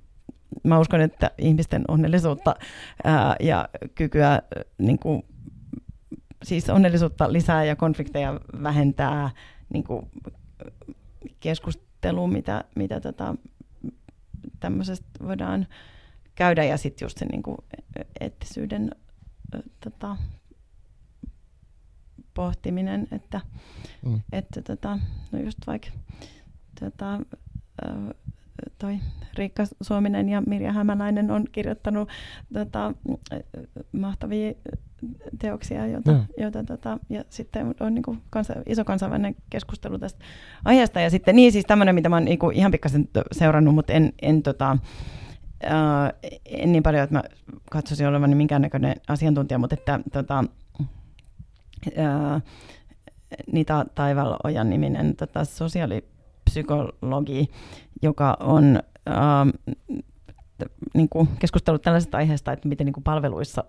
mä 0.62 0.78
uskon, 0.78 1.00
että 1.00 1.30
ihmisten 1.38 1.84
onnellisuutta 1.88 2.56
ää, 3.04 3.36
ja 3.40 3.68
kykyä 3.94 4.42
niin 4.78 4.98
kuin, 4.98 5.22
siis 6.42 6.70
onnellisuutta 6.70 7.32
lisää 7.32 7.64
ja 7.64 7.76
konflikteja 7.76 8.40
vähentää 8.62 9.30
niin 9.72 9.84
kuin, 9.84 10.10
keskustelu, 11.40 12.26
mitä, 12.26 12.64
mitä 12.76 13.00
tota, 13.00 13.34
tämmöisestä 14.64 15.06
voidaan 15.22 15.66
käydä 16.34 16.64
ja 16.64 16.76
sitten 16.76 17.06
just 17.06 17.18
se 17.18 17.24
niin 17.24 17.42
kuin, 17.42 17.56
eettisyyden 18.20 18.90
tota, 19.84 20.16
pohtiminen, 22.34 23.08
että, 23.12 23.40
mm. 24.06 24.20
että 24.32 24.62
tota, 24.62 24.98
no 25.32 25.38
just 25.38 25.58
vaikka 25.66 25.88
tota, 26.80 27.20
toi 28.78 28.98
Riikka 29.34 29.64
Suominen 29.82 30.28
ja 30.28 30.40
Mirja 30.40 30.72
Hämäläinen 30.72 31.30
on 31.30 31.44
kirjoittanut 31.52 32.08
tota, 32.52 32.94
mahtavia 33.92 34.52
teoksia, 35.38 35.86
joita, 35.86 36.12
no. 36.12 36.24
joita 36.38 36.64
tota, 36.64 36.98
ja 37.10 37.24
sitten 37.28 37.74
on 37.80 37.94
niin 37.94 38.02
kuin 38.02 38.22
kansa, 38.30 38.54
iso 38.66 38.84
kansainvälinen 38.84 39.36
keskustelu 39.50 39.98
tästä 39.98 40.24
aiheesta. 40.64 41.00
Ja 41.00 41.10
sitten 41.10 41.36
niin 41.36 41.52
siis 41.52 41.64
tämmöinen, 41.64 41.94
mitä 41.94 42.08
mä 42.08 42.16
oon 42.16 42.24
niin 42.24 42.38
kuin 42.38 42.56
ihan 42.56 42.72
pikkasen 42.72 43.08
seurannut, 43.32 43.74
mutta 43.74 43.92
en, 43.92 44.12
en, 44.22 44.42
tota, 44.42 44.78
ää, 45.62 46.12
en 46.44 46.72
niin 46.72 46.82
paljon, 46.82 47.04
että 47.04 47.16
mä 47.16 47.22
katsoisin 47.70 48.08
olevani 48.08 48.34
minkäännäköinen 48.34 48.94
asiantuntija, 49.08 49.58
mutta 49.58 49.74
että 49.74 50.00
tota, 50.12 50.44
ää, 51.96 52.40
Nita 53.52 53.86
Taivalojan 53.94 54.70
niminen 54.70 55.16
tota, 55.16 55.44
sosiaalipsykologi, 55.44 57.50
joka 58.02 58.36
on 58.40 58.80
ää, 59.06 59.46
niin 60.94 61.08
kuin 61.08 61.28
keskustellut 61.38 61.82
tällaisesta 61.82 62.16
aiheesta, 62.16 62.52
että 62.52 62.68
miten 62.68 62.84
niin 62.84 62.92
kuin 62.92 63.04
palveluissa 63.04 63.64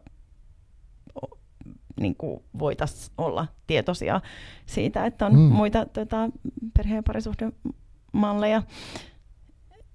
niin 2.00 2.16
voitaisiin 2.60 3.14
olla 3.18 3.48
tietoisia 3.68 4.22
siitä, 4.66 5.06
että 5.06 5.26
on 5.26 5.34
mm. 5.34 5.40
muita 5.40 5.86
tota, 5.86 6.30
perhe- 6.78 6.96
ja 6.96 7.04
parisuhdemalleja. 7.04 8.64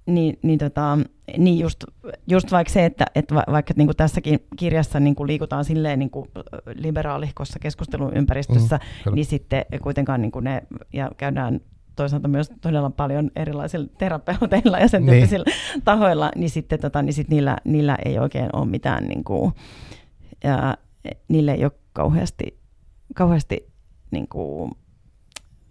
Niin, 0.07 0.39
niin, 0.43 0.59
tota, 0.59 0.99
niin 1.39 1.59
just, 1.59 1.85
just 2.27 2.53
vaikka 2.53 2.73
se, 2.73 2.85
että, 2.85 3.05
että 3.15 3.35
va, 3.35 3.45
vaikka 3.51 3.75
niin 3.77 3.87
kuin 3.87 3.97
tässäkin 3.97 4.41
kirjassa 4.57 5.01
niin 5.01 5.15
kuin 5.15 5.27
liikutaan 5.27 5.65
silleen 5.65 5.99
niin 5.99 6.11
kuin 6.11 6.29
liberaalihkossa 6.75 7.59
keskusteluympäristössä, 7.59 8.81
mm, 9.07 9.15
niin 9.15 9.25
sitten 9.25 9.65
kuitenkaan 9.83 10.23
niin 10.23 10.33
kuin 10.33 10.45
ne, 10.45 10.63
ja 10.93 11.11
käydään 11.17 11.61
toisaalta 11.97 12.29
myös 12.29 12.51
todella 12.61 12.91
paljon 12.91 13.31
erilaisilla 13.37 13.89
terapeuteilla 13.99 14.79
ja 14.79 14.89
sen 14.89 15.07
niin. 15.07 15.13
tyyppisillä 15.13 15.45
tahoilla, 15.85 16.31
niin 16.37 16.51
sitten 16.51 16.81
tota, 16.81 17.03
niin 17.03 17.15
sit 17.15 17.29
niillä, 17.29 17.57
niillä 17.65 17.99
ei 18.05 18.19
oikein 18.19 18.49
ole 18.53 18.67
mitään, 18.67 19.05
niin 19.05 19.25
kuin, 19.25 19.53
ja, 20.45 20.77
niille 21.29 21.53
ei 21.53 21.65
ole 21.65 21.73
kauheasti, 21.93 22.61
kauheasti 23.15 23.73
niin 24.11 24.29
kuin, 24.29 24.73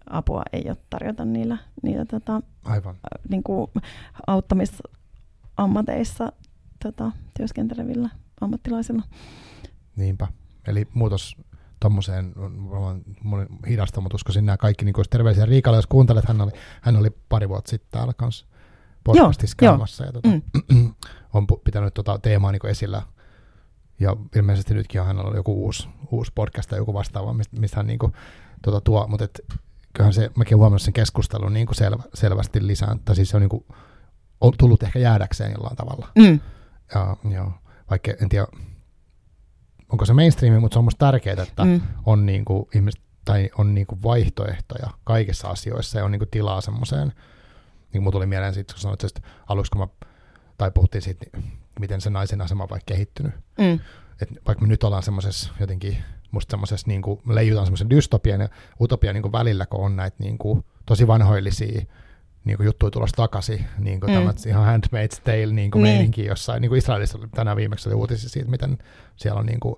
apua 0.09 0.43
ei 0.53 0.63
ole 0.67 0.77
tarjota 0.89 1.25
niillä, 1.25 1.57
niillä 1.83 2.05
tota, 2.05 2.41
Aivan. 2.63 2.95
Niin 3.29 3.43
kuin, 3.43 3.71
auttamisammateissa 4.27 6.31
tota, 6.83 7.11
työskentelevillä 7.37 8.09
ammattilaisilla. 8.41 9.03
Niinpä. 9.95 10.27
Eli 10.67 10.87
muutos 10.93 11.37
tuommoiseen 11.79 12.33
on 12.71 13.03
hidasta, 13.69 14.01
mutta 14.01 14.15
uskoisin 14.15 14.45
nämä 14.45 14.57
kaikki 14.57 14.85
niin 14.85 14.95
terveisiä 15.09 15.45
Riikalle, 15.45 15.77
jos 15.77 15.87
kuuntelet, 15.87 16.25
hän 16.25 16.41
oli, 16.41 16.51
hän 16.81 16.95
oli 16.95 17.09
pari 17.29 17.49
vuotta 17.49 17.69
sitten 17.69 17.91
täällä 17.91 18.13
kanssa 18.13 18.45
podcastissa 19.03 19.55
käymässä 19.59 20.05
ja 20.05 20.11
tota, 20.11 20.29
mm. 20.29 20.41
on 21.33 21.47
pitänyt 21.63 21.93
tota 21.93 22.19
teemaa 22.19 22.51
niin 22.51 22.67
esillä 22.67 23.01
ja 23.99 24.15
ilmeisesti 24.35 24.73
nytkin 24.73 25.03
hänellä 25.03 25.29
on 25.29 25.35
joku 25.35 25.63
uusi, 25.63 25.87
uusi 26.11 26.31
podcast 26.35 26.69
tai 26.69 26.79
joku 26.79 26.93
vastaava, 26.93 27.33
mistä 27.33 27.77
hän 27.77 27.87
niin 27.87 27.99
kuin, 27.99 28.13
tota, 28.61 28.81
tuo, 28.81 29.07
mutta 29.07 29.25
et, 29.25 29.41
kyllähän 29.93 30.13
se, 30.13 30.31
mäkin 30.35 30.57
huomannut 30.57 30.81
sen 30.81 30.93
keskustelun 30.93 31.53
niin 31.53 31.65
kuin 31.65 31.75
selvä, 31.75 32.03
selvästi 32.13 32.67
lisään, 32.67 32.99
tai 32.99 33.15
siis 33.15 33.29
se 33.29 33.37
on, 33.37 33.41
niin 33.41 33.49
kuin, 33.49 33.65
on 34.41 34.53
tullut 34.57 34.83
ehkä 34.83 34.99
jäädäkseen 34.99 35.51
jollain 35.51 35.75
tavalla. 35.75 36.07
Mm. 36.17 36.39
Ja, 36.95 37.17
ja, 37.29 37.51
vaikka 37.89 38.11
en 38.21 38.29
tiedä, 38.29 38.47
onko 39.89 40.05
se 40.05 40.13
mainstreami, 40.13 40.59
mutta 40.59 40.75
se 40.75 40.79
on 40.79 40.83
musta 40.83 41.05
tärkeää, 41.05 41.43
että 41.43 41.65
mm. 41.65 41.81
on, 42.05 42.25
niin 42.25 42.45
kuin, 42.45 42.65
ihmiset, 42.75 43.01
tai 43.25 43.49
on 43.57 43.75
niin 43.75 43.87
kuin 43.87 44.03
vaihtoehtoja 44.03 44.89
kaikissa 45.03 45.47
asioissa 45.47 45.97
ja 45.97 46.05
on 46.05 46.11
niin 46.11 46.19
kuin 46.19 46.29
tilaa 46.29 46.61
semmoiseen, 46.61 47.13
niin 47.93 48.03
kuin 48.03 48.11
tuli 48.11 48.25
mieleen 48.25 48.53
siitä, 48.53 48.73
kun 48.73 48.81
sanoit, 48.81 49.03
että 49.03 49.21
aluksi 49.47 49.71
kun 49.71 49.81
mä, 49.81 49.87
tai 50.57 50.71
puhuttiin 50.71 51.01
siitä, 51.01 51.25
niin 51.33 51.58
miten 51.79 52.01
se 52.01 52.09
naisen 52.09 52.41
asema 52.41 52.63
on 52.63 52.69
vaikka 52.69 52.93
kehittynyt. 52.93 53.33
Mm. 53.57 53.79
Et 54.21 54.29
vaikka 54.47 54.61
me 54.61 54.67
nyt 54.67 54.83
ollaan 54.83 55.03
semmoisessa 55.03 55.53
jotenkin, 55.59 55.97
musta 56.31 56.51
semmoisessa 56.51 56.87
niin 56.87 57.01
kuin, 57.01 57.19
me 57.25 57.35
leijutaan 57.35 57.65
semmoisen 57.65 57.89
dystopian 57.89 58.41
ja 58.41 58.49
utopian 58.81 59.13
niin 59.13 59.21
kuin 59.21 59.31
välillä, 59.31 59.65
kun 59.65 59.85
on 59.85 59.95
näitä 59.95 60.17
niin 60.19 60.37
kuin, 60.37 60.65
tosi 60.85 61.07
vanhoillisia 61.07 61.81
niin 62.45 62.57
kuin 62.57 62.65
juttuja 62.65 62.91
tulossa 62.91 63.15
takaisin, 63.15 63.65
niin 63.77 63.99
kuin 63.99 64.11
mm. 64.11 64.17
tämä 64.17 64.33
ihan 64.47 64.79
Handmaid's 64.79 65.21
Tale 65.23 65.53
niin 65.53 65.71
kuin 65.71 65.83
niin. 65.83 65.95
meininki 65.95 66.25
jossain, 66.25 66.61
niin 66.61 66.69
kuin 66.69 66.77
Israelissa 66.77 67.17
oli, 67.17 67.27
tänään 67.35 67.57
viimeksi 67.57 67.89
oli 67.89 67.95
uutisia 67.95 68.29
siitä, 68.29 68.49
miten 68.49 68.77
siellä 69.15 69.39
on 69.39 69.45
niin 69.45 69.59
kuin, 69.59 69.75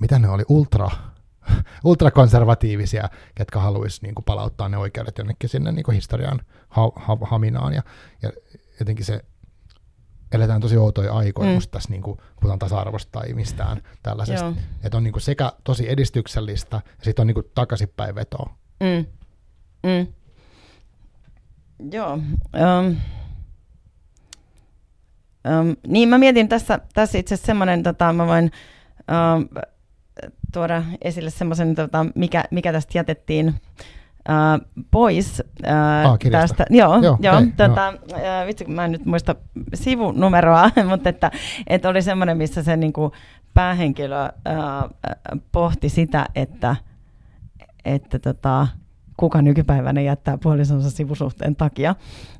mitä 0.00 0.18
ne 0.18 0.28
oli, 0.28 0.42
ultra, 0.48 0.90
ultrakonservatiivisia, 1.84 3.08
ketkä 3.34 3.58
haluaisi 3.58 4.02
niin 4.02 4.14
kuin 4.14 4.24
palauttaa 4.24 4.68
ne 4.68 4.76
oikeudet 4.76 5.18
jonnekin 5.18 5.50
sinne 5.50 5.72
niin 5.72 5.84
kuin 5.84 5.94
historian 5.94 6.40
ha, 6.68 6.92
ha, 6.96 7.18
haminaan 7.20 7.74
ja, 7.74 7.82
ja 8.22 8.32
jotenkin 8.80 9.04
se 9.04 9.24
eletään 10.32 10.60
tosi 10.60 10.76
outoja 10.76 11.12
aikoja, 11.12 11.48
mm. 11.48 11.54
musta 11.54 11.70
tässä 11.70 11.90
niin 11.90 12.02
kuin, 12.02 12.18
puhutaan 12.40 12.58
tasa-arvosta 12.58 13.20
tai 13.20 13.32
mistään 13.32 13.82
tällaisesta. 14.02 14.52
Että 14.82 14.96
on 14.96 15.04
niin 15.04 15.12
kuin 15.12 15.22
sekä 15.22 15.52
tosi 15.64 15.90
edistyksellistä 15.90 16.76
ja 16.76 17.04
sitten 17.04 17.22
on 17.22 17.26
niin 17.26 17.34
kuin 17.34 17.46
takaisinpäin 17.54 18.14
vetoa. 18.14 18.54
Mm. 18.80 19.06
Mm. 19.82 20.06
Joo. 21.92 22.12
Um, 22.12 22.96
um, 25.60 25.76
niin 25.86 26.08
mä 26.08 26.18
mietin 26.18 26.48
tässä, 26.48 26.80
tässä 26.94 27.18
itse 27.18 27.34
asiassa 27.34 27.46
semmoinen, 27.46 27.82
tota, 27.82 28.12
mä 28.12 28.26
voin 28.26 28.50
um, 29.34 29.48
tuoda 30.52 30.82
esille 31.02 31.30
semmoisen, 31.30 31.74
tota, 31.74 32.06
mikä, 32.14 32.44
mikä 32.50 32.72
tästä 32.72 32.98
jätettiin 32.98 33.54
äh, 34.30 34.60
pois 34.90 35.42
äh, 35.66 36.10
ah, 36.10 36.18
tästä. 36.30 36.64
Joo, 36.70 37.00
joo, 37.02 37.18
joo, 37.20 37.36
okay, 37.36 37.50
tota, 37.56 37.88
äh, 37.88 38.46
vitsi, 38.46 38.64
mä 38.64 38.84
en 38.84 38.92
nyt 38.92 39.06
muista 39.06 39.34
sivunumeroa, 39.74 40.70
mutta 40.90 41.08
että, 41.08 41.30
että 41.66 41.88
oli 41.88 42.02
semmoinen, 42.02 42.36
missä 42.36 42.62
se 42.62 42.76
niin 42.76 42.92
kuin, 42.92 43.12
päähenkilö 43.54 44.22
äh, 44.24 44.30
pohti 45.52 45.88
sitä, 45.88 46.26
että, 46.34 46.76
että 47.84 48.18
tota, 48.18 48.66
kuka 49.16 49.42
nykypäivänä 49.42 50.00
jättää 50.00 50.38
puolisonsa 50.38 50.90
sivusuhteen 50.90 51.56
takia. 51.56 51.94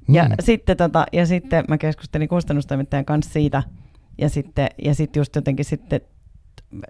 Mm. 0.08 0.14
Ja, 0.14 0.28
sitten, 0.40 0.76
tota, 0.76 1.06
ja 1.12 1.26
sitten 1.26 1.64
mä 1.68 1.78
keskustelin 1.78 2.28
kustannustoimittajan 2.28 3.04
kanssa 3.04 3.32
siitä, 3.32 3.62
ja 4.18 4.28
sitten, 4.28 4.68
ja 4.84 4.94
sitten 4.94 5.20
just 5.20 5.36
jotenkin 5.36 5.64
sitten 5.64 6.00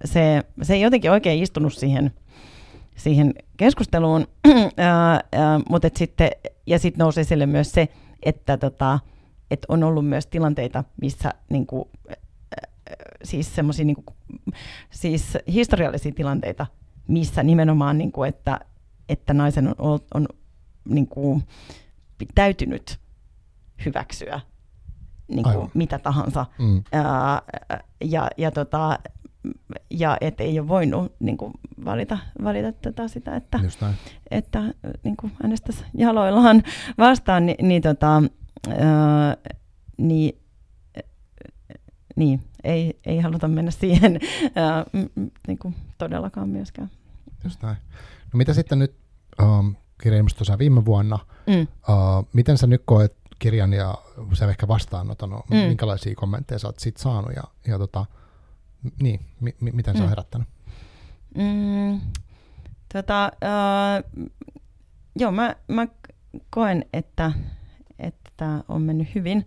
se, 0.04 0.42
se 0.62 0.74
ei 0.74 0.80
jotenkin 0.80 1.10
oikein 1.10 1.42
istunut 1.42 1.72
siihen 1.72 2.12
siihen 2.98 3.34
keskusteluun, 3.56 4.26
mutta 5.70 5.88
sitten, 5.96 6.30
ja 6.66 6.78
sitten 6.78 6.98
nousi 6.98 7.20
esille 7.20 7.46
myös 7.46 7.72
se, 7.72 7.88
että 8.22 8.56
tota, 8.56 8.98
et 9.50 9.66
on 9.68 9.82
ollut 9.82 10.06
myös 10.06 10.26
tilanteita, 10.26 10.84
missä 11.00 11.34
niinku, 11.50 11.90
siis 13.24 13.54
semmoisia 13.54 13.84
niinku, 13.84 14.04
siis 14.90 15.38
historiallisia 15.52 16.12
tilanteita, 16.12 16.66
missä 17.08 17.42
nimenomaan, 17.42 17.98
niinku, 17.98 18.22
että, 18.22 18.60
että 19.08 19.34
naisen 19.34 19.74
on, 19.78 20.00
on 20.14 20.28
niinku, 20.88 21.42
täytynyt 22.34 22.98
hyväksyä 23.84 24.40
niin 25.28 25.44
kuin 25.44 25.70
mitä 25.74 25.98
tahansa. 25.98 26.46
Mm. 26.58 26.82
Ää, 26.92 27.42
ja, 28.04 28.30
ja, 28.36 28.50
tota, 28.50 28.98
ja 29.90 30.16
et 30.20 30.40
ei 30.40 30.60
ole 30.60 30.68
voinut 30.68 31.12
niin 31.20 31.36
kuin, 31.36 31.52
valita, 31.84 32.18
valita 32.44 32.72
tätä 32.72 33.08
sitä, 33.08 33.36
että, 33.36 33.60
että 34.30 34.62
niin 35.02 35.16
kuin 35.16 35.32
äänestäisi 35.42 35.84
jaloillaan 35.94 36.62
vastaan, 36.98 37.46
niin, 37.46 37.68
niin, 37.68 37.82
tota, 37.82 38.22
ää, 38.68 39.36
niin, 39.96 40.38
niin 42.16 42.40
ei, 42.64 43.00
ei 43.06 43.20
haluta 43.20 43.48
mennä 43.48 43.70
siihen 43.70 44.20
ää, 44.54 44.84
niin 45.46 45.58
kuin 45.58 45.74
todellakaan 45.98 46.48
myöskään. 46.48 46.90
Just 47.44 47.62
näin. 47.62 47.76
No 48.32 48.36
mitä 48.36 48.54
sitten 48.54 48.78
nyt, 48.78 48.94
um, 49.42 49.74
kirja 50.02 50.18
ilmestyi 50.18 50.38
tosiaan 50.38 50.58
viime 50.58 50.84
vuonna, 50.84 51.18
mm. 51.46 51.60
uh, 51.62 52.28
miten 52.32 52.58
sä 52.58 52.66
nyt 52.66 52.82
koet 52.84 53.16
kirjan 53.38 53.72
ja 53.72 53.94
sä 54.32 54.50
ehkä 54.50 54.68
vastaanoton, 54.68 55.30
mm. 55.30 55.56
minkälaisia 55.56 56.14
kommentteja 56.14 56.58
sä 56.58 56.68
oot 56.68 56.78
siitä 56.78 57.02
saanut 57.02 57.32
ja, 57.36 57.42
ja 57.66 57.78
tota, 57.78 58.06
niin, 59.02 59.20
mi- 59.40 59.56
mi- 59.60 59.72
miten 59.72 59.94
se 59.94 60.02
on 60.02 60.06
mm. 60.06 60.10
herättänyt? 60.10 60.48
Mm, 61.34 62.00
tota, 62.92 63.32
uh, 63.44 64.22
joo, 65.16 65.32
mä, 65.32 65.56
mä 65.68 65.86
koen, 66.50 66.84
että, 66.92 67.32
että 67.98 68.64
on 68.68 68.82
mennyt 68.82 69.14
hyvin. 69.14 69.46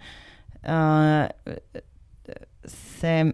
se 2.67 3.25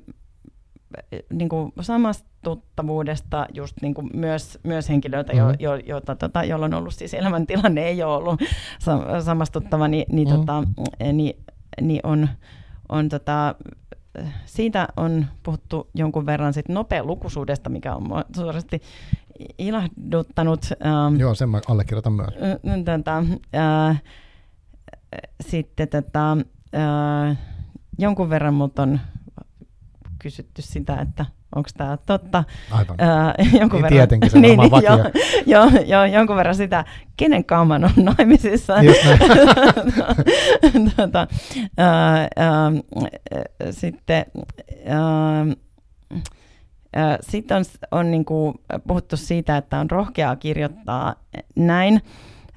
niin 1.30 1.50
kuin 1.50 1.72
samastuttavuudesta 1.82 3.48
just 3.54 3.76
niin 3.82 3.94
kuin 3.94 4.10
myös, 4.14 4.60
myös 4.64 4.90
henkilöitä, 4.90 5.34
mm-hmm. 5.34 5.56
jo, 5.60 5.76
jo, 5.76 5.82
jo, 5.86 6.02
tota, 6.02 6.44
joilla 6.44 6.66
on 6.66 6.74
ollut 6.74 6.94
siis 6.94 7.14
elämäntilanne 7.14 7.88
ei 7.88 8.04
ole 8.04 8.16
ollut 8.16 8.42
samastuttava, 9.26 9.88
niin, 9.88 10.06
niin, 10.12 10.28
mm-hmm. 10.28 10.46
tota, 10.46 10.64
niin, 11.14 11.44
niin 11.82 12.02
on, 12.04 12.30
on 12.90 13.10
tota, 13.10 13.56
siitä 14.46 14.88
on 14.98 15.26
puhuttu 15.44 15.90
jonkun 15.94 16.26
verran 16.26 16.54
sit 16.54 16.66
lukuisuudesta, 17.02 17.70
mikä 17.70 17.96
on 17.96 18.24
suorasti 18.36 18.82
ilahduttanut. 19.58 20.66
Ähm, 20.86 21.20
Joo, 21.20 21.36
sen 21.36 21.50
mä 21.50 21.62
allekirjoitan 21.68 22.14
myös. 22.14 22.34
Tätä, 22.86 23.24
äh, 23.56 24.02
sitten 25.42 25.88
tätä, 25.88 26.32
äh, 26.76 27.38
jonkun 28.00 28.30
verran 28.30 28.54
mut 28.54 28.80
on 28.80 29.00
kysytty 30.20 30.62
sitä, 30.62 30.96
että 31.02 31.26
onko 31.58 31.70
tämä 31.78 31.98
totta. 32.06 32.44
Aivan. 32.72 32.96
Ää, 33.00 33.34
jonkun 33.60 33.82
verran, 33.82 33.98
Tietenkin 33.98 34.30
se 34.30 34.40
niin, 34.48 34.60
niin, 34.60 34.72
jo, 34.72 34.98
jo, 35.46 35.62
jo, 35.86 36.06
jonkun 36.06 36.36
verran 36.36 36.56
sitä, 36.56 36.86
kenen 37.18 37.46
kauman 37.46 37.84
on 37.84 37.92
naimisissa. 37.96 38.76
tota, 40.98 41.28
ää, 41.78 42.28
ää, 42.36 42.72
sitten 43.72 44.26
ää, 46.96 47.18
sitten 47.22 47.58
on, 47.58 47.64
on 47.92 48.12
niinku 48.12 48.56
puhuttu 48.88 49.18
siitä, 49.18 49.58
että 49.58 49.80
on 49.80 49.92
rohkeaa 49.92 50.36
kirjoittaa 50.36 51.16
näin. 51.56 52.02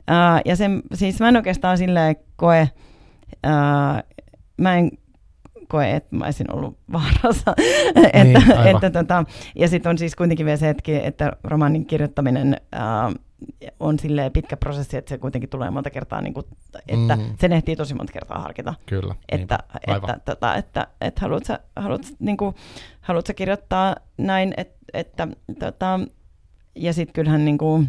Ää, 0.09 0.41
ja 0.45 0.57
sen, 0.57 0.83
siis 0.95 1.21
mä 1.21 1.29
en 1.29 1.37
oikeastaan 1.37 1.79
silleen 1.79 2.17
koe, 2.37 2.69
ää, 3.43 4.03
mä 4.57 4.77
en 4.77 4.91
koe, 5.71 5.97
että 5.97 6.17
mä 6.17 6.25
olisin 6.25 6.55
ollut 6.55 6.79
vaarassa. 6.93 7.55
niin, 7.95 8.37
että, 8.37 8.71
että, 8.71 8.91
tota, 8.91 9.25
ja 9.55 9.69
sitten 9.69 9.91
on 9.91 9.99
siis 9.99 10.17
kuitenkin 10.17 10.47
vielä 10.47 10.57
se 10.57 10.67
hetki, 10.67 10.95
että 10.95 11.33
romaanin 11.45 11.87
kirjoittaminen 11.87 12.61
ää, 12.73 13.13
on 13.81 13.99
sille 13.99 14.31
pitkä 14.31 14.57
prosessi, 14.57 14.97
että 14.97 15.09
se 15.09 15.19
kuitenkin 15.19 15.51
tulee 15.51 15.71
monta 15.71 15.91
kertaa, 15.91 16.21
niin 16.21 16.35
kuin, 16.35 16.47
että 16.89 17.17
mm. 17.17 17.23
sen 17.41 17.53
ehtii 17.53 17.77
tosi 17.77 17.95
monta 17.95 18.13
kertaa 18.13 18.39
harkita. 18.39 18.75
Kyllä. 18.87 19.15
Että, 19.29 19.59
että, 19.87 20.19
tota, 20.25 20.55
että, 20.55 20.87
että 21.01 21.21
haluat 21.21 21.45
sä, 21.45 21.61
haluat, 21.77 22.03
niin 22.19 22.37
kuin, 22.37 22.55
haluat 23.01 23.27
sä 23.27 23.35
kirjoittaa 23.35 23.97
näin, 24.19 24.55
että, 24.57 24.79
että 24.93 25.29
tota, 25.59 26.01
ja 26.75 26.93
sitten 26.93 27.13
kyllähän 27.13 27.45
niin 27.45 27.59
kuin, 27.59 27.89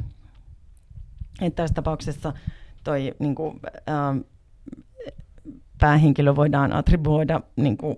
että 1.42 1.64
tässä 1.64 1.74
tapauksessa 1.74 2.34
toi 2.84 3.14
niin 3.20 3.36
kuin, 3.36 3.60
ää, 3.88 4.16
päähenkilö 5.82 6.36
voidaan 6.36 6.74
attribuoida 6.74 7.42
niin 7.56 7.78
kuin, 7.78 7.98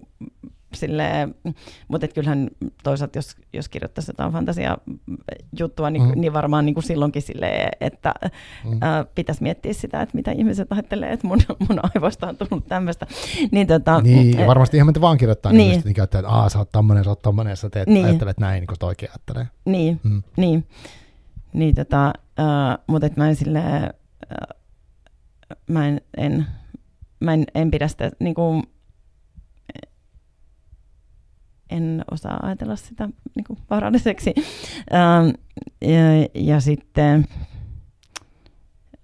silleen, 0.75 1.35
mutta 1.87 2.07
kyllähän 2.07 2.49
toisaalta, 2.83 3.17
jos, 3.17 3.35
jos 3.53 3.69
kirjoittaisi 3.69 4.09
jotain 4.09 4.31
fantasia 4.31 4.77
juttua, 5.59 5.89
niin, 5.89 6.03
mm. 6.03 6.11
niin 6.15 6.33
varmaan 6.33 6.65
niin 6.65 6.73
kuin 6.73 6.83
silloinkin 6.83 7.21
silleen, 7.21 7.69
että 7.81 8.13
mm. 8.65 8.77
ää, 8.81 9.05
pitäisi 9.15 9.43
miettiä 9.43 9.73
sitä, 9.73 10.01
että 10.01 10.17
mitä 10.17 10.31
ihmiset 10.31 10.71
ajattelee, 10.71 11.13
että 11.13 11.27
mun, 11.27 11.39
mun 11.69 11.79
aivoista 11.83 12.27
on 12.27 12.37
tullut 12.37 12.67
tämmöistä. 12.67 13.07
Niin, 13.51 13.67
tota, 13.67 14.01
niin 14.01 14.39
ja 14.39 14.47
varmasti 14.47 14.77
ihan 14.77 14.93
vaan 15.01 15.17
kirjoittaa 15.17 15.51
niin, 15.51 15.71
niin, 15.71 15.81
niin 15.85 15.93
käyttää, 15.93 16.19
että 16.19 16.31
Aa, 16.31 16.49
sä 16.49 16.59
oot 16.59 16.71
tommonen, 16.71 17.03
sä 17.03 17.09
oot 17.09 17.21
tommonen, 17.21 17.57
sä 17.57 17.69
teet, 17.69 17.87
niin. 17.87 18.05
ajattelet 18.05 18.39
näin, 18.39 18.61
niin 18.61 18.67
kuin 18.67 18.79
toikin 18.79 19.09
ajattelee. 19.09 19.47
Niin, 19.65 19.99
mm. 20.03 20.23
niin. 20.37 20.67
niin 21.53 21.75
tota, 21.75 22.07
äh, 22.39 22.77
mutta 22.87 23.09
mä 23.15 23.29
en 23.29 23.35
silleen, 23.35 23.93
mä 25.67 25.87
en, 25.87 26.01
en 26.17 26.45
mä 27.23 27.33
en, 27.33 27.45
en 27.55 27.71
pidä 27.71 27.87
sitä, 27.87 28.11
niin 28.19 28.35
kuin, 28.35 28.63
en 31.69 32.05
osaa 32.11 32.39
ajatella 32.43 32.75
sitä 32.75 33.09
niin 33.35 33.43
kuin 33.47 33.59
vaaralliseksi. 33.69 34.33
Ähm, 34.93 35.29
ja, 35.81 36.27
ja 36.33 36.59
sitten 36.59 37.25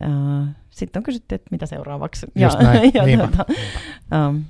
äh, 0.03 0.55
sitten 0.70 0.99
on 0.99 1.03
kysytty, 1.03 1.36
että 1.36 1.47
mitä 1.51 1.65
seuraavaksi. 1.65 2.28
Just 2.36 2.59
ja, 2.59 2.63
näin, 2.63 2.91
ja 2.93 3.03
niinpä, 3.05 3.28
tuota, 3.28 3.45
niinpä. 3.47 4.28
Um, 4.28 4.43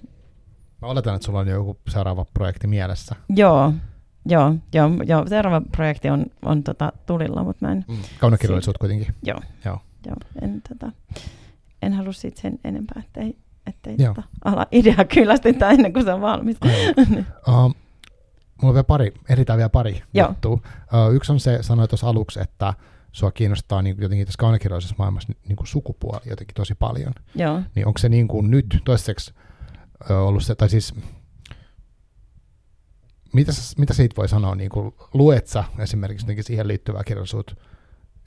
Mä 0.82 0.88
oletan, 0.88 1.16
että 1.16 1.26
sulla 1.26 1.40
on 1.40 1.48
joku 1.48 1.80
seuraava 1.90 2.26
projekti 2.34 2.68
mielessä. 2.68 3.16
Joo, 3.30 3.74
joo, 4.30 4.56
joo, 4.74 4.90
joo. 5.08 5.28
seuraava 5.28 5.62
projekti 5.72 6.10
on, 6.10 6.26
on 6.42 6.64
tota, 6.64 6.94
tulilla, 7.06 7.44
mutta 7.44 7.66
mä 7.66 7.72
en... 7.72 7.86
Mm. 7.88 7.98
Kaunokirjallisuut 8.20 8.78
kuitenkin. 8.78 9.16
Joo, 9.24 9.40
joo. 9.66 9.80
joo 10.06 10.16
en, 10.42 10.62
tota, 10.70 10.92
en 11.82 11.94
halua 11.94 12.14
siitä 12.14 12.42
sen 12.42 12.60
enempää, 12.64 13.04
ettei 13.06 13.38
ettei 13.70 13.98
tota, 13.98 14.24
ala 14.46 14.68
idea 14.72 15.06
kyllästytä 15.14 15.70
ennen 15.70 15.94
kuin 15.94 16.06
se 16.06 16.14
on 16.14 16.22
valmis. 16.22 16.58
uh, 17.48 17.56
mulla 18.62 18.70
on 18.70 18.74
vielä 18.74 18.84
pari, 18.84 19.14
ehditään 19.30 19.58
vielä 19.58 19.70
pari 19.70 20.04
juttua. 20.14 20.54
Uh, 20.54 21.14
yksi 21.14 21.32
on 21.32 21.40
se, 21.40 21.58
sanoit 21.62 21.90
tuossa 21.90 22.10
aluksi, 22.10 22.40
että 22.40 22.74
sua 23.12 23.32
kiinnostaa 23.32 23.82
niin 23.82 23.96
jotenkin 24.00 24.28
tässä 24.28 24.40
kaunokirjallisessa 24.40 24.96
maailmassa 24.98 25.34
niin 25.48 25.56
kuin 25.56 25.68
sukupuoli 25.68 26.22
jotenkin 26.26 26.56
tosi 26.56 26.76
paljon. 26.76 27.14
Joo. 27.36 27.62
Niin 27.76 27.88
onko 27.88 27.98
se 27.98 28.10
niin 28.10 28.28
kuin 28.28 28.52
nyt 28.52 28.82
toiseksi 28.86 29.34
uh, 30.10 30.28
ollut 30.28 30.44
se, 30.44 30.56
tai 30.56 30.70
siis 30.70 30.94
mitä, 33.34 33.52
mitä 33.78 33.94
siitä 33.94 34.16
voi 34.16 34.30
sanoa, 34.30 34.56
niin 34.56 34.70
kuin, 34.70 34.96
luet 35.14 35.48
sä 35.48 35.64
esimerkiksi 35.80 36.24
jotenkin 36.24 36.44
siihen 36.44 36.68
liittyvää 36.68 37.04
kirjallisuutta 37.04 37.56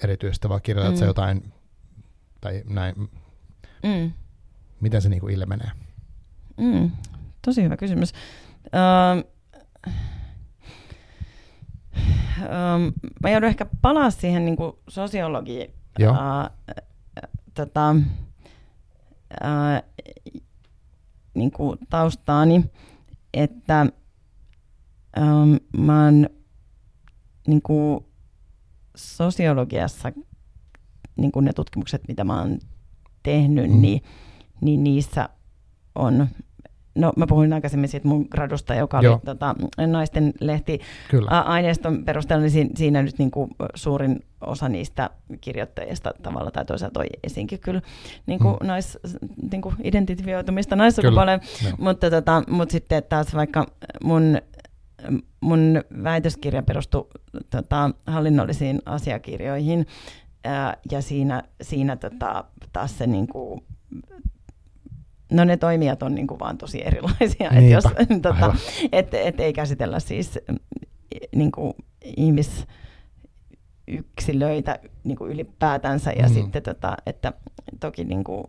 erityisesti, 0.05 0.49
vai 0.49 0.61
kirjoitat 0.61 1.01
mm. 1.01 1.07
jotain, 1.07 1.53
tai 2.41 2.63
näin, 2.67 2.95
mm. 3.83 4.13
Miten 4.83 5.03
se 5.03 5.09
niin 5.09 5.21
kuin 5.21 5.35
ilmenee? 5.35 5.71
Mm, 6.57 6.91
tosi 7.43 7.63
hyvä 7.63 7.77
kysymys. 7.77 8.13
Uh, 8.67 9.25
um, 12.43 12.93
mä 13.23 13.31
joudun 13.31 13.49
ehkä 13.49 13.67
palaa 13.83 14.11
siihen 14.11 14.45
niin 14.45 14.57
kuin 14.57 14.73
sosiologiin 14.89 15.71
uh, 16.01 16.77
tota, 17.55 17.97
uh, 19.45 20.03
niin 21.35 21.51
kuin 21.51 21.79
taustaani, 21.91 22.65
että 23.35 23.87
um, 25.21 25.83
mä 25.85 26.05
oon 26.05 26.27
niin 27.47 27.63
kuin 27.63 28.05
sosiologiassa 28.97 30.13
niin 31.17 31.33
kuin 31.33 31.45
ne 31.45 31.53
tutkimukset, 31.53 32.09
mitä 32.09 32.25
mä 32.25 32.41
oon 32.41 32.59
tehnyt, 33.23 33.71
mm. 33.71 33.81
niin 33.81 34.03
niin 34.63 34.85
niissä 34.85 35.29
on 35.95 36.29
No 36.95 37.13
mä 37.17 37.27
puhuin 37.27 37.53
aikaisemmin 37.53 37.89
siitä 37.89 38.09
mun 38.09 38.27
gradusta, 38.31 38.75
joka 38.75 39.01
Joo. 39.01 39.15
oli 39.15 39.23
tota, 39.25 39.55
naisten 39.87 40.33
lehti 40.41 40.81
Kyllä. 41.11 41.41
aineiston 41.41 42.05
perusteella, 42.05 42.47
niin 42.47 42.71
siinä 42.77 43.03
nyt 43.03 43.19
niin 43.19 43.31
kuin 43.31 43.51
suurin 43.75 44.25
osa 44.41 44.69
niistä 44.69 45.11
kirjoittajista 45.41 46.15
tavalla 46.23 46.51
tai 46.51 46.65
toisaalta 46.65 46.95
toi 46.95 47.07
esiinkin 47.23 47.61
kyllä 47.61 47.83
niin 48.27 48.39
kuin 48.39 48.57
mm. 48.61 48.67
nais, 48.67 48.99
niin 49.51 49.63
kuin 49.63 49.75
identifioitumista 49.83 50.77
naissukupuoleen, 50.77 51.41
mutta, 51.79 52.11
tota, 52.11 52.43
mutta 52.49 52.73
sitten 52.73 53.03
taas 53.09 53.35
vaikka 53.35 53.67
mun, 54.05 54.39
mun 55.41 55.83
väitöskirja 56.03 56.63
perustui 56.63 57.07
tota, 57.51 57.91
hallinnollisiin 58.07 58.83
asiakirjoihin, 58.87 59.87
ää, 60.45 60.77
ja 60.91 61.03
siinä, 61.03 61.43
siinä 61.63 61.97
tota, 61.97 62.45
taas 62.73 62.99
se 62.99 63.07
niin 63.07 63.27
kuin, 63.27 63.63
No 65.33 65.45
ne 65.45 65.57
toimijat 65.57 66.03
on 66.03 66.15
niin 66.15 66.27
kuin 66.27 66.41
vaan 66.41 66.59
tosi 66.59 66.87
erilaisia, 66.87 67.51
että 67.51 67.71
jos, 67.71 67.85
tota, 68.23 68.55
et, 68.93 69.15
et 69.15 69.41
ei 69.41 69.53
käsitellä 69.53 70.01
siis 70.01 70.39
niin 71.35 71.53
kuin 71.53 71.73
ihmisyksilöitä 72.05 74.79
niin 75.05 75.19
kuin 75.19 75.33
ylipäätänsä 75.33 76.13
ja 76.13 76.29
mm. 76.29 76.35
sitten 76.35 76.63
tota, 76.63 76.97
että 77.07 77.33
toki, 77.81 78.05
niin 78.05 78.25
kuin, 78.25 78.45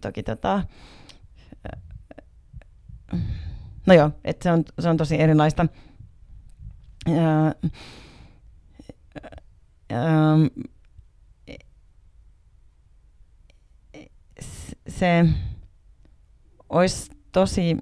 toki 0.00 0.22
tota, 0.22 0.62
no 3.86 3.94
joo, 3.94 4.10
että 4.24 4.42
se 4.42 4.52
on, 4.52 4.64
se 4.78 4.88
on 4.88 4.96
tosi 4.96 5.20
erilaista. 5.20 5.66
Ja, 7.08 7.54
se 14.88 15.24
olisi 16.76 17.10
tosi... 17.32 17.76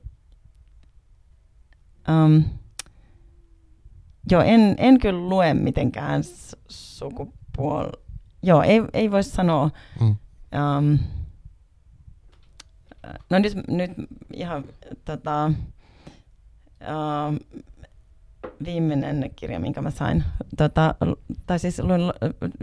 Um, 2.08 2.44
joo, 4.30 4.42
en, 4.42 4.74
en 4.78 4.98
kyllä 4.98 5.28
lue 5.28 5.54
mitenkään 5.54 6.22
sukupuol... 6.68 7.86
Joo, 8.42 8.62
ei, 8.62 8.82
ei 8.92 9.10
voi 9.10 9.22
sanoa. 9.22 9.70
Mm. 10.00 10.16
Um, 10.78 10.98
no 13.30 13.38
nyt, 13.38 13.54
nyt 13.68 13.90
ihan 14.32 14.64
tota, 15.04 15.52
um, 16.80 17.38
viimeinen 18.64 19.30
kirja, 19.36 19.60
minkä 19.60 19.82
mä 19.82 19.90
sain, 19.90 20.24
tota, 20.56 20.94
tai 21.46 21.58
siis 21.58 21.78
luin, 21.78 22.00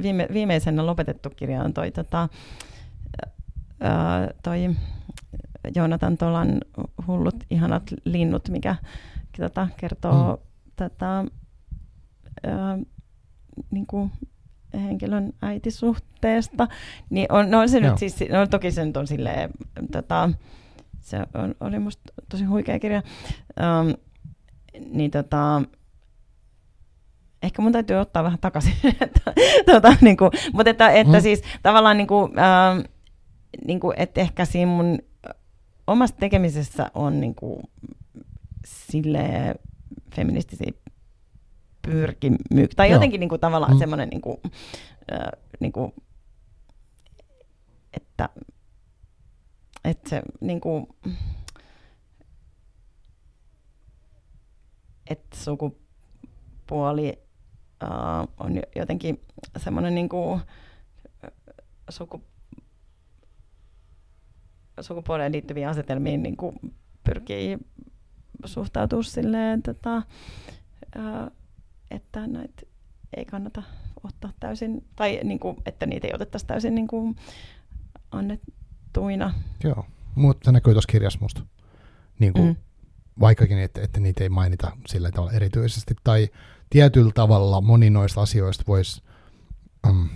viime, 0.02 0.28
viimeisenä 0.34 0.86
lopetettu 0.86 1.30
kirja 1.30 1.64
on 1.64 1.74
toi, 1.74 1.92
tota, 1.92 2.30
uh, 3.64 4.34
toi 4.44 4.76
Joonatan 5.76 6.18
Tolan 6.18 6.62
Hullut 7.08 7.44
ihanat 7.50 7.84
linnut, 8.06 8.50
mikä 8.50 8.76
tota, 9.38 9.68
kertoo 9.78 10.36
mm. 10.36 10.42
tätä 10.76 11.26
ää, 12.44 12.78
niin 13.72 13.88
kuin 13.88 14.12
henkilön 14.74 15.34
äitisuhteesta, 15.42 16.68
niin 17.10 17.32
on, 17.32 17.52
no 17.52 17.68
se 17.68 17.80
nyt 17.80 17.98
siis, 17.98 18.20
no 18.20 18.48
toki 18.48 18.72
se 18.72 18.86
nyt 18.86 18.98
on 18.98 19.08
silleen, 19.08 19.50
tota, 19.92 20.30
se 21.00 21.18
on, 21.34 21.56
oli 21.60 21.80
musta 21.80 22.14
tosi 22.30 22.44
huikea 22.44 22.80
kirja, 22.80 23.04
um, 23.60 23.94
niin 24.94 25.12
tota, 25.12 25.62
ehkä 27.44 27.62
mun 27.62 27.72
täytyy 27.72 27.96
ottaa 27.96 28.24
vähän 28.24 28.40
takaisin, 28.40 28.74
että, 29.02 29.34
tota, 29.66 29.96
niin 30.02 30.18
kuin, 30.18 30.32
mutta 30.54 30.70
että, 30.70 30.90
että 30.90 31.18
mm. 31.18 31.22
siis 31.22 31.42
tavallaan 31.64 31.98
niin 31.98 32.08
kuin, 32.08 32.32
ähm, 32.40 32.80
niin 33.66 33.80
kuin, 33.80 33.94
että 33.98 34.22
ehkä 34.22 34.46
siinä 34.46 34.72
mun 34.72 35.00
omassa 35.88 36.16
tekemisessä 36.16 36.92
on 36.94 37.20
niin 37.20 37.36
kuin, 37.36 37.64
sille 38.66 39.56
feministisiä 40.16 40.72
pyrkimyksiä, 41.82 42.76
tai 42.76 42.90
Joo. 42.90 42.96
jotenkin 42.96 43.20
niin 43.20 43.30
kuin, 43.30 43.42
tavallaan 43.42 43.74
mm. 43.74 43.80
semmoinen, 43.80 44.10
niin 44.10 44.22
kuin, 44.22 44.38
äh, 45.14 45.32
niin 45.60 45.72
kuin, 45.72 45.94
että, 47.94 48.30
että 49.84 50.10
se 50.10 50.22
niin 50.42 50.62
kuin, 50.62 50.88
että 55.10 55.38
sukupuoli 55.38 57.20
uh, 57.84 58.46
on 58.46 58.62
jotenkin 58.76 59.22
semmoinen 59.58 59.96
niin 59.96 60.10
kuin, 60.10 60.42
suku, 61.90 62.24
sukupuoleen 64.82 65.32
liittyviin 65.32 65.68
asetelmiin 65.68 66.24
niin 66.24 66.38
kuin 66.38 66.56
pyrkii 67.04 67.58
suhtautua 68.46 69.04
silleen, 69.04 69.62
tota, 69.62 70.02
että 71.92 72.28
näitä 72.28 72.62
ei 73.18 73.26
kannata 73.26 73.64
ottaa 74.04 74.32
täysin, 74.40 74.86
tai 74.96 75.20
niin 75.24 75.40
kuin, 75.40 75.58
että 75.66 75.86
niitä 75.86 76.08
ei 76.08 76.14
otettaisi 76.14 76.46
täysin 76.48 76.76
niin 76.76 76.88
kuin 76.88 77.16
annettuina. 78.12 79.34
Joo, 79.64 79.86
mutta 80.16 80.46
se 80.46 80.52
näkyy 80.52 80.74
tuossa 80.74 80.92
kirjassa 80.92 81.20
musta. 81.22 81.42
Niin 82.20 82.34
kuin, 82.34 82.48
mm. 82.48 82.56
Vaikkakin, 83.20 83.58
että, 83.58 83.82
että 83.82 84.00
niitä 84.00 84.24
ei 84.24 84.30
mainita 84.30 84.78
sillä 84.88 85.12
tavalla 85.12 85.32
erityisesti, 85.32 85.96
tai 86.04 86.30
tietyllä 86.70 87.12
tavalla 87.16 87.62
moni 87.62 87.90
noista 87.90 88.22
asioista 88.22 88.64
voisi 88.68 89.04
um, 89.90 90.10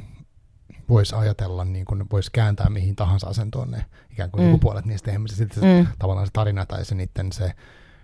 vois 0.90 1.14
ajatella, 1.14 1.66
niin 1.66 1.86
kuin 1.86 2.06
voisi 2.12 2.32
kääntää 2.34 2.70
mihin 2.70 2.96
tahansa 2.96 3.28
asentoon 3.28 3.72
ne 3.72 3.86
ikään 4.12 4.32
kuin 4.32 4.48
mm. 4.48 4.60
puolet 4.60 4.86
niistä 4.86 5.12
ihmisistä. 5.12 5.44
Sitten 5.44 5.64
se, 5.64 5.82
mm. 5.82 5.88
tavallaan 6.00 6.28
se 6.28 6.34
tarina 6.34 6.66
tai 6.66 6.86
se 6.86 6.96
niiden, 6.96 7.32
se, 7.32 7.52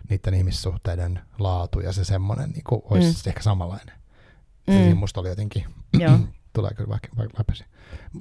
niiden 0.09 0.33
ihmissuhteiden 0.33 1.19
laatu 1.39 1.79
ja 1.79 1.91
se 1.91 2.03
semmoinen 2.03 2.49
niin 2.49 2.63
kuin 2.63 2.81
olisi 2.85 3.23
mm. 3.25 3.29
ehkä 3.29 3.41
samanlainen. 3.41 3.95
Mm. 4.67 4.73
Se 4.73 4.93
musta 4.93 5.19
oli 5.19 5.29
jotenkin, 5.29 5.65
tulee 6.53 6.71
kyllä 6.73 6.89
vaikka, 6.89 7.09
vaikka 7.17 7.39
läpäisi. 7.39 7.65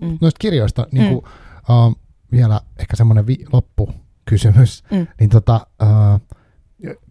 Mm. 0.00 0.18
Noista 0.20 0.38
kirjoista 0.38 0.86
niin 0.92 1.08
kuin, 1.08 1.24
mm. 1.68 1.74
uh, 1.74 1.96
vielä 2.32 2.60
ehkä 2.78 2.96
semmoinen 2.96 3.26
vi- 3.26 3.44
loppukysymys, 3.52 4.84
mm. 4.90 5.06
niin 5.20 5.30
tota, 5.30 5.66
uh, 5.82 6.38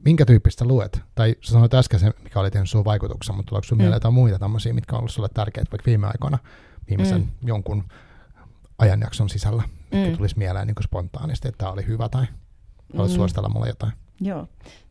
minkä 0.05 0.25
tyyppistä 0.25 0.65
luet? 0.65 1.01
Tai 1.15 1.35
sä 1.41 1.51
sanoit 1.51 1.73
äsken 1.73 1.99
se, 1.99 2.11
mikä 2.23 2.39
oli 2.39 2.51
tehnyt 2.51 2.69
sun 2.69 2.85
vaikutuksen, 2.85 3.35
mutta 3.35 3.49
tuleeko 3.49 3.63
sun 3.63 3.77
mm. 3.77 3.81
mieleen 3.81 3.95
jotain 3.95 4.13
muita 4.13 4.39
tämmöisiä, 4.39 4.73
mitkä 4.73 4.95
on 4.95 4.99
ollut 4.99 5.11
sulle 5.11 5.29
tärkeitä 5.33 5.71
vaikka 5.71 5.85
viime 5.85 6.07
aikoina, 6.07 6.37
viimeisen 6.89 7.21
mm. 7.21 7.47
jonkun 7.47 7.83
ajanjakson 8.77 9.29
sisällä, 9.29 9.63
mitkä 9.91 10.09
mm. 10.09 10.17
tulisi 10.17 10.37
mieleen 10.37 10.67
niin 10.67 10.83
spontaanisti, 10.83 11.47
että 11.47 11.57
tämä 11.57 11.71
oli 11.71 11.87
hyvä 11.87 12.09
tai 12.09 12.25
haluat 12.93 13.11
mm. 13.11 13.15
suositella 13.15 13.49
mulle 13.49 13.67
jotain? 13.67 13.93
Joo. 14.21 14.47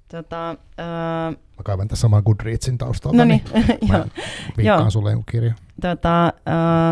Tota, 0.08 0.50
uh... 0.52 1.38
Mä 1.56 1.62
kaivan 1.64 1.88
tässä 1.88 2.00
saman 2.00 2.22
Goodreadsin 2.26 2.78
taustalta, 2.78 3.16
no 3.16 3.24
niin, 3.24 3.42
niin 3.54 3.92
mä 3.92 4.06
viikkaan 4.56 4.90
sulle 4.90 5.10
jonkun 5.10 5.32
kirja. 5.32 5.54
Tota, 5.80 6.32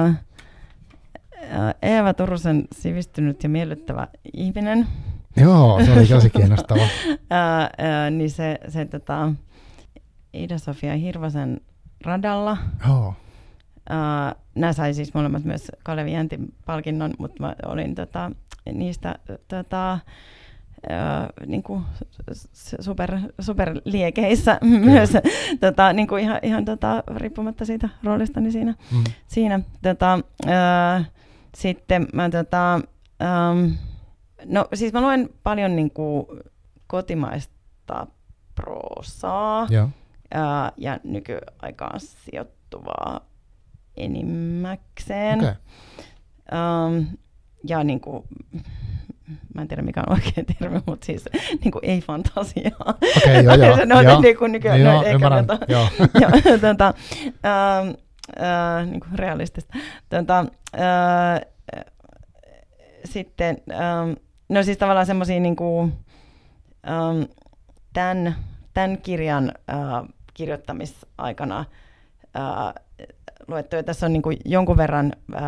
uh, 0.09 0.15
Eeva 1.83 2.15
Turusen 2.15 2.65
sivistynyt 2.73 3.43
ja 3.43 3.49
miellyttävä 3.49 4.09
ihminen 4.33 4.87
Joo, 5.37 5.85
se 5.85 5.93
oli 5.93 6.07
tosi 6.07 6.31
kiinnostava. 6.37 6.89
ää, 7.31 7.71
ää, 7.79 8.11
niin 8.11 8.31
se, 8.31 8.59
se 8.69 8.85
tota, 8.85 9.33
Ida-Sofia 10.33 10.97
Hirvosen 10.97 11.61
radalla. 12.05 12.57
Joo. 12.89 13.15
Ää, 13.89 14.35
nämä 14.55 14.73
sai 14.73 14.95
siis 14.95 15.15
molemmat 15.15 15.45
myös 15.45 15.73
Kalevi 15.83 16.13
Jäntin 16.13 16.55
palkinnon, 16.67 17.15
mutta 17.19 17.43
mä 17.43 17.55
olin 17.67 17.95
tota, 17.95 18.31
niistä 18.73 19.15
tota, 19.49 19.99
ää, 20.89 21.29
niin 21.47 21.63
kuin 21.63 21.83
super, 22.81 23.19
superliekeissä 23.41 24.59
myös, 24.85 25.11
tota, 25.61 25.93
niin 25.93 26.09
kuin 26.09 26.23
ihan, 26.23 26.39
ihan 26.43 26.65
tota, 26.65 27.05
riippumatta 27.17 27.65
siitä 27.65 27.89
roolistani 28.05 28.53
siinä. 28.53 28.75
Mm. 28.93 29.05
siinä 29.27 29.61
tota, 29.83 30.19
ää, 30.47 31.05
sitten 31.55 32.07
mä 32.13 32.31
tota, 32.31 32.75
ähm, 33.23 33.73
No 34.45 34.69
siis 34.75 34.93
mä 34.93 35.01
luen 35.01 35.29
paljon 35.43 35.77
niin 35.77 35.91
kuin 35.91 36.27
kotimaista 36.87 38.07
proosaa 38.55 39.67
ja, 39.71 39.89
ää, 40.35 40.73
ja 40.77 41.01
nykyaikaan 41.05 42.01
sijoittuvaa 42.01 43.21
enimmäkseen. 43.97 45.39
Okay. 45.39 45.55
Um, 46.53 47.07
ja 47.69 47.85
niin 47.85 48.01
kuin, 48.01 48.25
mä 49.55 49.63
en 49.63 49.69
tiedä 49.69 49.83
mikä 49.83 50.01
on 50.07 50.13
oikea 50.13 50.45
termi, 50.59 50.81
mutta 50.87 51.07
siis 51.07 51.25
niin 51.65 51.73
kuin 51.73 51.85
ei 51.85 52.01
fantasiaa. 52.01 52.81
Okei, 52.87 53.41
okay, 53.41 53.43
joo, 53.43 53.55
joo. 53.77 53.85
no, 53.85 54.01
joo. 54.01 54.21
Niin 54.21 54.39
kuin 54.39 54.53
nykyään, 54.53 54.81
joo, 54.81 55.03
no, 55.03 55.09
ymmärrän, 55.09 55.47
tota, 55.47 55.67
joo. 55.69 55.89
joo 56.21 56.59
tota, 56.61 56.95
uh, 57.27 57.89
uh, 57.89 58.91
niin 58.91 59.01
kuin 59.01 59.19
realistista. 59.19 59.79
Tota, 60.09 60.47
uh, 60.75 61.53
sitten 63.05 63.57
um, 63.67 64.17
No 64.49 64.63
siis 64.63 64.79
tavallaan 64.79 65.07
semmoisia 65.07 65.41
niin 65.41 65.57
kuin, 65.57 65.93
um, 66.87 67.29
tämän, 67.93 68.37
tämän 68.75 68.99
kirjan 68.99 69.53
uh, 69.73 70.09
kirjoittamisaikana 70.35 71.65
uh, 72.39 72.86
luettu, 73.49 73.77
tässä 73.87 74.07
on 74.07 74.13
niin 74.13 74.23
kuin 74.23 74.37
jonkun 74.45 74.77
verran 74.77 75.13
uh, 75.35 75.41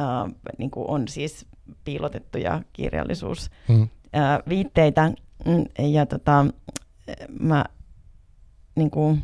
uh, 0.00 0.28
niin 0.58 0.70
kuin 0.70 0.90
on 0.90 1.08
siis 1.08 1.46
piilotettuja 1.84 2.62
kirjallisuusviitteitä. 2.72 5.12
Mm. 5.46 5.56
Uh, 5.56 5.66
ja 5.90 6.06
tota, 6.06 6.46
mä 7.40 7.64
niin 8.76 8.90
kuin, 8.90 9.22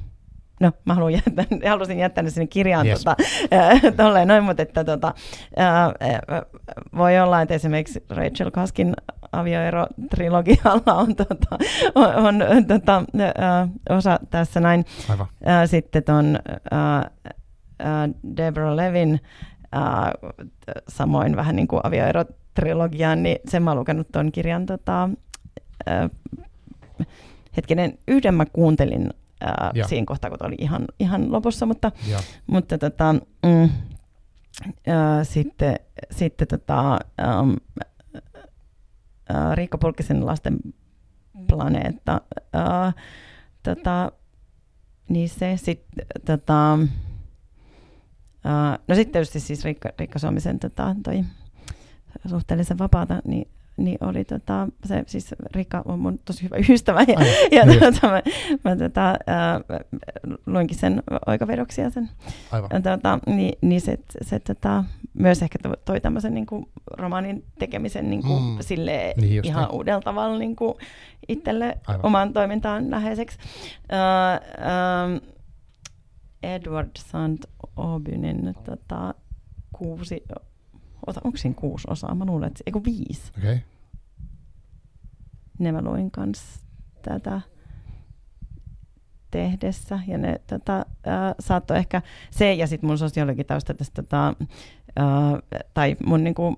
no 0.61 0.73
mä 0.85 0.95
haluan 0.95 1.13
jättää, 1.13 1.45
halusin 1.71 1.99
jättää 1.99 2.25
ne 2.25 2.31
sinne 2.31 2.47
kirjaan 2.47 2.87
yes. 2.87 2.99
tota, 2.99 3.17
äh, 3.53 3.81
tolleen 3.97 4.29
noin, 4.29 4.45
mutta 4.45 4.63
että 4.63 4.85
tota, 4.85 5.15
äh, 5.59 5.93
voi 6.97 7.19
olla, 7.19 7.43
että 7.43 7.55
esimerkiksi 7.55 8.05
Rachel 8.11 8.51
Kaskin 8.51 8.95
avioero-trilogialla 9.33 10.95
on, 10.95 11.17
tota, 11.17 11.59
on, 11.95 12.43
on 12.43 12.67
tota, 12.67 13.05
äh, 13.21 13.69
osa 13.89 14.19
tässä 14.31 14.61
näin. 14.61 14.85
Aivan. 15.09 15.27
Äh, 15.49 15.69
sitten 15.69 16.39
äh, 16.73 16.97
äh, 16.97 17.05
Deborah 18.37 18.77
Levin 18.77 19.21
äh, 19.75 20.33
samoin 20.89 21.37
vähän 21.37 21.57
niin 21.57 21.69
kuin 21.69 21.81
avioero-trilogiaan, 21.85 23.23
niin 23.23 23.39
sen 23.49 23.63
mä 23.63 23.71
oon 23.71 23.79
lukenut 23.79 24.09
ton 24.13 24.33
kirjan 24.33 24.67
tota, 24.67 25.11
äh, 25.89 26.11
hetkinen, 27.57 27.99
yhden 28.09 28.35
mä 28.35 28.47
kuuntelin 28.47 29.11
ää, 29.41 29.73
siinä 29.87 30.07
kohtaa, 30.07 30.31
kun 30.31 30.47
oli 30.47 30.55
ihan, 30.59 30.85
ihan 30.99 31.33
lopussa, 31.33 31.67
mutta, 31.67 31.93
mutta 32.47 32.79
tota, 32.79 33.15
mm, 33.47 33.71
ää, 34.87 35.25
sitten, 35.25 35.77
sitten 36.11 36.49
tota, 36.49 36.99
äm, 37.21 37.57
ää, 39.29 39.55
Riikka 39.55 39.79
Pulkkisen 39.79 40.27
lasten 40.27 40.59
planeetta, 41.47 42.21
ää, 42.53 42.93
tota, 43.63 44.13
niin 45.09 45.29
se 45.29 45.57
sitten, 45.57 46.07
tota, 46.27 46.79
ää, 48.45 48.79
no 48.89 48.95
sitten 48.95 49.13
tietysti 49.13 49.41
siis 49.41 49.65
Riikka, 49.65 49.89
Riikka 49.99 50.19
Suomisen 50.19 50.59
tota, 50.59 50.97
toi 51.03 51.25
suhteellisen 52.29 52.79
vapaata, 52.79 53.23
niin 53.25 53.49
niin 53.81 53.99
oli 54.01 54.25
tota, 54.25 54.69
se, 54.85 55.05
siis 55.07 55.35
Rika 55.55 55.83
on 55.85 55.99
mun 55.99 56.19
tosi 56.25 56.43
hyvä 56.43 56.57
ystävä 56.71 57.01
ja, 57.09 57.19
Ai, 57.19 57.49
ja 57.53 57.67
niin 57.67 57.81
tota, 57.81 58.09
mä, 58.09 58.23
mä 58.65 58.77
tota, 58.77 59.11
äh, 59.11 59.81
luinkin 60.47 60.79
sen 60.79 61.03
oikavedoksia 61.27 61.91
sen. 61.91 62.11
Aivan. 62.53 62.83
Tota, 62.83 63.19
niin, 63.27 63.59
niin 63.61 63.81
se, 63.81 63.99
se 64.23 64.39
tota, 64.39 64.85
myös 65.15 65.43
ehkä 65.43 65.59
toi 65.85 66.01
tämmöisen 66.01 66.35
niin 66.35 66.47
kuin, 66.47 66.69
romaanin 66.91 67.45
tekemisen 67.59 68.11
niin 68.11 68.23
kuin, 68.23 68.43
mm. 68.43 68.57
sille 68.61 69.15
niin 69.17 69.45
ihan 69.45 69.65
niin. 69.65 69.75
uudella 69.75 70.01
tavalla 70.01 70.39
niin 70.39 70.57
kuin, 70.57 70.75
itselle 71.29 71.79
Aivan. 71.87 72.07
omaan 72.07 72.33
toimintaan 72.33 72.91
läheiseksi. 72.91 73.39
Uh, 73.93 74.61
um, 75.15 75.40
Edward 76.43 76.91
Sand 76.99 77.39
Obynin 77.77 78.55
tota, 78.65 79.15
kuusi 79.73 80.25
onko 81.07 81.37
siinä 81.37 81.55
kuusi 81.55 81.87
osaa? 81.91 82.15
Mä 82.15 82.25
luulen, 82.25 82.47
että 82.47 82.63
eikö 82.67 82.81
viisi. 82.85 83.33
Okay. 83.39 83.59
Nevaluin 85.59 86.11
kanssa 86.11 86.61
tätä 87.03 87.41
tehdessä. 89.31 90.01
Ja 90.07 90.19
ne 90.19 90.41
tota, 90.47 90.77
äh, 91.07 91.35
saattoi 91.41 91.77
ehkä 91.77 92.03
se 92.31 92.55
ja 92.55 92.67
sitten 92.67 92.89
mun 92.89 92.99
sosiologitausta 92.99 93.75
tästä, 93.75 94.03
tota, 94.03 94.29
äh, 94.99 95.61
tai 95.75 95.97
mun 96.07 96.25
niinku, 96.25 96.57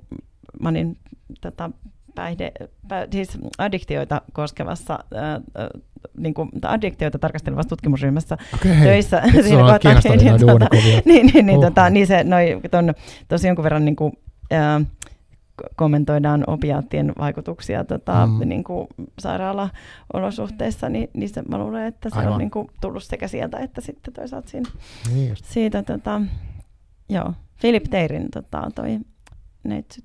mä 0.61 0.69
olin 0.69 0.99
tota, 1.41 1.71
päihde, 2.15 2.53
pä, 2.89 3.09
siis 3.13 3.39
addiktioita 3.59 4.23
koskevassa, 4.33 4.99
äh, 5.17 5.69
niin 6.17 6.35
kuin, 6.35 6.51
addiktioita 6.63 7.19
tarkastelevassa 7.19 7.69
tutkimusryhmässä 7.69 8.39
okay, 8.55 8.77
töissä. 8.83 9.23
Siinä 9.31 9.43
siinä 9.43 9.63
kohtaa, 9.63 9.93
niin, 9.93 10.47
tota, 10.47 10.69
niin, 11.05 11.27
niin, 11.27 11.47
niin, 11.47 11.61
tota, 11.61 11.91
niin 11.91 12.07
se, 12.07 12.25
noi, 12.25 12.61
ton, 12.71 12.95
tosi 13.29 13.47
jonkun 13.47 13.63
verran 13.63 13.85
niin 13.85 13.97
kuin, 13.97 14.13
äh, 14.53 14.87
kommentoidaan 15.77 16.45
opiaattien 16.47 17.13
vaikutuksia 17.19 17.85
tota, 17.85 18.27
mm. 18.27 18.49
niin 18.49 18.65
kuin 18.65 18.89
sairaalaolosuhteissa, 19.19 20.89
niin, 20.89 21.11
niin 21.13 21.29
se, 21.29 21.43
mä 21.43 21.59
luulen, 21.59 21.87
että 21.87 22.11
se 22.11 22.19
Aivan. 22.19 22.33
on 22.33 22.39
niin 22.39 22.51
kuin, 22.51 22.69
tullut 22.81 23.05
sekä 23.05 23.29
sieltä 23.29 23.59
että 23.59 23.81
sitten 23.81 24.15
toisaalta 24.15 24.51
siinä, 24.51 24.71
niin 25.15 25.35
siitä. 25.43 25.83
Tota, 25.83 26.21
joo, 27.09 27.35
Philip 27.61 27.85
Teirin 27.85 28.31
tota, 28.31 28.71
toi 28.75 28.99
Neitsyt 29.65 30.05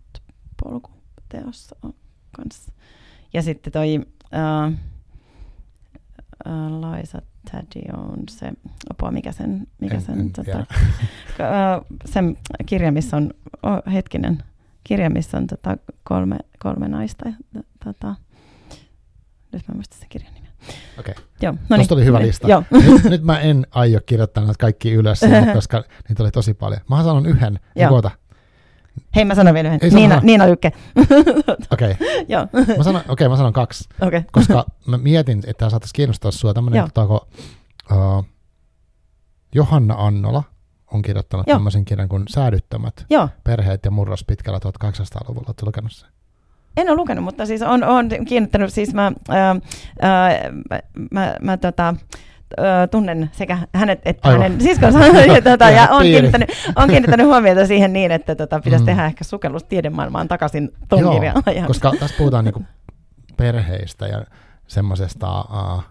polku 0.64 0.97
teossa 1.30 1.76
on 1.84 1.94
kanssa. 2.32 2.72
Ja 3.34 3.42
sitten 3.42 3.74
toi 3.74 4.00
uh, 4.00 4.74
uh, 6.46 6.92
Liza 6.92 7.22
Taddy 7.52 7.82
on 7.98 8.24
se, 8.30 8.52
apua, 8.90 9.12
mikä 9.12 9.32
sen, 9.32 9.68
mikä 9.82 10.00
sen, 10.00 10.20
en, 10.20 10.32
tota, 10.32 10.60
uh, 10.60 11.98
sen 12.14 12.38
kirja, 12.66 12.92
missä 12.92 13.18
on, 13.18 13.34
oh, 13.64 13.94
hetkinen, 13.94 14.44
kirja, 14.84 15.10
missä 15.10 15.38
on 15.38 15.48
tota, 15.48 15.78
kolme, 16.04 16.38
kolme 16.60 16.88
naista. 16.88 17.30
Tota, 17.86 18.16
nyt 19.52 19.68
mä 19.68 19.74
muistan 19.74 20.00
sen 20.00 20.10
kirjan 20.10 20.34
nimen. 20.34 20.52
Okei. 21.00 21.12
Okay. 21.12 21.24
Joo, 21.42 21.54
no 21.70 21.78
niin, 21.78 21.88
oli 21.94 22.06
hyvä 22.06 22.18
niin, 22.18 22.28
lista. 22.28 22.48
Joo. 22.48 22.64
Nyt, 22.72 23.04
nyt 23.04 23.24
mä 23.24 23.40
en 23.40 23.68
aio 23.72 24.00
kirjoittaa 24.06 24.44
näitä 24.44 24.60
kaikki 24.60 24.92
ylös, 24.92 25.22
koska 25.54 25.84
niitä 26.10 26.24
oli 26.24 26.32
tosi 26.32 26.54
paljon. 26.54 26.82
Mä 26.90 27.04
sanon 27.04 27.26
yhden. 27.26 27.60
Joo. 27.76 28.02
Hei, 29.16 29.26
mä 29.26 29.36
sanon 29.36 29.54
vielä 29.54 29.76
yhden. 29.76 29.94
Niina, 29.94 30.20
Niina 30.24 30.48
Lykke. 30.48 30.72
Okei. 31.74 31.96
Joo. 32.30 32.48
Mä 32.78 32.84
sanon, 32.84 33.02
okei, 33.10 33.30
mä 33.30 33.38
sanon 33.38 33.54
kaksi. 33.54 33.90
Okay. 34.02 34.22
Koska 34.32 34.66
mä 34.86 34.98
mietin, 34.98 35.38
että 35.38 35.54
tämä 35.54 35.70
saattaisi 35.70 35.94
kiinnostaa 35.94 36.32
sua 36.32 36.54
tämmöinen, 36.54 36.84
otaako, 36.84 37.28
uh, 37.92 38.26
Johanna 39.56 39.96
Annola 39.98 40.44
on 40.94 41.02
kirjoittanut 41.02 41.48
Joo. 41.48 41.56
tämmöisen 41.56 41.86
kirjan 41.86 42.10
kuin 42.10 42.24
Säädyttämät 42.30 43.06
Joo. 43.10 43.30
perheet 43.44 43.86
ja 43.86 43.92
murros 43.92 44.24
pitkällä 44.24 44.60
1800-luvulla. 44.60 45.46
Oletko 45.48 45.66
lukenut 45.66 45.92
sen? 45.92 46.10
En 46.78 46.90
ole 46.90 46.96
lukenut, 46.96 47.24
mutta 47.24 47.46
siis 47.46 47.62
on, 47.62 47.84
on 47.84 48.10
kiinnittänyt, 48.28 48.74
siis 48.74 48.94
mä, 48.94 49.12
ää, 49.30 49.56
ää, 50.02 50.52
mä, 50.70 50.80
mä, 51.12 51.36
mä 51.42 51.58
tota, 51.58 51.96
tunnen 52.92 53.30
sekä 53.34 53.58
hänet 53.74 54.02
että 54.06 54.30
Aivan. 54.30 54.42
hänen 54.42 54.62
siskonsa 54.62 55.00
ja, 55.36 55.42
tuota, 55.42 55.70
ja 55.70 55.88
on, 55.92 56.02
kiinnittänyt, 56.02 56.50
on 56.76 56.90
kiinnittänyt 56.90 57.26
huomiota 57.26 57.68
siihen 57.68 57.94
niin, 57.94 58.12
että 58.12 58.36
tota, 58.36 58.60
pitäisi 58.60 58.84
mm. 58.84 58.86
tehdä 58.86 59.06
ehkä 59.06 59.24
sukellus 59.24 59.64
tiedemaailmaan 59.64 60.28
takaisin 60.28 60.72
Joo, 60.92 61.14
kirjan 61.14 61.44
koska 61.68 61.92
tässä 62.00 62.18
puhutaan 62.18 62.46
niinku 62.46 62.64
perheistä 63.38 64.08
ja 64.08 64.26
semmoisesta 64.68 65.42
uh, 65.42 65.84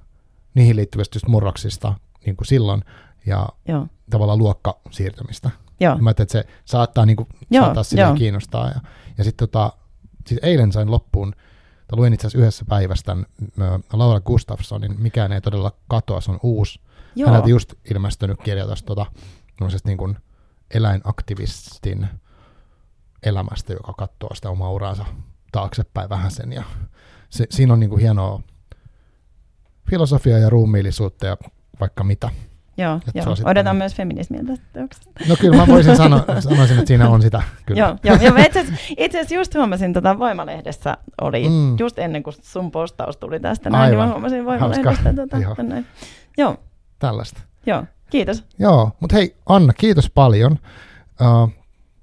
niihin 0.54 0.76
liittyvistä 0.76 1.16
just 1.16 1.26
murroksista 1.26 1.94
niin 2.26 2.36
kuin 2.36 2.46
silloin 2.46 2.82
ja 3.26 3.48
Joo. 3.68 3.86
tavallaan 4.10 4.38
luokkasiirtymistä. 4.38 5.50
Joo. 5.80 5.98
Mä 5.98 6.10
että 6.10 6.24
se 6.28 6.44
saattaa, 6.64 7.06
niin 7.06 7.16
kuin, 7.16 7.28
Joo, 7.50 7.74
saattaa 7.74 8.14
kiinnostaa. 8.14 8.68
Ja, 8.68 8.80
ja 9.18 9.24
sitten 9.24 9.48
tota, 9.48 9.72
siis 10.26 10.40
eilen 10.42 10.72
sain 10.72 10.90
loppuun 10.90 11.34
tai 11.88 11.96
luin 11.96 12.12
itse 12.12 12.26
asiassa 12.26 12.38
yhdessä 12.38 12.64
päivässä 12.68 13.04
tämän 13.04 13.26
Laura 13.92 14.20
Gustafssonin 14.20 15.00
Mikään 15.00 15.32
ei 15.32 15.40
todella 15.40 15.72
katoa, 15.88 16.20
se 16.20 16.30
on 16.30 16.40
uusi. 16.42 16.80
Joo. 17.16 17.28
Häneltä 17.28 17.48
just 17.48 17.74
ilmestynyt 17.90 18.42
kirja 18.42 18.66
tästä 18.66 18.86
tota, 18.86 19.06
niin 19.84 19.98
kuin 19.98 20.16
eläinaktivistin 20.74 22.08
elämästä, 23.22 23.72
joka 23.72 23.92
katsoo 23.92 24.34
sitä 24.34 24.50
omaa 24.50 24.70
uraansa 24.70 25.04
taaksepäin 25.52 26.08
vähän 26.08 26.30
sen. 26.30 26.52
Ja 26.52 26.62
se, 27.30 27.46
siinä 27.50 27.72
on 27.72 27.80
niin 27.80 27.90
kuin 27.90 28.00
hienoa 28.02 28.40
filosofiaa 29.90 30.38
ja 30.38 30.50
ruumiillisuutta 30.50 31.26
ja 31.26 31.36
vaikka 31.80 32.04
mitä. 32.04 32.30
Joo, 32.78 33.00
joo. 33.14 33.36
odotan 33.44 33.76
myös 33.76 33.94
feminismiä 33.94 34.40
tästä 34.46 34.64
teoksesta. 34.72 35.10
No 35.28 35.36
kyllä 35.40 35.56
mä 35.56 35.66
voisin 35.66 35.96
sanoa, 36.06 36.24
sanoisin, 36.40 36.78
että 36.78 36.88
siinä 36.88 37.08
on 37.08 37.22
sitä. 37.22 37.42
Kyllä. 37.66 37.78
joo, 37.78 37.96
joo. 38.02 38.36
Ja 38.36 38.44
itse 38.98 39.18
asiassa 39.18 39.34
just 39.34 39.54
huomasin, 39.54 39.92
tota 39.92 40.18
Voimalehdessä 40.18 40.96
oli, 41.20 41.48
mm. 41.48 41.76
just 41.78 41.98
ennen 41.98 42.22
kuin 42.22 42.34
sun 42.42 42.70
postaus 42.70 43.16
tuli 43.16 43.40
tästä, 43.40 43.70
näin, 43.70 43.90
niin 43.90 43.98
mä 43.98 44.08
huomasin 44.08 44.44
Voimalehdestä. 44.44 45.12
Tota, 45.12 45.38
joo. 45.38 45.54
Näin. 45.62 45.86
joo. 46.38 46.56
Tällaista. 46.98 47.40
Joo, 47.66 47.84
kiitos. 48.10 48.44
Joo, 48.58 48.90
mutta 49.00 49.16
hei 49.16 49.36
Anna, 49.46 49.72
kiitos 49.72 50.10
paljon. 50.10 50.52
Uh, 51.20 51.50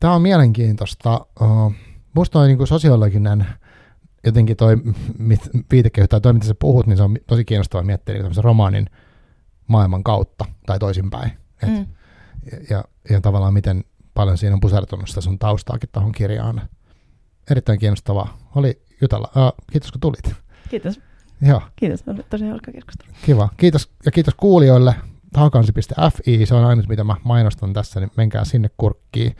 Tämä 0.03 0.13
on 0.13 0.21
mielenkiintoista. 0.21 1.25
Uh, 1.41 1.73
musta 2.13 2.39
on 2.39 2.47
niin 2.47 2.67
sosiologinen 2.67 3.45
jotenkin 4.25 4.57
toi 4.57 4.77
viitekehys 5.71 6.09
tai 6.09 6.21
toi, 6.21 6.33
mitä 6.33 6.45
sä 6.45 6.55
puhut, 6.59 6.87
niin 6.87 6.97
se 6.97 7.03
on 7.03 7.17
tosi 7.27 7.45
kiinnostavaa 7.45 7.83
miettiä 7.83 8.15
niin 8.15 8.43
romaanin 8.43 8.89
maailman 9.67 10.03
kautta 10.03 10.45
tai 10.65 10.79
toisinpäin. 10.79 11.31
Et, 11.63 11.69
mm. 11.69 11.85
ja, 12.69 12.83
ja, 13.09 13.21
tavallaan 13.21 13.53
miten 13.53 13.83
paljon 14.13 14.37
siinä 14.37 14.53
on 14.53 14.59
pusertunut 14.59 15.09
sitä 15.09 15.21
sun 15.21 15.39
taustaakin 15.39 15.89
tuohon 15.91 16.11
kirjaan. 16.11 16.61
Erittäin 17.51 17.79
kiinnostavaa. 17.79 18.37
Oli 18.55 18.81
jutella. 19.01 19.31
Uh, 19.35 19.65
kiitos 19.71 19.91
kun 19.91 20.01
tulit. 20.01 20.35
Kiitos. 20.69 20.99
Joo. 21.41 21.61
Kiitos, 21.75 22.03
oli 22.07 22.23
tosi 22.29 22.47
hauska 22.47 22.71
keskustelu. 22.71 23.11
Kiva. 23.25 23.49
Kiitos 23.57 23.91
ja 24.05 24.11
kiitos 24.11 24.33
kuulijoille. 24.35 24.95
Hakansi.fi, 25.35 26.45
se 26.45 26.55
on 26.55 26.65
ainut 26.65 26.87
mitä 26.87 27.03
mä 27.03 27.15
mainostan 27.23 27.73
tässä, 27.73 27.99
niin 27.99 28.11
menkää 28.17 28.45
sinne 28.45 28.69
kurkkiin. 28.77 29.35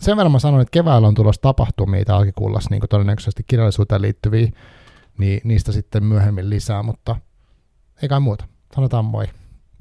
Sen 0.00 0.16
verran 0.16 0.32
mä 0.32 0.38
sanoin, 0.38 0.62
että 0.62 0.70
keväällä 0.70 1.08
on 1.08 1.14
tulossa 1.14 1.42
tapahtumia 1.42 2.04
täällä 2.04 2.18
alkikuullassa, 2.18 2.70
niin 2.70 2.82
todennäköisesti 2.90 3.42
kirjallisuuteen 3.46 4.02
liittyviä, 4.02 4.48
niin 5.18 5.40
niistä 5.44 5.72
sitten 5.72 6.04
myöhemmin 6.04 6.50
lisää, 6.50 6.82
mutta 6.82 7.16
ei 8.02 8.08
kai 8.08 8.20
muuta. 8.20 8.44
Sanotaan 8.74 9.04
moi. 9.04 9.26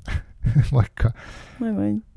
Moikka. 0.72 1.12
Moi 1.60 1.72
moi. 1.72 2.15